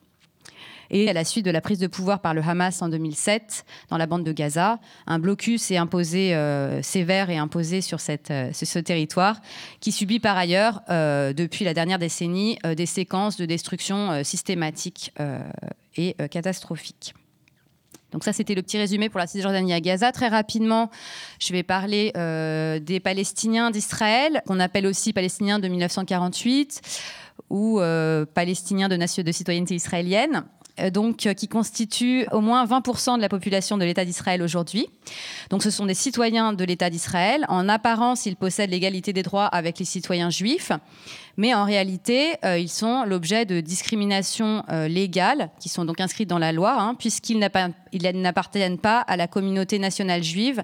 Et 0.90 1.10
à 1.10 1.14
la 1.14 1.24
suite 1.24 1.46
de 1.46 1.52
la 1.52 1.62
prise 1.62 1.80
de 1.80 1.88
pouvoir 1.88 2.22
par 2.22 2.34
le 2.34 2.42
Hamas 2.42 2.82
en 2.82 2.90
2007 2.90 3.66
dans 3.90 3.98
la 3.98 4.06
bande 4.06 4.24
de 4.24 4.32
Gaza, 4.32 4.80
un 5.06 5.20
blocus 5.20 5.72
est 5.72 5.78
imposé 5.78 6.34
euh, 6.36 6.82
sévère 6.82 7.30
et 7.30 7.38
imposé 7.38 7.82
sur, 7.82 8.00
cette, 8.00 8.32
euh, 8.32 8.52
ce 8.54 8.80
territoire, 8.80 9.42
qui 9.80 9.92
subit 9.92 10.20
par 10.20 10.38
ailleurs, 10.38 10.82
euh, 10.90 11.34
depuis 11.34 11.66
la 11.66 11.74
dernière 11.74 12.00
décennie, 12.00 12.60
des 12.76 12.86
séquences 12.86 13.38
de 13.38 13.46
destruction 13.46 14.24
systématiques 14.24 15.14
et 15.96 16.16
catastrophiques. 16.30 17.14
Donc 18.12 18.24
ça, 18.24 18.34
c'était 18.34 18.56
le 18.56 18.62
petit 18.62 18.78
résumé 18.78 19.10
pour 19.10 19.20
la 19.20 19.28
Cisjordanie 19.28 19.74
à 19.74 19.82
Gaza. 19.82 20.12
Très 20.12 20.28
rapidement, 20.28 20.90
je 21.40 21.54
vais 21.54 21.64
parler 21.64 22.12
des 22.14 23.00
Palestiniens 23.00 23.72
d'Israël, 23.72 24.42
qu'on 24.46 24.60
appelle 24.60 24.88
aussi 24.88 25.14
Palestiniens 25.14 25.60
de 25.60 25.68
1948 25.68 26.82
ou 27.50 27.80
Palestiniens 28.34 28.90
de 28.90 29.32
citoyenneté 29.32 29.76
israélienne. 29.76 30.46
Euh, 30.80 30.90
donc, 30.90 31.26
euh, 31.26 31.34
qui 31.34 31.48
constituent 31.48 32.28
au 32.32 32.42
moins 32.42 32.66
20% 32.66 33.18
de 33.18 33.22
la 33.22 33.30
population 33.30 33.78
de 33.78 33.86
l'État 33.86 34.06
d'Israël 34.06 34.42
aujourd'hui. 34.42 34.88
Donc, 35.50 35.64
ce 35.64 35.72
sont 35.72 35.86
des 35.86 35.94
citoyens 35.94 36.54
de 36.54 36.64
l'État 36.64 36.90
d'Israël. 36.90 37.46
En 37.50 37.68
apparence, 37.68 38.26
ils 38.26 38.36
possèdent 38.36 38.70
l'égalité 38.70 39.14
des 39.14 39.24
droits 39.24 39.46
avec 39.46 39.80
les 39.80 39.86
citoyens 39.86 40.30
juifs, 40.30 40.72
mais 41.38 41.54
en 41.54 41.66
réalité, 41.66 42.36
euh, 42.44 42.58
ils 42.58 42.70
sont 42.70 43.04
l'objet 43.04 43.46
de 43.46 43.62
discriminations 43.62 44.64
légales 44.88 45.50
qui 45.60 45.70
sont 45.70 45.86
donc 45.86 46.02
inscrites 46.02 46.30
dans 46.30 46.40
la 46.40 46.52
loi, 46.52 46.76
hein, 46.80 46.96
puisqu'ils 46.96 47.40
n'appartiennent 47.40 48.78
pas 48.78 49.00
à 49.00 49.18
la 49.18 49.28
communauté 49.28 49.80
nationale 49.80 50.24
juive 50.24 50.64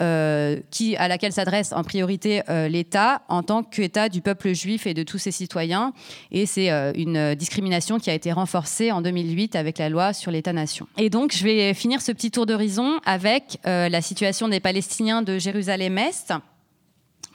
euh, 0.00 0.60
à 0.96 1.08
laquelle 1.08 1.32
s'adresse 1.32 1.72
en 1.72 1.84
priorité 1.84 2.42
euh, 2.48 2.68
l'État 2.68 3.20
en 3.28 3.42
tant 3.42 3.62
qu'État 3.62 4.08
du 4.08 4.22
peuple 4.22 4.54
juif 4.54 4.86
et 4.86 4.94
de 4.94 5.02
tous 5.02 5.18
ses 5.18 5.30
citoyens. 5.30 5.92
Et 6.30 6.46
c'est 6.46 6.70
euh, 6.70 6.92
une 6.94 7.34
discrimination 7.34 7.98
qui 7.98 8.08
a 8.08 8.14
été 8.14 8.32
renforcée 8.32 8.92
en 8.92 9.02
2008 9.02 9.56
avec 9.56 9.76
la 9.76 9.90
loi 9.90 10.14
sur 10.14 10.30
l'État-nation. 10.30 10.86
Et 10.96 11.10
donc, 11.10 11.34
je 11.36 11.44
vais 11.44 11.74
finir 11.74 12.00
ce 12.00 12.12
petit 12.12 12.30
tour 12.30 12.46
d'horizon 12.46 12.98
avec 13.04 13.58
la 13.64 14.00
situation 14.00 14.48
des 14.48 14.60
Palestiniens 14.60 15.22
de 15.22 15.38
Jérusalem-Est 15.38 16.32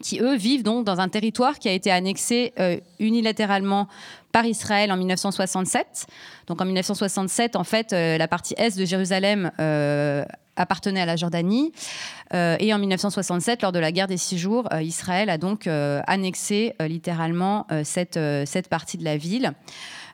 qui 0.05 0.19
eux 0.19 0.35
vivent 0.35 0.63
donc 0.63 0.85
dans 0.85 0.99
un 0.99 1.09
territoire 1.09 1.57
qui 1.59 1.67
a 1.67 1.71
été 1.71 1.91
annexé 1.91 2.53
unilatéralement 2.99 3.87
par 4.31 4.45
Israël 4.45 4.91
en 4.91 4.97
1967. 4.97 6.05
Donc 6.47 6.61
en 6.61 6.65
1967, 6.65 7.55
en 7.55 7.63
fait, 7.63 7.91
la 7.91 8.27
partie 8.27 8.53
est 8.57 8.77
de 8.77 8.85
Jérusalem 8.85 9.51
appartenait 10.55 11.01
à 11.01 11.05
la 11.05 11.15
Jordanie. 11.15 11.71
Euh, 12.33 12.57
et 12.59 12.73
en 12.73 12.79
1967, 12.79 13.61
lors 13.61 13.71
de 13.71 13.79
la 13.79 13.91
guerre 13.91 14.07
des 14.07 14.17
six 14.17 14.37
jours, 14.37 14.67
euh, 14.73 14.81
Israël 14.81 15.29
a 15.29 15.37
donc 15.37 15.67
euh, 15.67 16.01
annexé 16.07 16.75
littéralement 16.79 17.67
cette, 17.83 18.19
cette 18.45 18.69
partie 18.69 18.97
de 18.97 19.03
la 19.03 19.17
ville. 19.17 19.53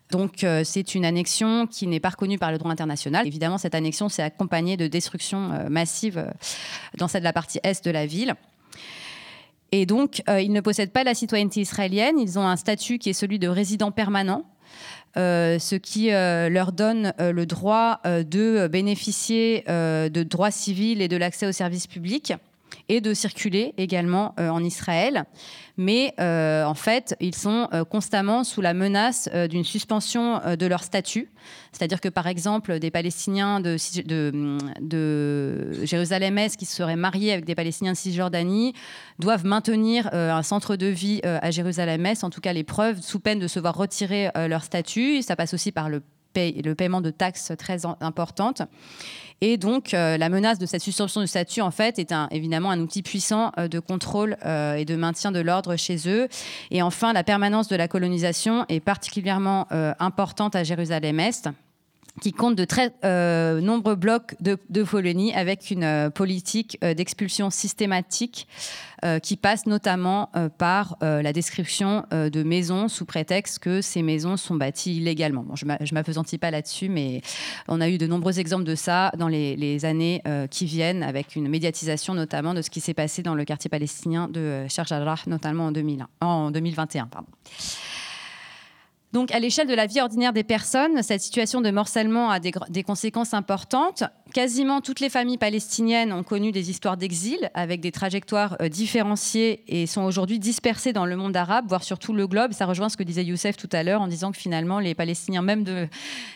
Donc 0.09 0.45
c'est 0.65 0.93
une 0.93 1.05
annexion 1.05 1.67
qui 1.67 1.87
n'est 1.87 2.01
pas 2.01 2.09
reconnue 2.09 2.37
par 2.37 2.51
le 2.51 2.57
droit 2.57 2.69
international. 2.69 3.25
Évidemment, 3.25 3.57
cette 3.57 3.75
annexion 3.75 4.09
s'est 4.09 4.21
accompagnée 4.21 4.75
de 4.75 4.87
destructions 4.87 5.51
massives 5.69 6.25
dans 6.97 7.07
cette, 7.07 7.23
la 7.23 7.31
partie 7.31 7.61
est 7.63 7.85
de 7.85 7.91
la 7.91 8.05
ville. 8.05 8.35
Et 9.71 9.85
donc, 9.85 10.21
ils 10.27 10.51
ne 10.51 10.59
possèdent 10.59 10.91
pas 10.91 11.03
la 11.03 11.13
citoyenneté 11.13 11.61
israélienne, 11.61 12.19
ils 12.19 12.37
ont 12.37 12.45
un 12.45 12.57
statut 12.57 12.97
qui 12.97 13.09
est 13.09 13.13
celui 13.13 13.39
de 13.39 13.47
résident 13.47 13.91
permanent. 13.91 14.45
Euh, 15.17 15.59
ce 15.59 15.75
qui 15.75 16.13
euh, 16.13 16.47
leur 16.47 16.71
donne 16.71 17.13
euh, 17.19 17.33
le 17.33 17.45
droit 17.45 17.99
de 18.05 18.67
bénéficier 18.67 19.63
de 19.67 20.23
droits 20.23 20.51
civils 20.51 21.01
et 21.01 21.07
de 21.07 21.17
l'accès 21.17 21.47
aux 21.47 21.51
services 21.51 21.87
publics 21.87 22.33
et 22.91 22.99
de 22.99 23.13
circuler 23.13 23.73
également 23.77 24.35
euh, 24.37 24.49
en 24.49 24.61
Israël. 24.61 25.23
Mais 25.77 26.13
euh, 26.19 26.65
en 26.65 26.73
fait, 26.73 27.15
ils 27.21 27.33
sont 27.33 27.69
euh, 27.73 27.85
constamment 27.85 28.43
sous 28.43 28.59
la 28.59 28.73
menace 28.73 29.29
d'une 29.49 29.63
suspension 29.63 30.41
de 30.59 30.65
leur 30.65 30.83
statut. 30.83 31.31
C'est-à-dire 31.71 32.01
que, 32.01 32.09
par 32.09 32.27
exemple, 32.27 32.79
des 32.79 32.91
Palestiniens 32.91 33.61
de, 33.61 33.77
Jérusalem-Est 35.85 36.57
qui 36.57 36.65
seraient 36.65 36.97
mariés 36.97 37.31
avec 37.31 37.45
des 37.45 37.55
Palestiniens 37.55 37.93
de 37.93 37.97
Cisjordanie 37.97 38.73
doivent 39.19 39.45
maintenir 39.45 40.13
un 40.13 40.43
centre 40.43 40.75
de 40.75 40.87
vie 40.87 41.21
à 41.23 41.49
Jérusalem-Est, 41.49 42.25
en 42.25 42.29
tout 42.29 42.41
cas 42.41 42.51
les 42.51 42.65
preuves, 42.65 43.01
sous 43.01 43.21
peine 43.21 43.39
de 43.39 43.47
se 43.47 43.59
voir 43.59 43.75
retirer 43.75 44.29
leur 44.35 44.65
statut. 44.65 45.21
Ça 45.21 45.37
passe 45.37 45.53
aussi 45.53 45.71
par 45.71 45.87
le, 45.87 46.03
le 46.35 46.73
paiement 46.73 47.01
de 47.01 47.09
taxes 47.09 47.51
très 47.57 47.85
importantes. 47.85 48.61
Et 49.43 49.57
donc, 49.57 49.95
euh, 49.95 50.17
la 50.17 50.29
menace 50.29 50.59
de 50.59 50.67
cette 50.67 50.83
suspension 50.83 51.19
du 51.19 51.25
statut, 51.25 51.61
en 51.61 51.71
fait, 51.71 51.97
est 51.97 52.13
évidemment 52.29 52.69
un 52.69 52.79
outil 52.79 53.01
puissant 53.01 53.51
euh, 53.57 53.67
de 53.67 53.79
contrôle 53.79 54.37
euh, 54.45 54.75
et 54.75 54.85
de 54.85 54.95
maintien 54.95 55.31
de 55.31 55.39
l'ordre 55.39 55.75
chez 55.75 56.07
eux. 56.07 56.27
Et 56.69 56.83
enfin, 56.83 57.11
la 57.11 57.23
permanence 57.23 57.67
de 57.67 57.75
la 57.75 57.87
colonisation 57.87 58.65
est 58.69 58.79
particulièrement 58.79 59.67
importante 59.99 60.55
à 60.55 60.63
Jérusalem-Est 60.63 61.49
qui 62.19 62.33
compte 62.33 62.55
de 62.55 62.65
très 62.65 62.91
nombreux 63.61 63.95
blocs 63.95 64.35
de, 64.41 64.57
de 64.69 64.85
avec 65.35 65.71
une 65.71 66.11
politique 66.13 66.77
d'expulsion 66.81 67.49
systématique 67.49 68.47
euh, 69.03 69.17
qui 69.17 69.35
passe 69.35 69.65
notamment 69.65 70.29
euh, 70.35 70.47
par 70.47 70.95
euh, 71.01 71.23
la 71.23 71.33
description 71.33 72.05
de 72.11 72.43
maisons 72.43 72.87
sous 72.87 73.05
prétexte 73.05 73.57
que 73.57 73.81
ces 73.81 74.03
maisons 74.03 74.37
sont 74.37 74.53
bâties 74.53 74.97
illégalement. 74.97 75.43
je 75.55 75.65
ne 75.65 75.93
m'apesantis 75.93 76.37
pas 76.37 76.51
là-dessus, 76.51 76.87
mais 76.87 77.21
on 77.67 77.81
a 77.81 77.89
eu 77.89 77.97
de 77.97 78.05
nombreux 78.05 78.39
exemples 78.39 78.63
de 78.63 78.75
ça 78.75 79.11
dans 79.17 79.27
les, 79.27 79.85
années 79.85 80.21
qui 80.51 80.65
viennent, 80.65 81.01
avec 81.01 81.35
une 81.35 81.47
médiatisation 81.47 82.13
notamment 82.13 82.53
de 82.53 82.61
ce 82.61 82.69
qui 82.69 82.79
s'est 82.79 82.93
passé 82.93 83.23
dans 83.23 83.33
le 83.33 83.45
quartier 83.45 83.69
palestinien 83.69 84.27
de 84.27 84.65
Sheikh 84.67 84.91
notamment 85.25 85.67
en, 85.67 85.71
2001, 85.71 86.07
en 86.19 86.51
2021. 86.51 87.07
Pardon. 87.07 87.27
Donc, 89.13 89.31
à 89.31 89.39
l'échelle 89.39 89.67
de 89.67 89.73
la 89.73 89.87
vie 89.87 89.99
ordinaire 89.99 90.31
des 90.31 90.45
personnes, 90.45 91.03
cette 91.03 91.21
situation 91.21 91.59
de 91.59 91.69
morcellement 91.69 92.29
a 92.29 92.39
des, 92.39 92.83
conséquences 92.83 93.33
importantes. 93.33 94.05
Quasiment 94.33 94.79
toutes 94.79 95.01
les 95.01 95.09
familles 95.09 95.37
palestiniennes 95.37 96.13
ont 96.13 96.23
connu 96.23 96.53
des 96.53 96.69
histoires 96.69 96.95
d'exil 96.95 97.51
avec 97.53 97.81
des 97.81 97.91
trajectoires 97.91 98.55
euh, 98.61 98.69
différenciées 98.69 99.63
et 99.67 99.85
sont 99.85 100.03
aujourd'hui 100.03 100.39
dispersées 100.39 100.93
dans 100.93 101.05
le 101.05 101.17
monde 101.17 101.35
arabe, 101.35 101.65
voire 101.67 101.83
sur 101.83 101.99
tout 101.99 102.13
le 102.13 102.25
globe. 102.25 102.53
Ça 102.53 102.65
rejoint 102.65 102.87
ce 102.87 102.95
que 102.95 103.03
disait 103.03 103.25
Youssef 103.25 103.57
tout 103.57 103.69
à 103.73 103.83
l'heure 103.83 103.99
en 103.99 104.07
disant 104.07 104.31
que 104.31 104.37
finalement, 104.37 104.79
les 104.79 104.95
Palestiniens, 104.95 105.41
même 105.41 105.65
de, 105.65 105.89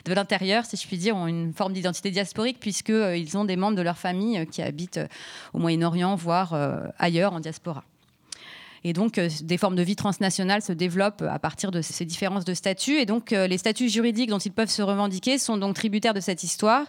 l'intérieur, 0.07 0.65
si 0.65 0.75
je 0.75 0.85
puis 0.85 0.97
dire, 0.97 1.15
ont 1.15 1.27
une 1.27 1.53
forme 1.53 1.71
d'identité 1.71 2.11
diasporique 2.11 2.59
puisqu'ils 2.59 2.93
euh, 2.93 3.37
ont 3.39 3.45
des 3.45 3.55
membres 3.55 3.77
de 3.77 3.81
leur 3.81 3.97
famille 3.97 4.39
euh, 4.39 4.45
qui 4.45 4.61
habitent 4.61 4.99
au 5.53 5.59
Moyen-Orient, 5.59 6.15
voire 6.15 6.53
ailleurs 6.99 7.33
en 7.33 7.39
diaspora. 7.39 7.83
Et 8.87 8.93
donc, 8.93 9.17
euh, 9.17 9.29
des 9.41 9.57
formes 9.57 9.75
de 9.75 9.81
vie 9.81 9.95
transnationales 9.95 10.61
se 10.61 10.71
développent 10.71 11.23
à 11.23 11.39
partir 11.39 11.71
de 11.71 11.81
ces 11.81 12.05
différences 12.05 12.45
de 12.45 12.53
statut. 12.53 12.99
Et 12.99 13.07
donc, 13.07 13.33
euh, 13.33 13.47
les 13.47 13.57
statuts 13.57 13.89
juridiques 13.89 14.29
dont 14.29 14.37
ils 14.37 14.51
peuvent 14.51 14.69
se 14.69 14.83
revendiquer 14.83 15.39
sont 15.39 15.57
donc 15.57 15.73
tributaires 15.73 16.13
de 16.13 16.19
cette 16.19 16.43
histoire. 16.43 16.85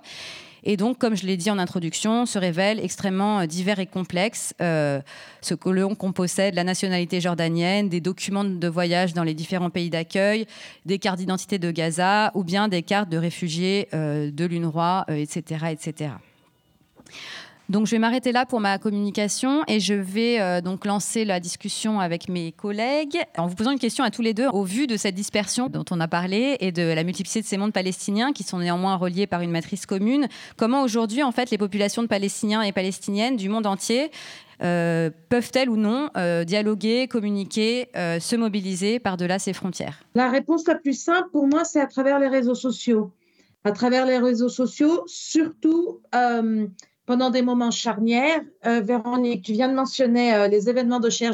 Et 0.62 0.76
donc, 0.76 0.99
comme 0.99 1.16
je 1.16 1.24
l'ai 1.24 1.38
dit 1.38 1.51
en 1.51 1.59
introduction, 1.59 2.26
se 2.26 2.38
révèlent 2.38 2.80
extrêmement 2.80 3.40
euh, 3.40 3.47
divers 3.47 3.78
et 3.78 3.86
complexes. 3.86 4.53
ce 4.61 5.55
que 5.55 5.70
l'on 5.70 5.94
possède, 5.94 6.55
la 6.55 6.64
nationalité 6.64 7.22
jordanienne, 7.22 7.88
des 7.88 8.03
documents 8.03 8.44
de 8.44 8.68
voyage 8.68 9.14
dans 9.14 9.24
les 9.24 9.34
différents 9.34 9.70
pays 9.70 9.88
d'accueil, 9.88 10.44
des 10.84 10.99
cartes 10.99 11.18
d'identité 11.18 11.59
de 11.59 11.70
Gaza 11.70 12.30
ou 12.34 12.44
bien 12.44 12.68
des 12.68 12.82
cartes 12.82 13.09
de 13.09 13.16
réfugiés 13.16 13.88
de 13.92 14.44
l'UNRWA, 14.44 15.07
etc., 15.09 15.68
etc. 15.70 16.11
Donc 17.69 17.87
je 17.87 17.91
vais 17.91 17.99
m'arrêter 17.99 18.31
là 18.31 18.47
pour 18.47 18.61
ma 18.61 18.79
communication 18.79 19.64
et 19.67 19.81
je 19.81 19.95
vais 19.95 20.41
euh, 20.41 20.61
donc 20.61 20.85
lancer 20.85 21.25
la 21.25 21.41
discussion 21.41 21.99
avec 21.99 22.29
mes 22.29 22.53
collègues 22.53 23.19
en 23.37 23.49
vous 23.49 23.57
posant 23.57 23.73
une 23.73 23.81
question 23.81 24.05
à 24.05 24.11
tous 24.12 24.23
les 24.23 24.35
deux 24.35 24.47
au 24.47 24.62
vu 24.62 24.87
de 24.87 24.97
cette 24.97 25.17
dispersion 25.17 25.69
dont 25.69 25.85
on 25.91 25.99
a 25.99 26.07
parlé 26.07 26.57
et 26.61 26.71
de 26.71 26.83
la 26.83 27.03
multiplicité 27.03 27.41
de 27.43 27.47
ces 27.47 27.57
mondes 27.57 27.73
palestiniens 27.73 28.33
qui 28.33 28.45
sont 28.45 28.61
néanmoins 28.61 28.95
reliés 28.95 29.27
par 29.27 29.41
une 29.41 29.51
matrice 29.51 29.85
commune. 29.85 30.29
Comment 30.57 30.83
aujourd'hui 30.83 31.25
en 31.25 31.33
fait 31.33 31.51
les 31.51 31.59
populations 31.59 32.03
de 32.03 32.07
Palestiniens 32.07 32.62
et 32.62 32.71
Palestiniennes 32.71 33.37
du 33.37 33.49
monde 33.49 33.67
entier 33.67 34.12
euh, 34.62 35.11
peuvent-elles 35.29 35.69
ou 35.69 35.77
non 35.77 36.11
euh, 36.17 36.45
dialoguer, 36.45 37.09
communiquer, 37.09 37.89
se 37.95 38.37
mobiliser 38.37 39.01
par-delà 39.01 39.41
ces 39.41 39.53
frontières? 39.53 40.05
La 40.14 40.31
réponse 40.31 40.69
la 40.69 40.77
plus 40.77 40.95
simple 40.95 41.31
pour 41.33 41.49
moi, 41.49 41.64
c'est 41.64 41.81
à 41.81 41.87
travers 41.87 42.21
les 42.21 42.29
réseaux 42.29 42.55
sociaux. 42.55 43.11
À 43.64 43.73
travers 43.73 44.07
les 44.07 44.19
réseaux 44.19 44.49
sociaux, 44.49 45.03
surtout 45.07 46.01
pendant 47.07 47.30
des 47.30 47.42
moments 47.42 47.70
charnières. 47.70 48.42
Euh, 48.66 48.80
Véronique, 48.80 49.44
tu 49.44 49.52
viens 49.52 49.68
de 49.68 49.74
mentionner 49.74 50.34
euh, 50.34 50.48
les 50.48 50.68
événements 50.68 51.00
de 51.00 51.09
Cher 51.09 51.32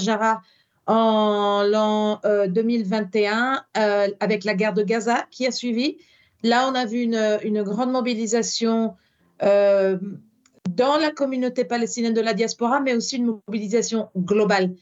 en 0.87 1.63
l'an 1.63 2.21
2021 2.49 3.65
euh, 3.77 4.09
avec 4.21 4.45
la 4.45 4.55
guerre 4.55 4.75
de 4.75 4.83
Gaza 4.83 5.27
qui 5.31 5.47
a 5.47 5.51
suivi. 5.51 5.97
Là, 6.43 6.69
on 6.71 6.75
a 6.75 6.85
vu 6.85 7.03
une, 7.03 7.39
une 7.45 7.63
grande 7.63 7.91
mobilisation 7.93 8.97
dans 9.41 10.97
la 11.01 11.11
communauté 11.11 11.65
palestinienne 11.65 12.15
de 12.15 12.21
la 12.21 12.35
diaspora, 12.35 12.81
mais 12.81 12.95
aussi 12.95 13.17
une 13.17 13.41
mobilisation 13.47 14.09
globale. 14.17 14.75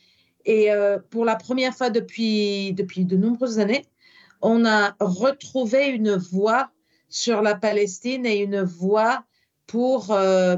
Et 0.45 0.69
pour 1.11 1.25
la 1.25 1.37
première 1.37 1.75
fois 1.75 1.91
depuis, 1.91 2.73
depuis 2.75 3.05
de 3.05 3.17
nombreuses 3.17 3.59
années, 3.59 3.87
on 4.43 4.65
a 4.67 4.95
retrouvé 5.01 5.89
une 5.89 6.15
voix 6.17 6.71
sur 7.09 7.43
la 7.43 7.55
Palestine 7.55 8.27
et 8.27 8.39
une 8.39 8.63
voix 8.63 9.25
pour, 9.71 10.11
euh, 10.11 10.57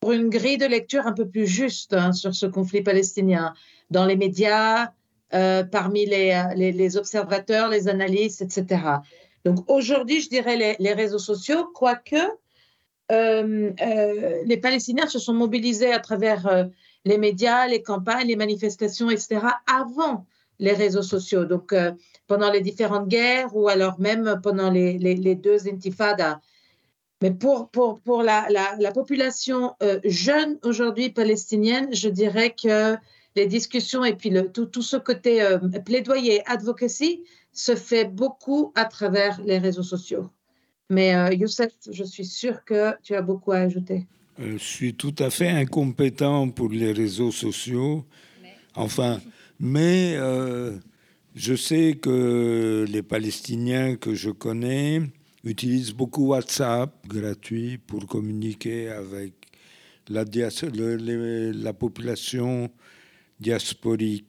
pour 0.00 0.12
une 0.12 0.28
grille 0.28 0.56
de 0.56 0.66
lecture 0.66 1.06
un 1.06 1.12
peu 1.12 1.28
plus 1.28 1.48
juste 1.48 1.92
hein, 1.92 2.12
sur 2.12 2.32
ce 2.32 2.46
conflit 2.46 2.82
palestinien 2.82 3.54
dans 3.90 4.06
les 4.06 4.14
médias, 4.14 4.92
euh, 5.34 5.64
parmi 5.64 6.06
les, 6.06 6.40
les, 6.54 6.96
observateurs, 6.96 7.68
les 7.68 7.88
analystes, 7.88 8.42
etc. 8.42 9.00
Donc 9.44 9.68
aujourd'hui, 9.68 10.20
je 10.20 10.28
dirais 10.28 10.76
les, 10.78 10.92
réseaux 10.92 11.18
sociaux, 11.18 11.68
quoique 11.74 12.16
euh, 13.10 13.72
les 14.44 14.56
Palestiniens 14.58 15.08
se 15.08 15.18
sont 15.18 15.34
mobilisés 15.34 15.92
à 15.92 15.98
travers 15.98 16.68
les 17.04 17.18
médias, 17.18 17.66
les 17.66 17.82
campagnes, 17.82 18.28
les 18.28 18.36
manifestations, 18.36 19.10
etc., 19.10 19.40
avant 19.66 20.24
les 20.58 20.72
réseaux 20.72 21.02
sociaux. 21.02 21.44
Donc, 21.44 21.72
euh, 21.72 21.92
pendant 22.26 22.50
les 22.50 22.60
différentes 22.60 23.08
guerres 23.08 23.56
ou 23.56 23.68
alors 23.68 23.98
même 23.98 24.40
pendant 24.42 24.70
les, 24.70 24.98
les, 24.98 25.34
deux 25.34 25.68
intifadas. 25.68 26.40
Mais 27.20 27.32
pour, 27.32 27.68
pour, 27.70 28.00
pour 28.00 28.22
la, 28.22 28.46
la, 28.50 28.92
population 28.92 29.74
euh, 29.82 29.98
jeune 30.04 30.58
aujourd'hui 30.62 31.10
palestinienne, 31.10 31.88
je 31.92 32.08
dirais 32.08 32.54
que 32.54 32.96
les 33.34 33.46
discussions 33.46 34.04
et 34.04 34.14
puis 34.14 34.30
le, 34.30 34.50
tout, 34.52 34.66
tout 34.66 34.82
ce 34.82 34.96
côté 34.96 35.42
euh, 35.42 35.58
plaidoyer, 35.84 36.42
advocacy, 36.46 37.22
se 37.52 37.74
fait 37.74 38.04
beaucoup 38.04 38.72
à 38.76 38.84
travers 38.84 39.40
les 39.44 39.58
réseaux 39.58 39.82
sociaux. 39.82 40.30
Mais 40.90 41.36
Youssef, 41.36 41.72
je 41.90 42.04
suis 42.04 42.24
sûre 42.24 42.64
que 42.64 42.94
tu 43.02 43.14
as 43.14 43.20
beaucoup 43.20 43.52
à 43.52 43.58
ajouter. 43.58 44.06
je 44.38 44.56
suis 44.56 44.94
tout 44.94 45.14
à 45.18 45.28
fait 45.28 45.48
incompétent 45.48 46.48
pour 46.48 46.70
les 46.70 46.92
réseaux 46.92 47.32
sociaux. 47.32 48.06
Enfin, 48.74 49.20
mais 49.58 50.14
euh, 50.16 50.76
je 51.34 51.54
sais 51.54 51.98
que 52.00 52.86
les 52.88 53.02
Palestiniens 53.02 53.96
que 53.96 54.14
je 54.14 54.30
connais 54.30 55.02
utilisent 55.48 55.92
beaucoup 55.92 56.28
WhatsApp 56.28 56.94
gratuit 57.06 57.78
pour 57.78 58.06
communiquer 58.06 58.90
avec 58.90 59.32
la, 60.08 60.24
la 60.24 61.72
population 61.72 62.70
diasporique. 63.40 64.26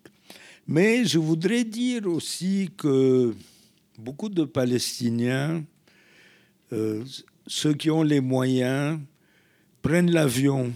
Mais 0.68 1.06
je 1.06 1.18
voudrais 1.18 1.64
dire 1.64 2.06
aussi 2.08 2.70
que 2.78 3.34
beaucoup 3.98 4.30
de 4.30 4.44
Palestiniens, 4.46 5.64
euh, 6.72 7.04
ceux 7.48 7.74
qui 7.74 7.90
ont 7.90 8.04
les 8.04 8.22
moyens, 8.22 9.00
prennent 9.82 10.12
l'avion. 10.12 10.72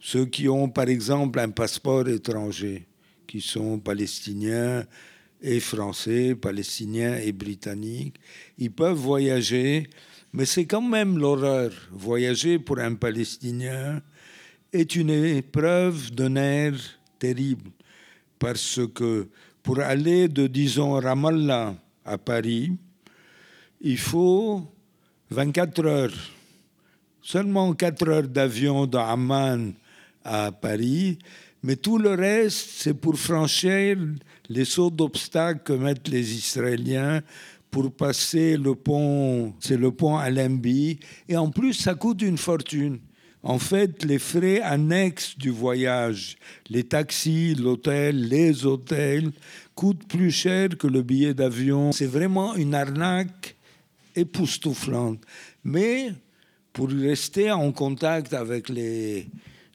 Ceux 0.00 0.26
qui 0.26 0.48
ont, 0.48 0.68
par 0.68 0.88
exemple, 0.88 1.38
un 1.38 1.50
passeport 1.50 2.08
étranger 2.08 2.86
qui 3.26 3.40
sont 3.40 3.78
palestiniens 3.78 4.84
et 5.42 5.60
français, 5.60 6.34
palestiniens 6.34 7.16
et 7.16 7.32
britanniques. 7.32 8.16
Ils 8.58 8.70
peuvent 8.70 8.96
voyager, 8.96 9.88
mais 10.32 10.46
c'est 10.46 10.66
quand 10.66 10.82
même 10.82 11.18
l'horreur. 11.18 11.72
Voyager 11.90 12.58
pour 12.58 12.78
un 12.78 12.94
Palestinien 12.94 14.00
est 14.72 14.94
une 14.96 15.10
épreuve 15.10 16.14
de 16.14 16.28
nerf 16.28 16.80
terrible, 17.18 17.70
parce 18.38 18.80
que 18.94 19.28
pour 19.62 19.80
aller 19.80 20.28
de, 20.28 20.46
disons, 20.46 20.92
Ramallah 20.92 21.74
à 22.04 22.18
Paris, 22.18 22.72
il 23.80 23.98
faut 23.98 24.62
24 25.30 25.86
heures. 25.86 26.30
Seulement 27.20 27.72
4 27.72 28.08
heures 28.08 28.28
d'avion 28.28 28.86
d'Amman 28.86 29.72
à 30.24 30.50
Paris, 30.50 31.18
mais 31.62 31.76
tout 31.76 31.98
le 31.98 32.10
reste, 32.14 32.70
c'est 32.78 32.94
pour 32.94 33.16
franchir 33.16 33.96
les 34.52 34.64
sauts 34.66 34.90
d'obstacles 34.90 35.62
que 35.64 35.72
mettent 35.72 36.08
les 36.08 36.34
Israéliens 36.34 37.22
pour 37.70 37.90
passer 37.90 38.58
le 38.58 38.74
pont, 38.74 39.54
c'est 39.60 39.78
le 39.78 39.90
pont 39.90 40.18
Alembi, 40.18 40.98
et 41.28 41.36
en 41.36 41.50
plus 41.50 41.72
ça 41.72 41.94
coûte 41.94 42.20
une 42.20 42.36
fortune. 42.36 43.00
En 43.42 43.58
fait, 43.58 44.04
les 44.04 44.20
frais 44.20 44.60
annexes 44.60 45.36
du 45.36 45.50
voyage, 45.50 46.36
les 46.68 46.84
taxis, 46.84 47.56
l'hôtel, 47.56 48.28
les 48.28 48.66
hôtels, 48.66 49.32
coûtent 49.74 50.06
plus 50.06 50.30
cher 50.30 50.68
que 50.78 50.86
le 50.86 51.02
billet 51.02 51.34
d'avion. 51.34 51.90
C'est 51.90 52.06
vraiment 52.06 52.54
une 52.54 52.74
arnaque 52.74 53.56
époustouflante. 54.14 55.20
Mais 55.64 56.12
pour 56.72 56.88
rester 56.90 57.50
en 57.50 57.72
contact 57.72 58.32
avec 58.32 58.68
les, 58.68 59.26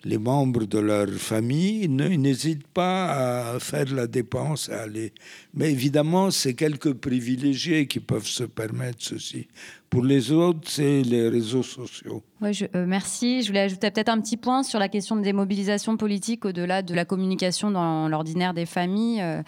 les 0.04 0.18
membres 0.18 0.66
de 0.66 0.80
leur 0.80 1.10
famille 1.10 1.88
n'hésitent 1.88 2.68
pas 2.68 3.54
à 3.54 3.60
faire 3.60 3.94
la 3.94 4.08
dépense, 4.08 4.70
à 4.70 4.84
aller. 4.84 5.14
Mais 5.54 5.72
évidemment, 5.72 6.32
c'est 6.32 6.54
quelques 6.54 6.94
privilégiés 6.94 7.88
qui 7.88 8.00
peuvent 8.00 8.28
se 8.28 8.44
permettre 8.44 9.00
ceci. 9.00 9.48
Pour 9.90 10.04
les 10.04 10.32
autres, 10.32 10.70
c'est 10.70 11.02
les 11.02 11.30
réseaux 11.30 11.64
sociaux. 11.64 12.22
Euh, 12.44 12.86
merci. 12.86 13.42
Je 13.42 13.48
voulais 13.48 13.62
ajouter 13.62 13.90
peut-être 13.90 14.10
un 14.10 14.20
petit 14.20 14.38
point 14.38 14.64
sur 14.64 14.80
la 14.80 14.90
question 14.90 15.16
de 15.16 15.22
démobilisation 15.22 15.98
politique 15.98 16.46
au-delà 16.46 16.82
de 16.82 16.94
la 16.94 17.06
communication 17.06 17.72
dans 17.72 18.08
l'ordinaire 18.10 18.54
des 18.54 18.66
familles. 18.66 19.22
Euh, 19.22 19.42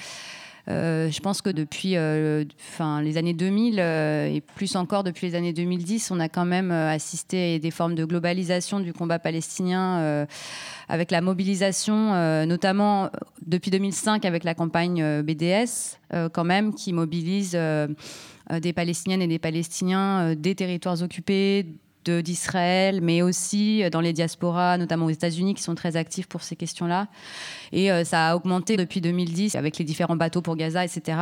je 0.70 1.20
pense 1.20 1.42
que 1.42 1.50
depuis 1.50 1.96
euh, 1.96 2.46
les 3.02 3.18
années 3.18 3.34
2000 3.34 3.80
euh, 3.80 4.28
et 4.28 4.42
plus 4.42 4.76
encore 4.76 5.04
depuis 5.04 5.28
les 5.28 5.36
années 5.36 5.54
2010, 5.54 6.12
on 6.12 6.20
a 6.20 6.30
quand 6.30 6.46
même 6.46 6.72
assisté 6.72 7.56
à 7.56 7.60
des 7.60 7.72
formes 7.72 7.96
de 7.96 8.06
globalisation 8.06 8.80
du 8.80 8.94
combat 8.94 9.20
palestinien 9.20 10.28
avec 10.88 11.12
la 11.12 11.22
mobilisation, 11.22 12.46
notamment 12.46 13.10
depuis 13.46 13.72
2005 13.72 14.26
avec 14.26 14.44
la 14.44 14.54
campagne 14.54 15.22
BDS, 15.22 15.98
qui 16.78 16.94
mobilise 16.94 17.58
des 18.50 18.74
Palestiniennes 18.74 19.22
et 19.22 19.28
des 19.28 19.40
Palestiniens 19.40 20.36
des 20.36 20.56
territoires 20.56 21.02
occupés, 21.02 21.66
d'Israël, 22.06 23.02
mais 23.02 23.22
aussi 23.22 23.84
dans 23.92 24.02
les 24.02 24.14
diasporas, 24.14 24.78
notamment 24.78 25.06
aux 25.06 25.12
États-Unis, 25.12 25.54
qui 25.54 25.64
sont 25.64 25.76
très 25.76 25.96
actifs 25.96 26.28
pour 26.28 26.42
ces 26.42 26.56
questions-là. 26.56 27.08
Et 27.72 27.92
euh, 27.92 28.04
ça 28.04 28.30
a 28.30 28.36
augmenté 28.36 28.78
depuis 28.78 29.02
2010 29.02 29.56
avec 29.56 29.78
les 29.78 29.86
différents 29.86 30.16
bateaux 30.16 30.42
pour 30.42 30.56
Gaza, 30.56 30.84
etc. 30.84 31.18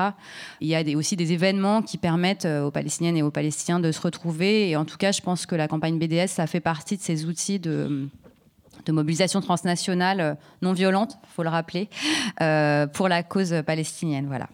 Il 0.61 0.67
y 0.67 0.75
a 0.75 0.97
aussi 0.97 1.15
des 1.15 1.33
événements 1.33 1.81
qui 1.81 1.97
permettent 1.97 2.45
euh, 2.45 2.65
aux 2.65 2.71
Palestiniennes 2.71 3.17
et 3.17 3.23
aux 3.23 3.31
Palestiniens 3.31 3.79
de 3.79 3.91
se 3.91 4.01
retrouver. 4.01 4.69
Et 4.69 4.75
en 4.75 4.85
tout 4.85 4.97
cas, 4.97 5.11
je 5.11 5.21
pense 5.21 5.45
que 5.45 5.55
la 5.55 5.67
campagne 5.67 5.99
BDS, 5.99 6.27
ça 6.27 6.47
fait 6.47 6.59
partie 6.59 6.97
de 6.97 7.01
ces 7.01 7.25
outils 7.25 7.59
de 7.59 8.09
mobilisation 8.89 9.41
transnationale 9.41 10.21
euh, 10.21 10.33
non 10.61 10.73
violente, 10.73 11.17
faut 11.35 11.43
le 11.43 11.49
rappeler, 11.49 11.89
pour 12.93 13.07
la 13.07 13.23
cause 13.23 13.53
palestinienne. 13.65 14.27
Voilà. 14.27 14.47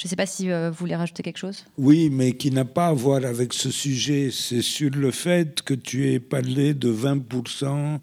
Je 0.00 0.06
ne 0.06 0.08
sais 0.08 0.16
pas 0.16 0.24
si 0.24 0.50
euh, 0.50 0.70
vous 0.70 0.76
voulez 0.78 0.96
rajouter 0.96 1.22
quelque 1.22 1.36
chose. 1.36 1.66
Oui, 1.76 2.08
mais 2.08 2.32
qui 2.32 2.50
n'a 2.50 2.64
pas 2.64 2.86
à 2.86 2.92
voir 2.94 3.22
avec 3.22 3.52
ce 3.52 3.70
sujet. 3.70 4.30
C'est 4.32 4.62
sur 4.62 4.90
le 4.92 5.10
fait 5.10 5.60
que 5.60 5.74
tu 5.74 6.10
aies 6.10 6.20
parlé 6.20 6.72
de 6.72 6.90
20% 6.90 7.98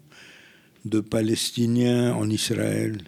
de 0.84 1.00
Palestiniens 1.00 2.14
en 2.14 2.30
Israël. 2.30 2.98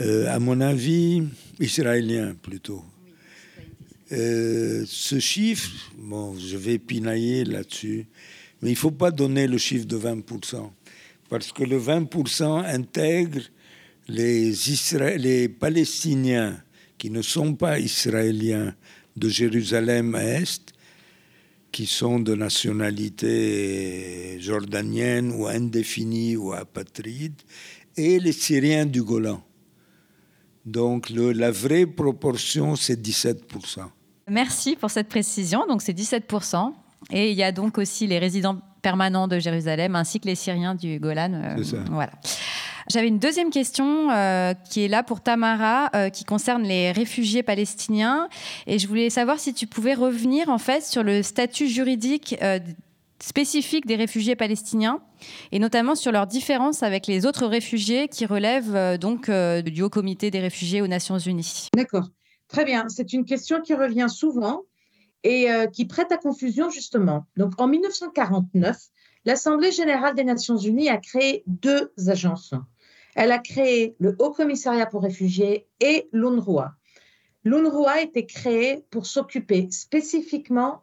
Euh, 0.00 0.26
à 0.34 0.40
mon 0.40 0.60
avis, 0.60 1.22
Israéliens 1.60 2.34
plutôt. 2.34 2.82
Euh, 4.10 4.82
ce 4.84 5.20
chiffre, 5.20 5.70
bon, 5.96 6.36
je 6.36 6.56
vais 6.56 6.78
pinailler 6.78 7.44
là-dessus, 7.44 8.08
mais 8.62 8.70
il 8.70 8.74
ne 8.74 8.78
faut 8.78 8.90
pas 8.90 9.12
donner 9.12 9.46
le 9.46 9.58
chiffre 9.58 9.86
de 9.86 9.96
20%, 9.96 10.72
parce 11.28 11.52
que 11.52 11.62
le 11.62 11.78
20% 11.78 12.64
intègre 12.64 13.42
les 14.08 15.48
Palestiniens 15.48 16.56
qui 16.98 17.10
ne 17.10 17.22
sont 17.22 17.54
pas 17.54 17.78
israéliens 17.78 18.74
de 19.16 19.28
Jérusalem-Est, 19.28 20.72
qui 21.72 21.86
sont 21.86 22.20
de 22.20 22.34
nationalité 22.34 24.38
jordanienne 24.40 25.32
ou 25.32 25.46
indéfinie 25.46 26.36
ou 26.36 26.52
apatride, 26.52 27.40
et 27.96 28.18
les 28.18 28.32
Syriens 28.32 28.86
du 28.86 29.02
Golan. 29.02 29.42
Donc 30.64 31.10
la 31.10 31.50
vraie 31.50 31.86
proportion, 31.86 32.76
c'est 32.76 33.00
17%. 33.00 33.84
Merci 34.28 34.76
pour 34.76 34.90
cette 34.90 35.08
précision. 35.08 35.66
Donc 35.66 35.82
c'est 35.82 35.96
17%. 35.96 36.72
Et 37.10 37.30
il 37.30 37.36
y 37.36 37.42
a 37.42 37.52
donc 37.52 37.78
aussi 37.78 38.06
les 38.06 38.18
résidents 38.18 38.58
permanents 38.82 39.28
de 39.28 39.38
Jérusalem 39.38 39.94
ainsi 39.94 40.18
que 40.18 40.26
les 40.26 40.34
Syriens 40.34 40.74
du 40.74 40.98
Golan. 40.98 41.34
Euh, 41.34 41.54
c'est 41.58 41.76
ça. 41.76 41.84
Voilà. 41.90 42.12
J'avais 42.88 43.08
une 43.08 43.18
deuxième 43.18 43.50
question 43.50 44.10
euh, 44.10 44.54
qui 44.70 44.84
est 44.84 44.88
là 44.88 45.02
pour 45.02 45.20
Tamara, 45.20 45.90
euh, 45.94 46.08
qui 46.08 46.24
concerne 46.24 46.62
les 46.62 46.92
réfugiés 46.92 47.42
palestiniens. 47.42 48.28
Et 48.66 48.78
je 48.78 48.86
voulais 48.86 49.10
savoir 49.10 49.40
si 49.40 49.52
tu 49.52 49.66
pouvais 49.66 49.94
revenir 49.94 50.48
en 50.48 50.58
fait 50.58 50.84
sur 50.84 51.02
le 51.02 51.22
statut 51.22 51.66
juridique 51.66 52.36
euh, 52.42 52.60
spécifique 53.18 53.86
des 53.86 53.96
réfugiés 53.96 54.36
palestiniens 54.36 55.00
et 55.50 55.58
notamment 55.58 55.94
sur 55.94 56.12
leur 56.12 56.26
différence 56.26 56.82
avec 56.82 57.06
les 57.06 57.26
autres 57.26 57.46
réfugiés 57.46 58.08
qui 58.08 58.26
relèvent 58.26 58.98
donc 58.98 59.30
du 59.30 59.82
Haut 59.82 59.88
Comité 59.88 60.30
des 60.30 60.40
réfugiés 60.40 60.82
aux 60.82 60.86
Nations 60.86 61.18
Unies. 61.18 61.68
D'accord, 61.74 62.10
très 62.46 62.66
bien. 62.66 62.84
C'est 62.88 63.14
une 63.14 63.24
question 63.24 63.62
qui 63.62 63.72
revient 63.72 64.08
souvent 64.10 64.64
et 65.24 65.48
qui 65.72 65.86
prête 65.86 66.12
à 66.12 66.18
confusion 66.18 66.68
justement. 66.68 67.24
Donc 67.38 67.58
en 67.58 67.68
1949, 67.68 68.76
l'Assemblée 69.24 69.72
générale 69.72 70.14
des 70.14 70.24
Nations 70.24 70.58
unies 70.58 70.90
a 70.90 70.98
créé 70.98 71.42
deux 71.46 71.90
agences 72.06 72.52
elle 73.16 73.32
a 73.32 73.38
créé 73.38 73.96
le 73.98 74.14
Haut 74.18 74.30
Commissariat 74.30 74.86
pour 74.86 75.02
réfugiés 75.02 75.66
et 75.80 76.08
l'UNRWA. 76.12 76.76
L'UNRWA 77.44 77.92
a 77.92 78.00
été 78.02 78.26
créé 78.26 78.84
pour 78.90 79.06
s'occuper 79.06 79.68
spécifiquement 79.70 80.82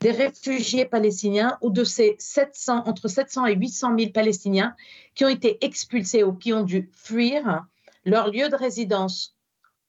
des 0.00 0.10
réfugiés 0.10 0.86
palestiniens 0.86 1.58
ou 1.60 1.70
de 1.70 1.84
ces 1.84 2.16
700, 2.18 2.84
entre 2.86 3.08
700 3.08 3.46
et 3.46 3.54
800 3.54 3.98
000 3.98 4.10
Palestiniens 4.12 4.74
qui 5.14 5.24
ont 5.24 5.28
été 5.28 5.62
expulsés 5.64 6.24
ou 6.24 6.32
qui 6.32 6.52
ont 6.54 6.62
dû 6.62 6.90
fuir 6.94 7.66
leur 8.06 8.30
lieu 8.30 8.48
de 8.48 8.56
résidence 8.56 9.36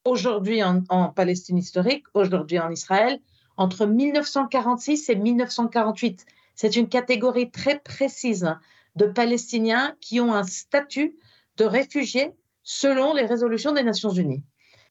aujourd'hui 0.03 0.63
en, 0.63 0.83
en 0.89 1.09
Palestine 1.09 1.57
historique, 1.57 2.05
aujourd'hui 2.13 2.59
en 2.59 2.69
Israël, 2.69 3.19
entre 3.55 3.85
1946 3.85 5.09
et 5.09 5.15
1948. 5.15 6.25
C'est 6.55 6.75
une 6.75 6.89
catégorie 6.89 7.51
très 7.51 7.79
précise 7.79 8.53
de 8.95 9.05
Palestiniens 9.05 9.95
qui 10.01 10.19
ont 10.19 10.33
un 10.33 10.43
statut 10.43 11.15
de 11.57 11.65
réfugiés 11.65 12.33
selon 12.63 13.13
les 13.13 13.25
résolutions 13.25 13.71
des 13.71 13.83
Nations 13.83 14.09
Unies. 14.09 14.43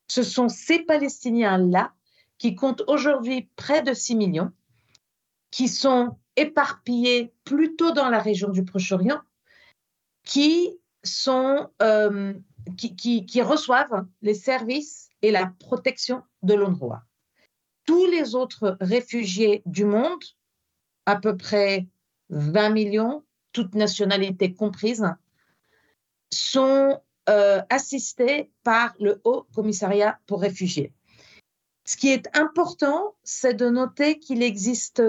Ce 0.06 0.22
sont 0.22 0.48
ces 0.48 0.80
Palestiniens-là 0.80 1.92
qui 2.38 2.54
comptent 2.54 2.82
aujourd'hui 2.86 3.48
près 3.56 3.82
de 3.82 3.94
6 3.94 4.16
millions, 4.16 4.52
qui 5.50 5.68
sont 5.68 6.16
éparpillés 6.36 7.32
plutôt 7.44 7.92
dans 7.92 8.08
la 8.08 8.18
région 8.18 8.50
du 8.50 8.64
Proche-Orient, 8.64 9.20
qui, 10.24 10.78
sont, 11.02 11.68
euh, 11.82 12.34
qui, 12.76 12.96
qui, 12.96 13.26
qui 13.26 13.42
reçoivent 13.42 14.06
les 14.22 14.34
services 14.34 15.10
et 15.22 15.30
la 15.30 15.52
protection 15.58 16.22
de 16.42 16.54
l'UNRWA. 16.54 17.04
Tous 17.86 18.06
les 18.06 18.34
autres 18.34 18.76
réfugiés 18.80 19.62
du 19.66 19.84
monde, 19.84 20.22
à 21.06 21.16
peu 21.16 21.36
près 21.36 21.86
20 22.30 22.70
millions, 22.70 23.24
toutes 23.52 23.74
nationalités 23.74 24.54
comprises, 24.54 25.04
sont 26.34 27.00
euh, 27.28 27.62
assistés 27.70 28.50
par 28.64 28.94
le 29.00 29.20
Haut 29.24 29.46
Commissariat 29.54 30.18
pour 30.26 30.40
réfugiés. 30.40 30.92
Ce 31.86 31.96
qui 31.96 32.08
est 32.08 32.34
important, 32.36 33.14
c'est 33.22 33.54
de 33.54 33.68
noter 33.68 34.18
qu'il 34.18 34.42
existe 34.42 35.02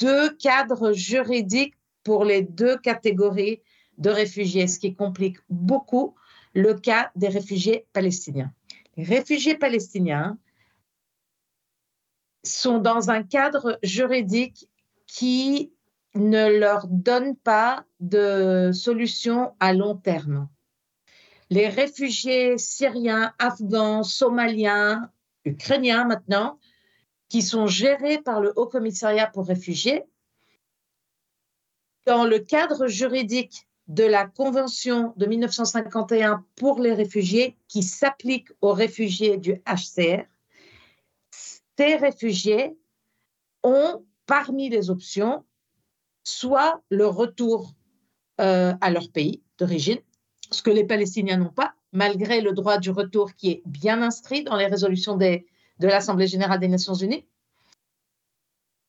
deux 0.00 0.30
cadres 0.36 0.92
juridiques 0.92 1.74
pour 2.04 2.24
les 2.24 2.42
deux 2.42 2.76
catégories 2.78 3.62
de 3.96 4.10
réfugiés, 4.10 4.66
ce 4.66 4.78
qui 4.78 4.94
complique 4.94 5.38
beaucoup 5.48 6.14
le 6.54 6.74
cas 6.74 7.10
des 7.16 7.28
réfugiés 7.28 7.86
palestiniens. 7.92 8.52
Les 8.96 9.04
réfugiés 9.04 9.56
palestiniens 9.56 10.38
sont 12.44 12.78
dans 12.78 13.10
un 13.10 13.22
cadre 13.22 13.78
juridique 13.82 14.68
qui 15.06 15.72
ne 16.18 16.58
leur 16.58 16.86
donne 16.88 17.36
pas 17.36 17.84
de 18.00 18.70
solution 18.72 19.54
à 19.60 19.72
long 19.72 19.96
terme. 19.96 20.48
Les 21.50 21.68
réfugiés 21.68 22.58
syriens, 22.58 23.32
afghans, 23.38 24.02
somaliens, 24.02 25.10
ukrainiens 25.44 26.04
maintenant, 26.04 26.58
qui 27.28 27.42
sont 27.42 27.66
gérés 27.66 28.18
par 28.18 28.40
le 28.40 28.52
Haut 28.56 28.66
Commissariat 28.66 29.26
pour 29.26 29.46
réfugiés, 29.46 30.04
dans 32.06 32.24
le 32.24 32.38
cadre 32.38 32.86
juridique 32.86 33.68
de 33.86 34.04
la 34.04 34.26
Convention 34.26 35.14
de 35.16 35.26
1951 35.26 36.44
pour 36.56 36.80
les 36.80 36.94
réfugiés 36.94 37.56
qui 37.68 37.82
s'applique 37.82 38.48
aux 38.60 38.72
réfugiés 38.72 39.36
du 39.36 39.62
HCR, 39.66 40.24
ces 41.30 41.96
réfugiés 41.96 42.76
ont 43.62 44.04
parmi 44.26 44.68
les 44.68 44.90
options 44.90 45.44
soit 46.28 46.82
le 46.90 47.06
retour 47.06 47.72
euh, 48.40 48.74
à 48.80 48.90
leur 48.90 49.10
pays 49.10 49.42
d'origine, 49.58 49.98
ce 50.50 50.62
que 50.62 50.70
les 50.70 50.84
Palestiniens 50.84 51.38
n'ont 51.38 51.48
pas, 51.48 51.74
malgré 51.92 52.40
le 52.40 52.52
droit 52.52 52.78
du 52.78 52.90
retour 52.90 53.34
qui 53.34 53.50
est 53.50 53.62
bien 53.66 54.02
inscrit 54.02 54.44
dans 54.44 54.56
les 54.56 54.66
résolutions 54.66 55.16
de 55.16 55.42
l'Assemblée 55.80 56.26
générale 56.26 56.60
des 56.60 56.68
Nations 56.68 56.94
unies. 56.94 57.26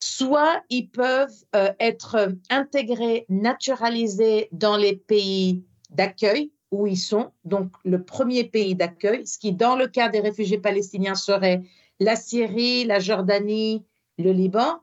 Soit 0.02 0.62
ils 0.68 0.90
peuvent 0.90 1.44
euh, 1.54 1.72
être 1.80 2.34
intégrés, 2.50 3.26
naturalisés 3.28 4.48
dans 4.52 4.76
les 4.76 4.96
pays 4.96 5.64
d'accueil 5.90 6.52
où 6.70 6.86
ils 6.86 6.98
sont, 6.98 7.32
donc 7.44 7.72
le 7.84 8.04
premier 8.04 8.44
pays 8.44 8.74
d'accueil, 8.74 9.26
ce 9.26 9.38
qui 9.38 9.52
dans 9.52 9.76
le 9.76 9.88
cas 9.88 10.08
des 10.08 10.20
réfugiés 10.20 10.58
palestiniens 10.58 11.16
serait 11.16 11.62
la 11.98 12.16
Syrie, 12.16 12.84
la 12.84 13.00
Jordanie, 13.00 13.84
le 14.18 14.32
Liban. 14.32 14.80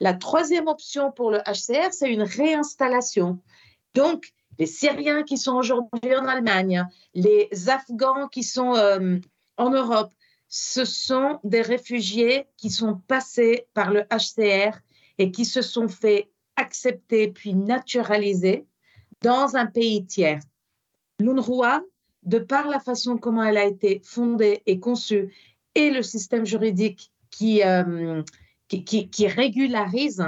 La 0.00 0.14
troisième 0.14 0.66
option 0.66 1.12
pour 1.12 1.30
le 1.30 1.38
HCR, 1.38 1.92
c'est 1.92 2.10
une 2.10 2.22
réinstallation. 2.22 3.38
Donc, 3.94 4.32
les 4.58 4.66
Syriens 4.66 5.22
qui 5.22 5.36
sont 5.36 5.54
aujourd'hui 5.54 6.16
en 6.16 6.26
Allemagne, 6.26 6.86
les 7.14 7.48
Afghans 7.68 8.28
qui 8.28 8.42
sont 8.42 8.74
euh, 8.76 9.18
en 9.56 9.70
Europe, 9.70 10.12
ce 10.48 10.84
sont 10.84 11.38
des 11.44 11.62
réfugiés 11.62 12.46
qui 12.56 12.70
sont 12.70 12.96
passés 13.06 13.66
par 13.74 13.90
le 13.90 14.02
HCR 14.10 14.78
et 15.18 15.30
qui 15.30 15.44
se 15.44 15.62
sont 15.62 15.88
fait 15.88 16.30
accepter 16.56 17.28
puis 17.28 17.54
naturaliser 17.54 18.66
dans 19.22 19.56
un 19.56 19.66
pays 19.66 20.04
tiers. 20.06 20.40
L'UNRWA, 21.20 21.82
de 22.22 22.38
par 22.38 22.68
la 22.68 22.80
façon 22.80 23.16
comment 23.16 23.44
elle 23.44 23.58
a 23.58 23.64
été 23.64 24.00
fondée 24.04 24.62
et 24.66 24.80
conçue 24.80 25.32
et 25.74 25.90
le 25.90 26.02
système 26.02 26.44
juridique 26.44 27.12
qui, 27.30 27.62
euh, 27.62 28.22
qui, 28.78 29.26
régularise 29.26 30.24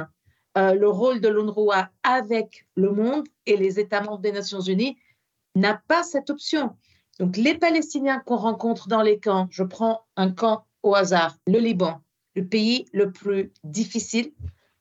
euh, 0.59 0.75
le 0.75 0.89
rôle 0.89 1.21
de 1.21 1.29
l'UNRWA 1.29 1.91
avec 2.03 2.67
le 2.75 2.91
monde 2.91 3.27
et 3.47 3.57
les 3.57 3.79
États 3.79 4.03
membres 4.03 4.21
des 4.21 4.33
Nations 4.33 4.61
Unies 4.61 4.97
n'a 5.55 5.81
pas 5.87 6.03
cette 6.03 6.29
option. 6.29 6.77
Donc 7.19 7.37
les 7.37 7.55
Palestiniens 7.55 8.21
qu'on 8.21 8.37
rencontre 8.37 8.89
dans 8.89 9.03
les 9.03 9.19
camps, 9.21 9.47
je 9.51 9.63
prends 9.63 10.03
un 10.17 10.31
camp 10.31 10.67
au 10.83 10.95
hasard, 10.95 11.37
le 11.47 11.59
Liban, 11.59 12.01
le 12.35 12.47
pays 12.47 12.87
le 12.93 13.13
plus 13.13 13.53
difficile 13.63 14.33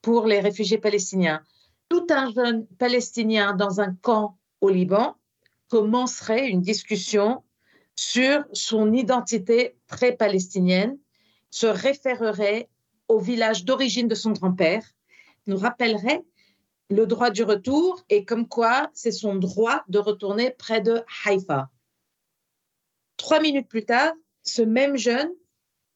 pour 0.02 0.26
les 0.26 0.40
réfugiés 0.40 0.80
palestiniens. 0.80 1.44
Tout 1.90 2.08
un 2.10 2.32
jeune 2.32 2.66
Palestinien 2.80 3.54
dans 3.54 3.80
un 3.80 3.94
camp 3.94 4.38
au 4.62 4.70
Liban 4.70 5.16
commencerait 5.70 6.50
une 6.50 6.62
discussion 6.62 7.44
sur 7.96 8.44
son 8.54 8.94
identité 8.94 9.76
très 9.88 10.14
palestinienne, 10.14 10.98
se 11.52 11.68
référerait 11.68 12.70
au 13.12 13.20
village 13.20 13.66
d'origine 13.66 14.08
de 14.08 14.16
son 14.16 14.32
grand-père, 14.32 14.86
nous 15.46 15.58
rappellerait 15.58 16.24
le 16.90 17.06
droit 17.06 17.30
du 17.30 17.44
retour 17.44 18.02
et 18.10 18.24
comme 18.24 18.48
quoi 18.48 18.90
c'est 18.94 19.12
son 19.12 19.36
droit 19.36 19.84
de 19.90 20.00
retourner 20.00 20.52
près 20.52 20.80
de 20.80 21.04
Haïfa. 21.26 21.70
Trois 23.18 23.42
minutes 23.42 23.68
plus 23.68 23.84
tard, 23.84 24.14
ce 24.44 24.62
même 24.62 24.96
jeune 24.96 25.30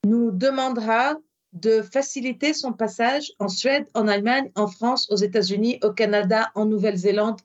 nous 0.06 0.32
demandera 0.32 1.16
de 1.54 1.82
faciliter 1.82 2.54
son 2.54 2.74
passage 2.74 3.32
en 3.40 3.48
Suède, 3.48 3.88
en 3.94 4.10
Allemagne, 4.10 4.52
en 4.56 4.68
France, 4.68 5.10
aux 5.10 5.16
États-Unis, 5.16 5.80
au 5.84 5.94
Canada, 5.94 6.52
en 6.54 6.66
Nouvelle-Zélande 6.66 7.40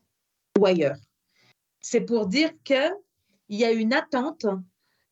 ou 0.58 0.66
ailleurs. 0.66 0.98
C'est 1.80 2.00
pour 2.00 2.26
dire 2.26 2.50
qu'il 2.64 2.92
y 3.48 3.64
a 3.64 3.70
une 3.70 3.94
attente 3.94 4.46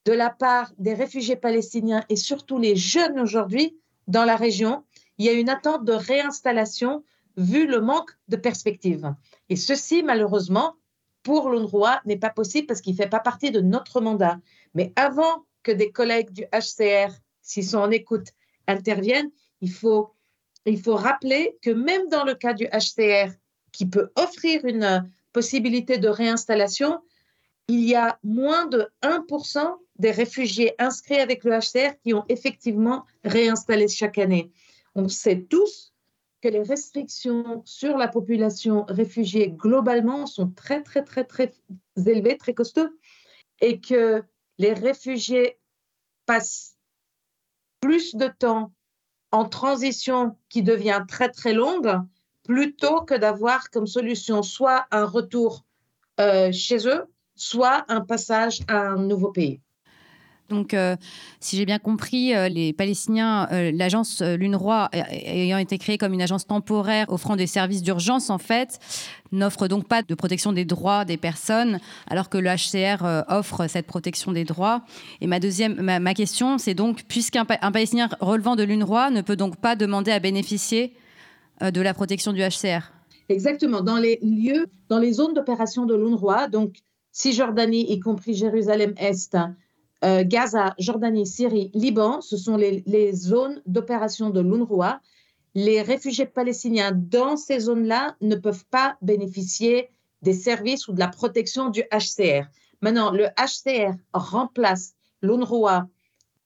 de 0.04 0.12
la 0.12 0.30
part 0.30 0.72
des 0.78 0.94
réfugiés 0.94 1.36
palestiniens 1.36 2.04
et 2.08 2.16
surtout 2.16 2.58
les 2.58 2.74
jeunes 2.74 3.20
aujourd'hui 3.20 3.78
dans 4.08 4.24
la 4.24 4.36
région 4.36 4.84
il 5.18 5.26
y 5.26 5.28
a 5.28 5.32
une 5.32 5.48
attente 5.48 5.84
de 5.84 5.92
réinstallation 5.92 7.04
vu 7.36 7.66
le 7.66 7.80
manque 7.80 8.10
de 8.28 8.36
perspective. 8.36 9.14
Et 9.48 9.56
ceci, 9.56 10.02
malheureusement, 10.02 10.74
pour 11.22 11.50
l'UNRWA, 11.50 12.00
n'est 12.04 12.16
pas 12.16 12.30
possible 12.30 12.66
parce 12.66 12.80
qu'il 12.80 12.92
ne 12.94 12.96
fait 12.96 13.08
pas 13.08 13.20
partie 13.20 13.50
de 13.50 13.60
notre 13.60 14.00
mandat. 14.00 14.38
Mais 14.74 14.92
avant 14.96 15.44
que 15.62 15.72
des 15.72 15.90
collègues 15.90 16.30
du 16.30 16.44
HCR, 16.52 17.12
s'ils 17.42 17.66
sont 17.66 17.78
en 17.78 17.90
écoute, 17.90 18.28
interviennent, 18.66 19.30
il 19.60 19.70
faut, 19.70 20.14
il 20.64 20.80
faut 20.80 20.94
rappeler 20.94 21.58
que 21.62 21.70
même 21.70 22.08
dans 22.08 22.24
le 22.24 22.34
cas 22.34 22.54
du 22.54 22.66
HCR, 22.66 23.32
qui 23.72 23.86
peut 23.86 24.10
offrir 24.16 24.64
une 24.64 25.10
possibilité 25.32 25.98
de 25.98 26.08
réinstallation, 26.08 27.00
il 27.68 27.84
y 27.84 27.94
a 27.94 28.18
moins 28.24 28.66
de 28.66 28.88
1% 29.02 29.76
des 29.96 30.10
réfugiés 30.10 30.74
inscrits 30.78 31.20
avec 31.20 31.44
le 31.44 31.52
HCR 31.52 31.98
qui 32.02 32.14
ont 32.14 32.24
effectivement 32.28 33.04
réinstallé 33.24 33.88
chaque 33.88 34.18
année. 34.18 34.50
On 34.94 35.08
sait 35.08 35.42
tous 35.42 35.92
que 36.40 36.48
les 36.48 36.62
restrictions 36.62 37.62
sur 37.64 37.98
la 37.98 38.08
population 38.08 38.84
réfugiée 38.88 39.50
globalement 39.50 40.26
sont 40.26 40.48
très, 40.50 40.82
très, 40.82 41.02
très, 41.02 41.24
très 41.24 41.52
élevées, 41.96 42.38
très 42.38 42.54
costauds, 42.54 42.88
et 43.60 43.80
que 43.80 44.22
les 44.58 44.72
réfugiés 44.72 45.58
passent 46.26 46.76
plus 47.80 48.14
de 48.14 48.28
temps 48.28 48.72
en 49.30 49.48
transition 49.48 50.36
qui 50.48 50.62
devient 50.62 51.04
très, 51.06 51.28
très 51.28 51.52
longue, 51.52 52.00
plutôt 52.44 53.02
que 53.02 53.14
d'avoir 53.14 53.70
comme 53.70 53.86
solution 53.86 54.42
soit 54.42 54.86
un 54.90 55.04
retour 55.04 55.64
euh, 56.20 56.50
chez 56.52 56.88
eux, 56.88 57.04
soit 57.38 57.84
un 57.88 58.00
passage 58.00 58.60
à 58.68 58.78
un 58.78 58.96
nouveau 58.96 59.30
pays. 59.30 59.60
Donc, 60.48 60.72
euh, 60.72 60.96
si 61.40 61.56
j'ai 61.56 61.66
bien 61.66 61.78
compris, 61.78 62.34
euh, 62.34 62.48
les 62.48 62.72
Palestiniens, 62.72 63.48
euh, 63.52 63.70
l'agence 63.74 64.22
l'UNRWA, 64.22 64.88
ayant 64.92 65.58
été 65.58 65.76
créée 65.76 65.98
comme 65.98 66.14
une 66.14 66.22
agence 66.22 66.46
temporaire 66.46 67.06
offrant 67.10 67.36
des 67.36 67.46
services 67.46 67.82
d'urgence, 67.82 68.30
en 68.30 68.38
fait, 68.38 68.78
n'offre 69.30 69.68
donc 69.68 69.86
pas 69.86 70.02
de 70.02 70.14
protection 70.14 70.52
des 70.52 70.64
droits 70.64 71.04
des 71.04 71.18
personnes, 71.18 71.80
alors 72.06 72.30
que 72.30 72.38
le 72.38 72.48
HCR 72.48 73.24
offre 73.28 73.66
cette 73.66 73.86
protection 73.86 74.32
des 74.32 74.44
droits. 74.44 74.82
Et 75.20 75.26
ma 75.26 75.38
deuxième, 75.38 75.74
ma, 75.82 76.14
question, 76.14 76.56
c'est 76.56 76.74
donc, 76.74 77.02
puisqu'un 77.06 77.46
un 77.60 77.72
Palestinien 77.72 78.08
relevant 78.20 78.56
de 78.56 78.62
l'UNRWA 78.62 79.10
ne 79.10 79.20
peut 79.20 79.36
donc 79.36 79.56
pas 79.56 79.76
demander 79.76 80.12
à 80.12 80.18
bénéficier 80.18 80.94
de 81.60 81.80
la 81.80 81.92
protection 81.92 82.32
du 82.32 82.40
HCR 82.40 82.92
Exactement. 83.28 83.82
Dans 83.82 83.98
les 83.98 84.18
lieux, 84.22 84.66
dans 84.88 84.98
les 84.98 85.12
zones 85.12 85.34
d'opération 85.34 85.84
de 85.84 85.94
l'UNRWA, 85.94 86.48
donc 86.48 86.76
Cisjordanie, 87.18 87.92
y 87.92 87.98
compris 87.98 88.34
Jérusalem-Est, 88.34 89.36
euh, 90.04 90.22
Gaza, 90.24 90.76
Jordanie, 90.78 91.26
Syrie, 91.26 91.72
Liban, 91.74 92.20
ce 92.20 92.36
sont 92.36 92.56
les, 92.56 93.12
zones 93.12 93.60
d'opération 93.66 94.30
de 94.30 94.40
l'UNRWA. 94.40 95.00
Les 95.56 95.82
réfugiés 95.82 96.26
palestiniens 96.26 96.92
dans 96.92 97.36
ces 97.36 97.58
zones-là 97.58 98.14
ne 98.20 98.36
peuvent 98.36 98.66
pas 98.66 98.96
bénéficier 99.02 99.90
des 100.22 100.32
services 100.32 100.86
ou 100.86 100.92
de 100.92 101.00
la 101.00 101.08
protection 101.08 101.70
du 101.70 101.82
HCR. 101.90 102.46
Maintenant, 102.82 103.10
le 103.10 103.26
HCR 103.36 103.96
remplace 104.12 104.94
l'UNRWA 105.20 105.88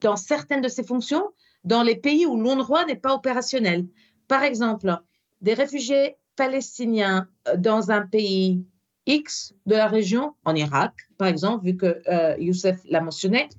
dans 0.01 0.15
certaines 0.15 0.61
de 0.61 0.69
ses 0.69 0.83
fonctions 0.83 1.29
dans 1.63 1.83
les 1.83 1.97
pays 1.97 2.25
où 2.25 2.35
l'UNRWA 2.35 2.85
n'est 2.85 2.95
pas 2.95 3.13
opérationnel. 3.13 3.85
Par 4.27 4.41
exemple, 4.41 4.97
des 5.41 5.53
réfugiés 5.53 6.17
palestiniens 6.35 7.27
euh, 7.47 7.57
dans 7.57 7.91
un 7.91 8.07
pays 8.07 8.65
X 9.05 9.53
de 9.65 9.75
la 9.75 9.87
région, 9.87 10.33
en 10.45 10.55
Irak, 10.55 10.93
par 11.17 11.27
exemple, 11.27 11.65
vu 11.65 11.77
que 11.77 12.01
euh, 12.07 12.35
Youssef 12.39 12.79
l'a 12.85 13.01
mentionné. 13.01 13.49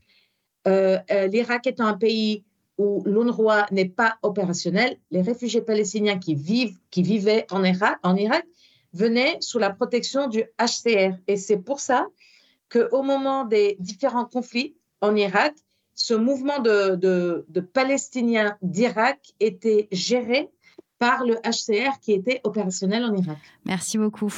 Euh, 0.67 0.99
euh, 1.11 1.27
L'Irak 1.27 1.67
étant 1.67 1.87
un 1.87 1.97
pays 1.97 2.45
où 2.79 3.03
l'UNRWA 3.05 3.67
n'est 3.71 3.89
pas 3.89 4.19
opérationnel, 4.23 4.99
les 5.11 5.23
réfugiés 5.23 5.61
palestiniens 5.61 6.19
qui, 6.19 6.35
vivaient 6.35 7.47
en 7.51 7.63
Irak, 7.63 7.99
en 8.03 8.17
Irak 8.17 8.45
venaient 8.93 9.37
sous 9.41 9.59
la 9.59 9.71
protection 9.71 10.29
du 10.29 10.45
HCR. 10.59 11.17
Et 11.29 11.37
c'est 11.37 11.59
pour 11.59 11.81
ça 11.81 12.09
qu'au 12.73 13.03
moment 13.03 13.45
des 13.45 13.77
différents 13.79 14.25
conflits 14.25 14.75
en 15.01 15.15
Irak, 15.15 15.55
ce 15.95 16.15
mouvement 16.15 16.59
de 16.59 17.61
Palestiniens 17.73 18.57
d'Irak 18.63 19.35
était 19.39 19.87
géré 19.93 20.51
par 20.99 21.25
le 21.25 21.35
HCR 21.37 22.01
qui 22.01 22.13
était 22.13 22.41
opérationnel 22.45 23.05
en 23.05 23.15
Irak. 23.15 23.39
Merci 23.65 23.99
beaucoup. 23.99 24.33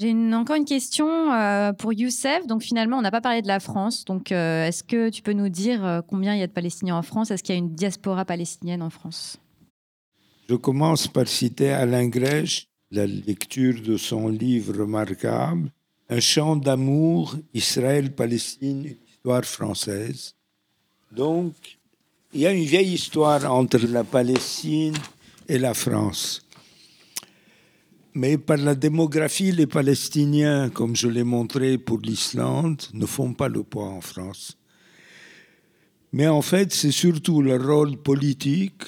J'ai 0.00 0.14
encore 0.32 0.56
une 0.56 0.64
question 0.64 1.30
euh, 1.30 1.74
pour 1.74 1.92
Youssef. 1.92 2.46
Donc 2.46 2.62
finalement, 2.62 2.96
on 2.96 3.02
n'a 3.02 3.10
pas 3.10 3.20
parlé 3.20 3.42
de 3.42 3.46
la 3.48 3.60
France. 3.60 4.06
Donc 4.06 4.32
euh, 4.32 4.66
est-ce 4.66 4.82
que 4.82 5.10
tu 5.10 5.20
peux 5.20 5.34
nous 5.34 5.50
dire 5.50 5.84
euh, 5.84 6.00
combien 6.00 6.34
il 6.34 6.40
y 6.40 6.42
a 6.42 6.46
de 6.46 6.52
Palestiniens 6.52 6.96
en 6.96 7.02
France? 7.02 7.30
Est-ce 7.30 7.42
qu'il 7.42 7.54
y 7.54 7.58
a 7.58 7.58
une 7.58 7.74
diaspora 7.74 8.24
palestinienne 8.24 8.80
en 8.80 8.88
France? 8.88 9.36
Je 10.48 10.54
commence 10.54 11.06
par 11.06 11.28
citer 11.28 11.72
Alain 11.72 12.08
Grèche, 12.08 12.66
la 12.90 13.06
lecture 13.06 13.82
de 13.82 13.98
son 13.98 14.28
livre 14.28 14.78
remarquable, 14.78 15.70
Un 16.08 16.20
chant 16.20 16.56
d'amour, 16.56 17.36
Israël-Palestine, 17.52 18.86
une 18.86 18.96
histoire 19.06 19.44
française. 19.44 20.34
Donc, 21.12 21.52
il 22.32 22.40
y 22.40 22.46
a 22.46 22.52
une 22.52 22.64
vieille 22.64 22.94
histoire 22.94 23.52
entre 23.52 23.78
la 23.86 24.02
Palestine 24.02 24.96
et 25.46 25.58
la 25.58 25.74
France. 25.74 26.40
Mais 28.14 28.38
par 28.38 28.56
la 28.56 28.74
démographie, 28.74 29.52
les 29.52 29.68
Palestiniens, 29.68 30.68
comme 30.68 30.96
je 30.96 31.06
l'ai 31.06 31.22
montré 31.22 31.78
pour 31.78 31.98
l'Islande, 31.98 32.82
ne 32.92 33.06
font 33.06 33.34
pas 33.34 33.48
le 33.48 33.62
poids 33.62 33.88
en 33.88 34.00
France. 34.00 34.58
Mais 36.12 36.26
en 36.26 36.42
fait, 36.42 36.72
c'est 36.72 36.90
surtout 36.90 37.40
le 37.40 37.56
rôle 37.56 37.96
politique, 37.96 38.82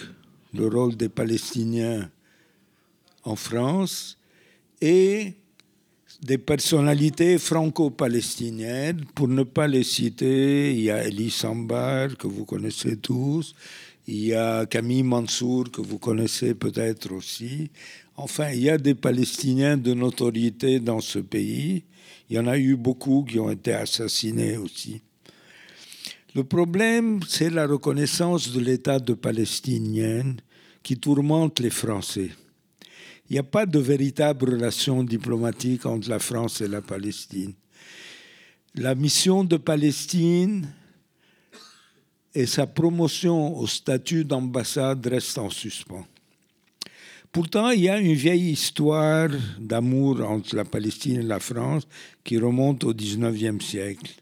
le 0.52 0.66
rôle 0.66 0.96
des 0.96 1.08
Palestiniens 1.08 2.10
en 3.22 3.36
France 3.36 4.18
et 4.80 5.34
des 6.20 6.38
personnalités 6.38 7.38
franco-palestiniennes. 7.38 9.04
Pour 9.14 9.28
ne 9.28 9.44
pas 9.44 9.68
les 9.68 9.84
citer, 9.84 10.72
il 10.72 10.80
y 10.80 10.90
a 10.90 11.06
Elie 11.06 11.30
Sambar, 11.30 12.16
que 12.16 12.26
vous 12.26 12.44
connaissez 12.44 12.96
tous, 12.96 13.54
il 14.08 14.26
y 14.26 14.34
a 14.34 14.66
Camille 14.66 15.04
Mansour, 15.04 15.70
que 15.70 15.80
vous 15.80 15.98
connaissez 15.98 16.54
peut-être 16.54 17.12
aussi, 17.12 17.70
Enfin, 18.16 18.50
il 18.50 18.60
y 18.60 18.70
a 18.70 18.78
des 18.78 18.94
Palestiniens 18.94 19.76
de 19.76 19.94
notoriété 19.94 20.80
dans 20.80 21.00
ce 21.00 21.18
pays. 21.18 21.84
Il 22.28 22.36
y 22.36 22.38
en 22.38 22.46
a 22.46 22.58
eu 22.58 22.76
beaucoup 22.76 23.24
qui 23.24 23.38
ont 23.38 23.50
été 23.50 23.72
assassinés 23.72 24.56
aussi. 24.56 25.00
Le 26.34 26.44
problème, 26.44 27.20
c'est 27.28 27.50
la 27.50 27.66
reconnaissance 27.66 28.52
de 28.52 28.60
l'État 28.60 28.98
de 28.98 29.12
Palestinienne 29.12 30.36
qui 30.82 30.98
tourmente 30.98 31.60
les 31.60 31.70
Français. 31.70 32.30
Il 33.28 33.34
n'y 33.34 33.38
a 33.38 33.44
pas 33.44 33.66
de 33.66 33.78
véritable 33.78 34.50
relation 34.50 35.04
diplomatique 35.04 35.86
entre 35.86 36.08
la 36.08 36.18
France 36.18 36.60
et 36.60 36.68
la 36.68 36.82
Palestine. 36.82 37.54
La 38.74 38.94
mission 38.94 39.44
de 39.44 39.56
Palestine 39.58 40.68
et 42.34 42.46
sa 42.46 42.66
promotion 42.66 43.56
au 43.58 43.66
statut 43.66 44.24
d'ambassade 44.24 45.06
restent 45.06 45.38
en 45.38 45.50
suspens. 45.50 46.06
Pourtant, 47.32 47.70
il 47.70 47.80
y 47.80 47.88
a 47.88 47.98
une 47.98 48.12
vieille 48.12 48.50
histoire 48.50 49.30
d'amour 49.58 50.20
entre 50.20 50.54
la 50.54 50.66
Palestine 50.66 51.20
et 51.20 51.22
la 51.22 51.40
France 51.40 51.84
qui 52.24 52.36
remonte 52.36 52.84
au 52.84 52.92
XIXe 52.92 53.64
siècle. 53.64 54.12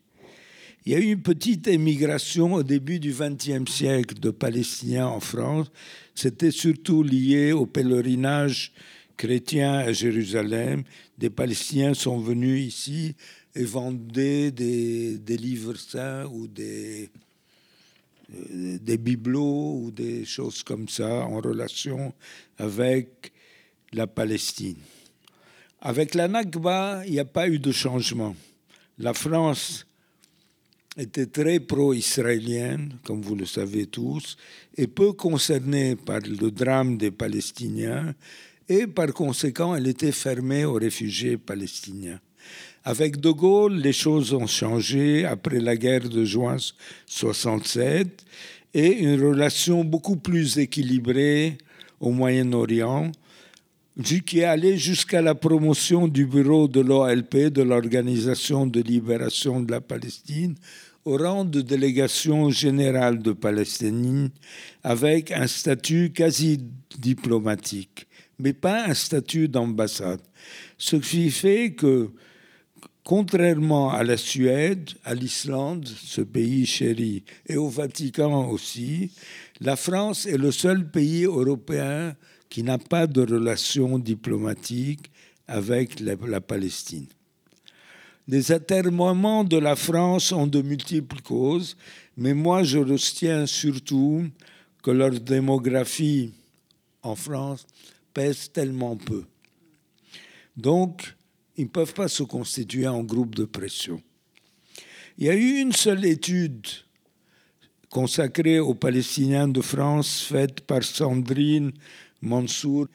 Il 0.86 0.92
y 0.92 0.94
a 0.94 1.00
eu 1.00 1.10
une 1.10 1.20
petite 1.20 1.66
émigration 1.66 2.54
au 2.54 2.62
début 2.62 3.00
du 3.00 3.12
XXe 3.12 3.68
siècle 3.68 4.20
de 4.20 4.30
Palestiniens 4.30 5.08
en 5.08 5.18
France. 5.18 5.72
C'était 6.14 6.52
surtout 6.52 7.02
lié 7.02 7.50
au 7.50 7.66
pèlerinage 7.66 8.72
chrétien 9.16 9.72
à 9.72 9.92
Jérusalem. 9.92 10.84
Des 11.18 11.30
Palestiniens 11.30 11.94
sont 11.94 12.20
venus 12.20 12.64
ici 12.64 13.16
et 13.56 13.64
vendaient 13.64 14.52
des, 14.52 15.18
des 15.18 15.36
livres 15.36 15.74
saints 15.74 16.26
ou 16.26 16.46
des, 16.46 17.10
des 18.32 18.98
bibelots 18.98 19.80
ou 19.82 19.90
des 19.90 20.24
choses 20.24 20.62
comme 20.62 20.88
ça 20.88 21.24
en 21.24 21.40
relation 21.40 22.14
avec 22.58 23.32
la 23.92 24.06
Palestine. 24.06 24.76
Avec 25.80 26.14
la 26.14 26.28
Nakba, 26.28 27.02
il 27.06 27.12
n'y 27.12 27.18
a 27.18 27.24
pas 27.24 27.48
eu 27.48 27.58
de 27.58 27.72
changement. 27.72 28.36
La 28.98 29.14
France 29.14 29.86
était 30.96 31.26
très 31.26 31.60
pro-israélienne, 31.60 32.98
comme 33.04 33.22
vous 33.22 33.34
le 33.34 33.46
savez 33.46 33.86
tous, 33.86 34.36
et 34.76 34.86
peu 34.86 35.12
concernée 35.12 35.96
par 35.96 36.20
le 36.20 36.50
drame 36.50 36.98
des 36.98 37.10
Palestiniens, 37.10 38.14
et 38.68 38.86
par 38.86 39.12
conséquent, 39.12 39.74
elle 39.74 39.88
était 39.88 40.12
fermée 40.12 40.64
aux 40.64 40.74
réfugiés 40.74 41.38
palestiniens. 41.38 42.20
Avec 42.82 43.20
De 43.20 43.30
Gaulle, 43.30 43.76
les 43.76 43.92
choses 43.92 44.32
ont 44.32 44.46
changé 44.46 45.26
après 45.26 45.60
la 45.60 45.76
guerre 45.76 46.08
de 46.08 46.24
juin 46.24 46.56
67 47.06 48.24
et 48.72 49.00
une 49.00 49.22
relation 49.22 49.84
beaucoup 49.84 50.16
plus 50.16 50.58
équilibrée 50.58 51.58
au 52.00 52.10
Moyen-Orient, 52.10 53.12
qui 54.02 54.38
est 54.38 54.44
allée 54.44 54.78
jusqu'à 54.78 55.20
la 55.20 55.34
promotion 55.34 56.08
du 56.08 56.24
bureau 56.24 56.68
de 56.68 56.80
l'OLP, 56.80 57.52
de 57.52 57.60
l'Organisation 57.60 58.66
de 58.66 58.80
libération 58.80 59.60
de 59.60 59.70
la 59.70 59.82
Palestine, 59.82 60.54
au 61.04 61.18
rang 61.18 61.44
de 61.44 61.60
délégation 61.60 62.48
générale 62.48 63.20
de 63.20 63.32
Palestine, 63.32 64.30
avec 64.82 65.32
un 65.32 65.46
statut 65.46 66.12
quasi 66.14 66.60
diplomatique, 66.98 68.06
mais 68.38 68.54
pas 68.54 68.86
un 68.86 68.94
statut 68.94 69.48
d'ambassade. 69.48 70.20
Ce 70.78 70.96
qui 70.96 71.30
fait 71.30 71.72
que 71.72 72.10
Contrairement 73.04 73.90
à 73.90 74.02
la 74.04 74.16
Suède, 74.16 74.90
à 75.04 75.14
l'Islande, 75.14 75.88
ce 75.88 76.20
pays 76.20 76.66
chéri, 76.66 77.24
et 77.46 77.56
au 77.56 77.68
Vatican 77.68 78.48
aussi, 78.48 79.10
la 79.60 79.76
France 79.76 80.26
est 80.26 80.36
le 80.36 80.52
seul 80.52 80.90
pays 80.90 81.24
européen 81.24 82.14
qui 82.48 82.62
n'a 82.62 82.78
pas 82.78 83.06
de 83.06 83.22
relation 83.22 83.98
diplomatique 83.98 85.10
avec 85.46 85.98
la, 86.00 86.40
Palestine. 86.40 87.06
Les 88.28 88.52
atermoiements 88.52 89.44
de 89.44 89.56
la 89.56 89.76
France 89.76 90.30
ont 90.32 90.46
de 90.46 90.60
multiples 90.60 91.22
causes, 91.22 91.76
mais 92.16 92.34
moi 92.34 92.62
je 92.62 92.78
retiens 92.78 93.46
surtout 93.46 94.26
que 94.82 94.90
leur 94.90 95.12
démographie 95.12 96.32
en 97.02 97.16
France 97.16 97.66
pèse 98.12 98.50
tellement 98.52 98.96
peu. 98.96 99.24
Donc, 100.56 101.14
ils 101.56 101.64
ne 101.64 101.68
peuvent 101.68 101.94
pas 101.94 102.08
se 102.08 102.22
constituer 102.22 102.86
en 102.86 103.02
groupe 103.02 103.34
de 103.34 103.44
pression. 103.44 104.00
Il 105.18 105.26
y 105.26 105.30
a 105.30 105.34
eu 105.34 105.60
une 105.60 105.72
seule 105.72 106.04
étude 106.04 106.66
consacrée 107.90 108.58
aux 108.58 108.74
Palestiniens 108.74 109.48
de 109.48 109.60
France 109.60 110.22
faite 110.22 110.60
par 110.62 110.82
Sandrine 110.82 111.72
Mansour. 112.22 112.86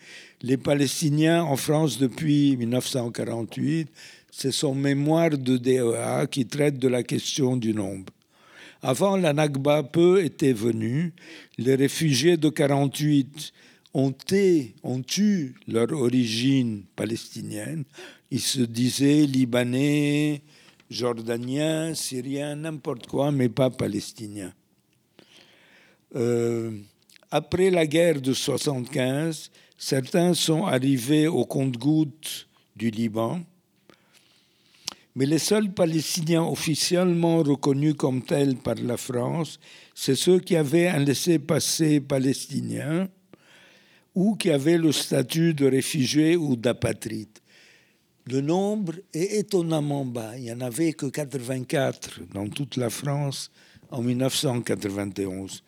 Les 0.41 0.57
Palestiniens 0.57 1.43
en 1.43 1.57
France 1.57 1.99
depuis 1.99 2.55
1948, 2.57 3.89
c'est 4.31 4.51
son 4.51 4.73
mémoire 4.73 5.31
de 5.31 5.57
DEA 5.57 6.27
qui 6.29 6.45
traite 6.45 6.79
de 6.79 6.87
la 6.87 7.03
question 7.03 7.57
du 7.57 7.73
nombre. 7.73 8.11
Avant 8.81 9.17
la 9.17 9.33
Nakba, 9.33 9.83
peu 9.83 10.23
étaient 10.23 10.53
venus. 10.53 11.11
Les 11.57 11.75
réfugiés 11.75 12.37
de 12.37 12.49
48 12.49 13.51
ont, 13.93 14.13
ont 14.83 15.03
eu 15.17 15.53
leur 15.67 15.91
origine 15.91 16.83
palestinienne. 16.95 17.85
Ils 18.31 18.41
se 18.41 18.61
disaient 18.61 19.25
libanais, 19.25 20.41
jordaniens, 20.89 21.93
syriens, 21.93 22.55
n'importe 22.55 23.07
quoi, 23.07 23.31
mais 23.31 23.49
pas 23.49 23.69
palestiniens. 23.69 24.53
Euh, 26.15 26.71
après 27.31 27.69
la 27.69 27.85
guerre 27.85 28.21
de 28.21 28.33
75, 28.33 29.51
certains 29.77 30.33
sont 30.33 30.65
arrivés 30.65 31.27
au 31.27 31.45
compte-gouttes 31.45 32.47
du 32.75 32.89
Liban, 32.89 33.41
mais 35.15 35.25
les 35.25 35.39
seuls 35.39 35.71
Palestiniens 35.71 36.43
officiellement 36.43 37.37
reconnus 37.37 37.95
comme 37.97 38.21
tels 38.21 38.57
par 38.57 38.75
la 38.75 38.97
France, 38.97 39.59
c'est 39.93 40.15
ceux 40.15 40.39
qui 40.39 40.57
avaient 40.57 40.87
un 40.87 40.99
laissez-passer 40.99 42.01
palestinien 42.01 43.07
ou 44.13 44.35
qui 44.35 44.51
avaient 44.51 44.77
le 44.77 44.91
statut 44.91 45.53
de 45.53 45.65
réfugiés 45.65 46.35
ou 46.35 46.57
d'apatrides. 46.57 47.39
Le 48.25 48.41
nombre 48.41 48.93
est 49.13 49.39
étonnamment 49.39 50.05
bas. 50.05 50.37
Il 50.37 50.43
n'y 50.43 50.51
en 50.51 50.61
avait 50.61 50.93
que 50.93 51.05
84 51.05 52.21
dans 52.33 52.47
toute 52.47 52.75
la 52.75 52.89
France 52.89 53.51
en 53.91 54.01
1991 54.01 55.63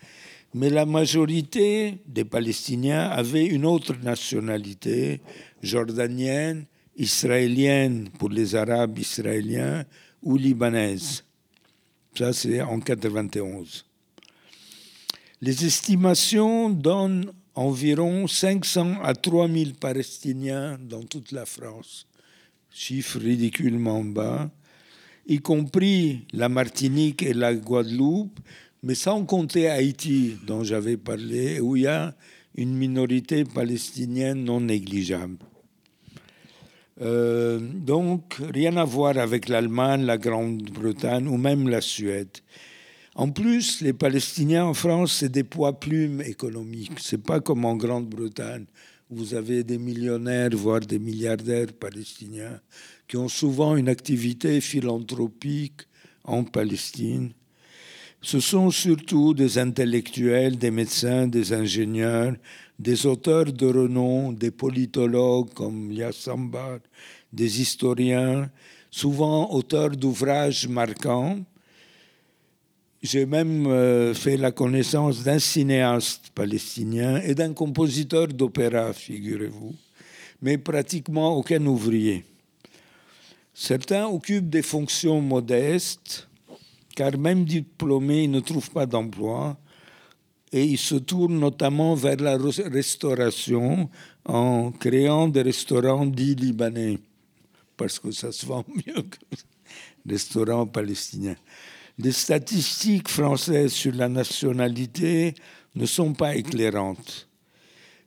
mais 0.53 0.69
la 0.69 0.85
majorité 0.85 1.99
des 2.07 2.25
Palestiniens 2.25 3.09
avaient 3.09 3.45
une 3.45 3.65
autre 3.65 3.95
nationalité, 4.01 5.21
jordanienne, 5.61 6.65
israélienne 6.95 8.09
pour 8.17 8.29
les 8.29 8.55
Arabes 8.55 8.97
israéliens 8.97 9.85
ou 10.23 10.35
libanaise. 10.35 11.23
Ça, 12.17 12.33
c'est 12.33 12.61
en 12.61 12.79
91. 12.79 13.85
Les 15.41 15.65
estimations 15.65 16.69
donnent 16.69 17.31
environ 17.53 18.27
500 18.27 19.01
à 19.03 19.13
3000 19.13 19.75
Palestiniens 19.75 20.79
dans 20.81 21.03
toute 21.03 21.31
la 21.31 21.45
France, 21.45 22.07
chiffre 22.69 23.19
ridiculement 23.19 24.03
bas, 24.03 24.49
y 25.27 25.39
compris 25.39 26.25
la 26.33 26.49
Martinique 26.49 27.23
et 27.23 27.33
la 27.33 27.53
Guadeloupe, 27.53 28.39
mais 28.83 28.95
sans 28.95 29.25
compter 29.25 29.69
Haïti, 29.69 30.37
dont 30.45 30.63
j'avais 30.63 30.97
parlé, 30.97 31.59
où 31.59 31.75
il 31.75 31.83
y 31.83 31.87
a 31.87 32.15
une 32.55 32.75
minorité 32.75 33.43
palestinienne 33.43 34.43
non 34.43 34.61
négligeable. 34.61 35.37
Euh, 37.01 37.59
donc, 37.59 38.37
rien 38.53 38.75
à 38.77 38.83
voir 38.83 39.17
avec 39.17 39.49
l'Allemagne, 39.49 40.05
la 40.05 40.17
Grande-Bretagne 40.17 41.27
ou 41.27 41.37
même 41.37 41.69
la 41.69 41.81
Suède. 41.81 42.37
En 43.15 43.29
plus, 43.29 43.81
les 43.81 43.93
Palestiniens 43.93 44.65
en 44.65 44.73
France, 44.73 45.17
c'est 45.19 45.31
des 45.31 45.43
poids 45.43 45.79
plumes 45.79 46.21
économiques. 46.21 46.99
C'est 46.99 47.21
pas 47.21 47.39
comme 47.39 47.65
en 47.65 47.75
Grande-Bretagne, 47.75 48.65
vous 49.09 49.33
avez 49.33 49.63
des 49.63 49.77
millionnaires, 49.77 50.49
voire 50.53 50.81
des 50.81 50.99
milliardaires 50.99 51.73
palestiniens, 51.73 52.59
qui 53.07 53.17
ont 53.17 53.29
souvent 53.29 53.75
une 53.75 53.89
activité 53.89 54.59
philanthropique 54.61 55.81
en 56.23 56.43
Palestine 56.43 57.31
ce 58.21 58.39
sont 58.39 58.71
surtout 58.71 59.33
des 59.33 59.57
intellectuels, 59.57 60.57
des 60.57 60.71
médecins, 60.71 61.27
des 61.27 61.53
ingénieurs, 61.53 62.33
des 62.79 63.05
auteurs 63.05 63.51
de 63.53 63.67
renom, 63.67 64.31
des 64.31 64.51
politologues 64.51 65.53
comme 65.53 65.95
Sambar, 66.11 66.79
des 67.31 67.61
historiens, 67.61 68.49
souvent 68.89 69.51
auteurs 69.51 69.91
d'ouvrages 69.91 70.67
marquants. 70.67 71.39
J'ai 73.03 73.27
même 73.27 73.67
euh, 73.67 74.13
fait 74.15 74.37
la 74.37 74.51
connaissance 74.51 75.23
d'un 75.23 75.37
cinéaste 75.37 76.31
palestinien 76.33 77.21
et 77.21 77.35
d'un 77.35 77.53
compositeur 77.53 78.27
d'opéra, 78.27 78.91
figurez-vous, 78.91 79.75
mais 80.41 80.57
pratiquement 80.57 81.35
aucun 81.35 81.63
ouvrier. 81.67 82.25
Certains 83.53 84.07
occupent 84.07 84.49
des 84.49 84.63
fonctions 84.63 85.21
modestes, 85.21 86.27
car 86.95 87.15
même 87.17 87.45
diplômés, 87.45 88.23
ils 88.23 88.31
ne 88.31 88.39
trouvent 88.39 88.71
pas 88.71 88.87
d'emploi 88.87 89.57
et 90.51 90.63
ils 90.63 90.77
se 90.77 90.95
tournent 90.95 91.39
notamment 91.39 91.93
vers 91.93 92.17
la 92.17 92.37
restauration 92.37 93.89
en 94.25 94.71
créant 94.71 95.27
des 95.27 95.43
restaurants 95.43 96.05
dits 96.05 96.35
libanais, 96.35 96.97
parce 97.75 97.99
que 97.99 98.11
ça 98.11 98.31
se 98.31 98.45
vend 98.45 98.65
mieux 98.87 99.03
que 99.03 99.17
restaurants 100.07 100.65
palestiniens. 100.65 101.35
Les 101.99 102.11
statistiques 102.11 103.09
françaises 103.09 103.73
sur 103.73 103.93
la 103.93 104.07
nationalité 104.07 105.33
ne 105.75 105.85
sont 105.85 106.13
pas 106.13 106.35
éclairantes. 106.35 107.27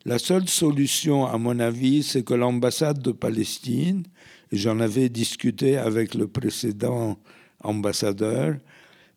La 0.04 0.18
seule 0.18 0.48
solution, 0.48 1.26
à 1.26 1.36
mon 1.38 1.58
avis, 1.58 2.02
c'est 2.02 2.22
que 2.22 2.34
l'ambassade 2.34 3.02
de 3.02 3.12
Palestine, 3.12 4.04
et 4.52 4.56
j'en 4.56 4.80
avais 4.80 5.08
discuté 5.08 5.76
avec 5.76 6.14
le 6.14 6.26
précédent 6.26 7.18
ambassadeur, 7.62 8.56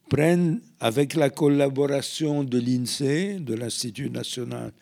prennent, 0.10 0.60
avec 0.80 1.14
la 1.14 1.30
collaboration 1.30 2.44
de 2.44 2.60
l'INSEE, 2.60 3.40
de 3.40 3.54
l'Institut 3.54 4.10
national 4.10 4.74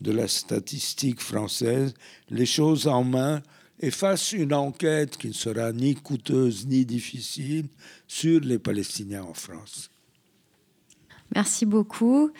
de 0.00 0.12
la 0.12 0.28
statistique 0.28 1.20
française, 1.20 1.94
les 2.30 2.46
choses 2.46 2.86
en 2.86 3.02
main 3.02 3.42
et 3.80 3.90
fassent 3.90 4.32
une 4.32 4.54
enquête 4.54 5.16
qui 5.16 5.28
ne 5.28 5.32
sera 5.32 5.72
ni 5.72 5.94
coûteuse 5.94 6.66
ni 6.66 6.84
difficile 6.84 7.68
sur 8.06 8.40
les 8.40 8.58
Palestiniens 8.58 9.22
en 9.22 9.34
France. 9.34 9.90
Merci 11.34 11.66
beaucoup. 11.66 12.30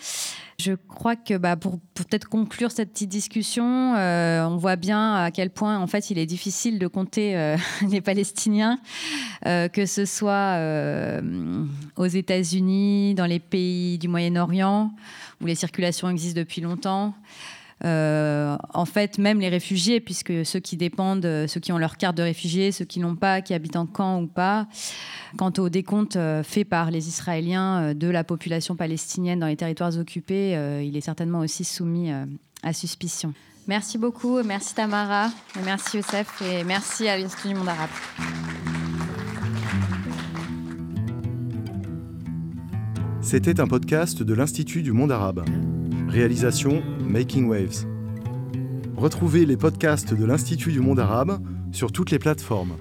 Je 0.58 0.72
crois 0.72 1.14
que 1.14 1.36
bah, 1.36 1.56
pour, 1.56 1.78
peut-être 1.94 2.28
conclure 2.28 2.72
cette 2.72 2.90
petite 2.90 3.10
discussion, 3.10 3.94
euh, 3.94 4.44
on 4.46 4.56
voit 4.56 4.76
bien 4.76 5.14
à 5.14 5.30
quel 5.30 5.50
point 5.50 5.78
en 5.78 5.86
fait 5.86 6.10
il 6.10 6.18
est 6.18 6.26
difficile 6.26 6.78
de 6.78 6.86
compter 6.86 7.36
euh, 7.36 7.56
les 7.90 8.00
Palestiniens, 8.00 8.80
euh, 9.46 9.68
que 9.68 9.86
ce 9.86 10.04
soit 10.04 10.58
aux 11.96 12.06
États-Unis, 12.06 13.14
dans 13.14 13.26
les 13.26 13.38
pays 13.38 13.98
du 13.98 14.08
Moyen-Orient, 14.08 14.92
où 15.40 15.46
les 15.46 15.54
circulations 15.54 16.08
existent 16.08 16.40
depuis 16.40 16.60
longtemps. 16.60 17.14
Euh, 17.84 18.56
en 18.74 18.84
fait, 18.84 19.18
même 19.18 19.40
les 19.40 19.48
réfugiés, 19.48 20.00
puisque 20.00 20.44
ceux 20.44 20.58
qui 20.58 20.76
dépendent, 20.76 21.24
euh, 21.24 21.46
ceux 21.46 21.60
qui 21.60 21.72
ont 21.72 21.78
leur 21.78 21.96
carte 21.96 22.16
de 22.16 22.22
réfugié, 22.22 22.72
ceux 22.72 22.84
qui 22.84 22.98
n'ont 22.98 23.14
pas, 23.14 23.40
qui 23.40 23.54
habitent 23.54 23.76
en 23.76 23.86
camp 23.86 24.20
ou 24.22 24.26
pas, 24.26 24.66
quant 25.36 25.52
au 25.58 25.68
décompte 25.68 26.16
euh, 26.16 26.42
fait 26.42 26.64
par 26.64 26.90
les 26.90 27.08
Israéliens 27.08 27.94
de 27.94 28.08
la 28.08 28.24
population 28.24 28.74
palestinienne 28.74 29.38
dans 29.38 29.46
les 29.46 29.56
territoires 29.56 29.96
occupés, 29.98 30.52
il 30.84 30.96
est 30.96 31.00
certainement 31.00 31.40
aussi 31.40 31.64
soumis 31.64 32.10
à 32.62 32.72
suspicion. 32.72 33.32
Merci 33.66 33.98
beaucoup, 33.98 34.42
merci 34.42 34.74
Tamara, 34.74 35.30
merci 35.64 35.98
Youssef 35.98 36.42
et 36.42 36.64
merci 36.64 37.06
à 37.06 37.18
l'Institut 37.18 37.48
du 37.48 37.54
monde 37.54 37.68
arabe. 37.68 37.90
C'était 43.20 43.60
un 43.60 43.66
podcast 43.66 44.22
de 44.22 44.34
l'Institut 44.34 44.82
du 44.82 44.92
monde 44.92 45.12
arabe. 45.12 45.44
Réalisation 46.08 46.82
Making 47.00 47.48
Waves. 47.48 47.86
Retrouvez 48.96 49.44
les 49.44 49.58
podcasts 49.58 50.14
de 50.14 50.24
l'Institut 50.24 50.72
du 50.72 50.80
monde 50.80 50.98
arabe 50.98 51.38
sur 51.70 51.92
toutes 51.92 52.10
les 52.10 52.18
plateformes. 52.18 52.76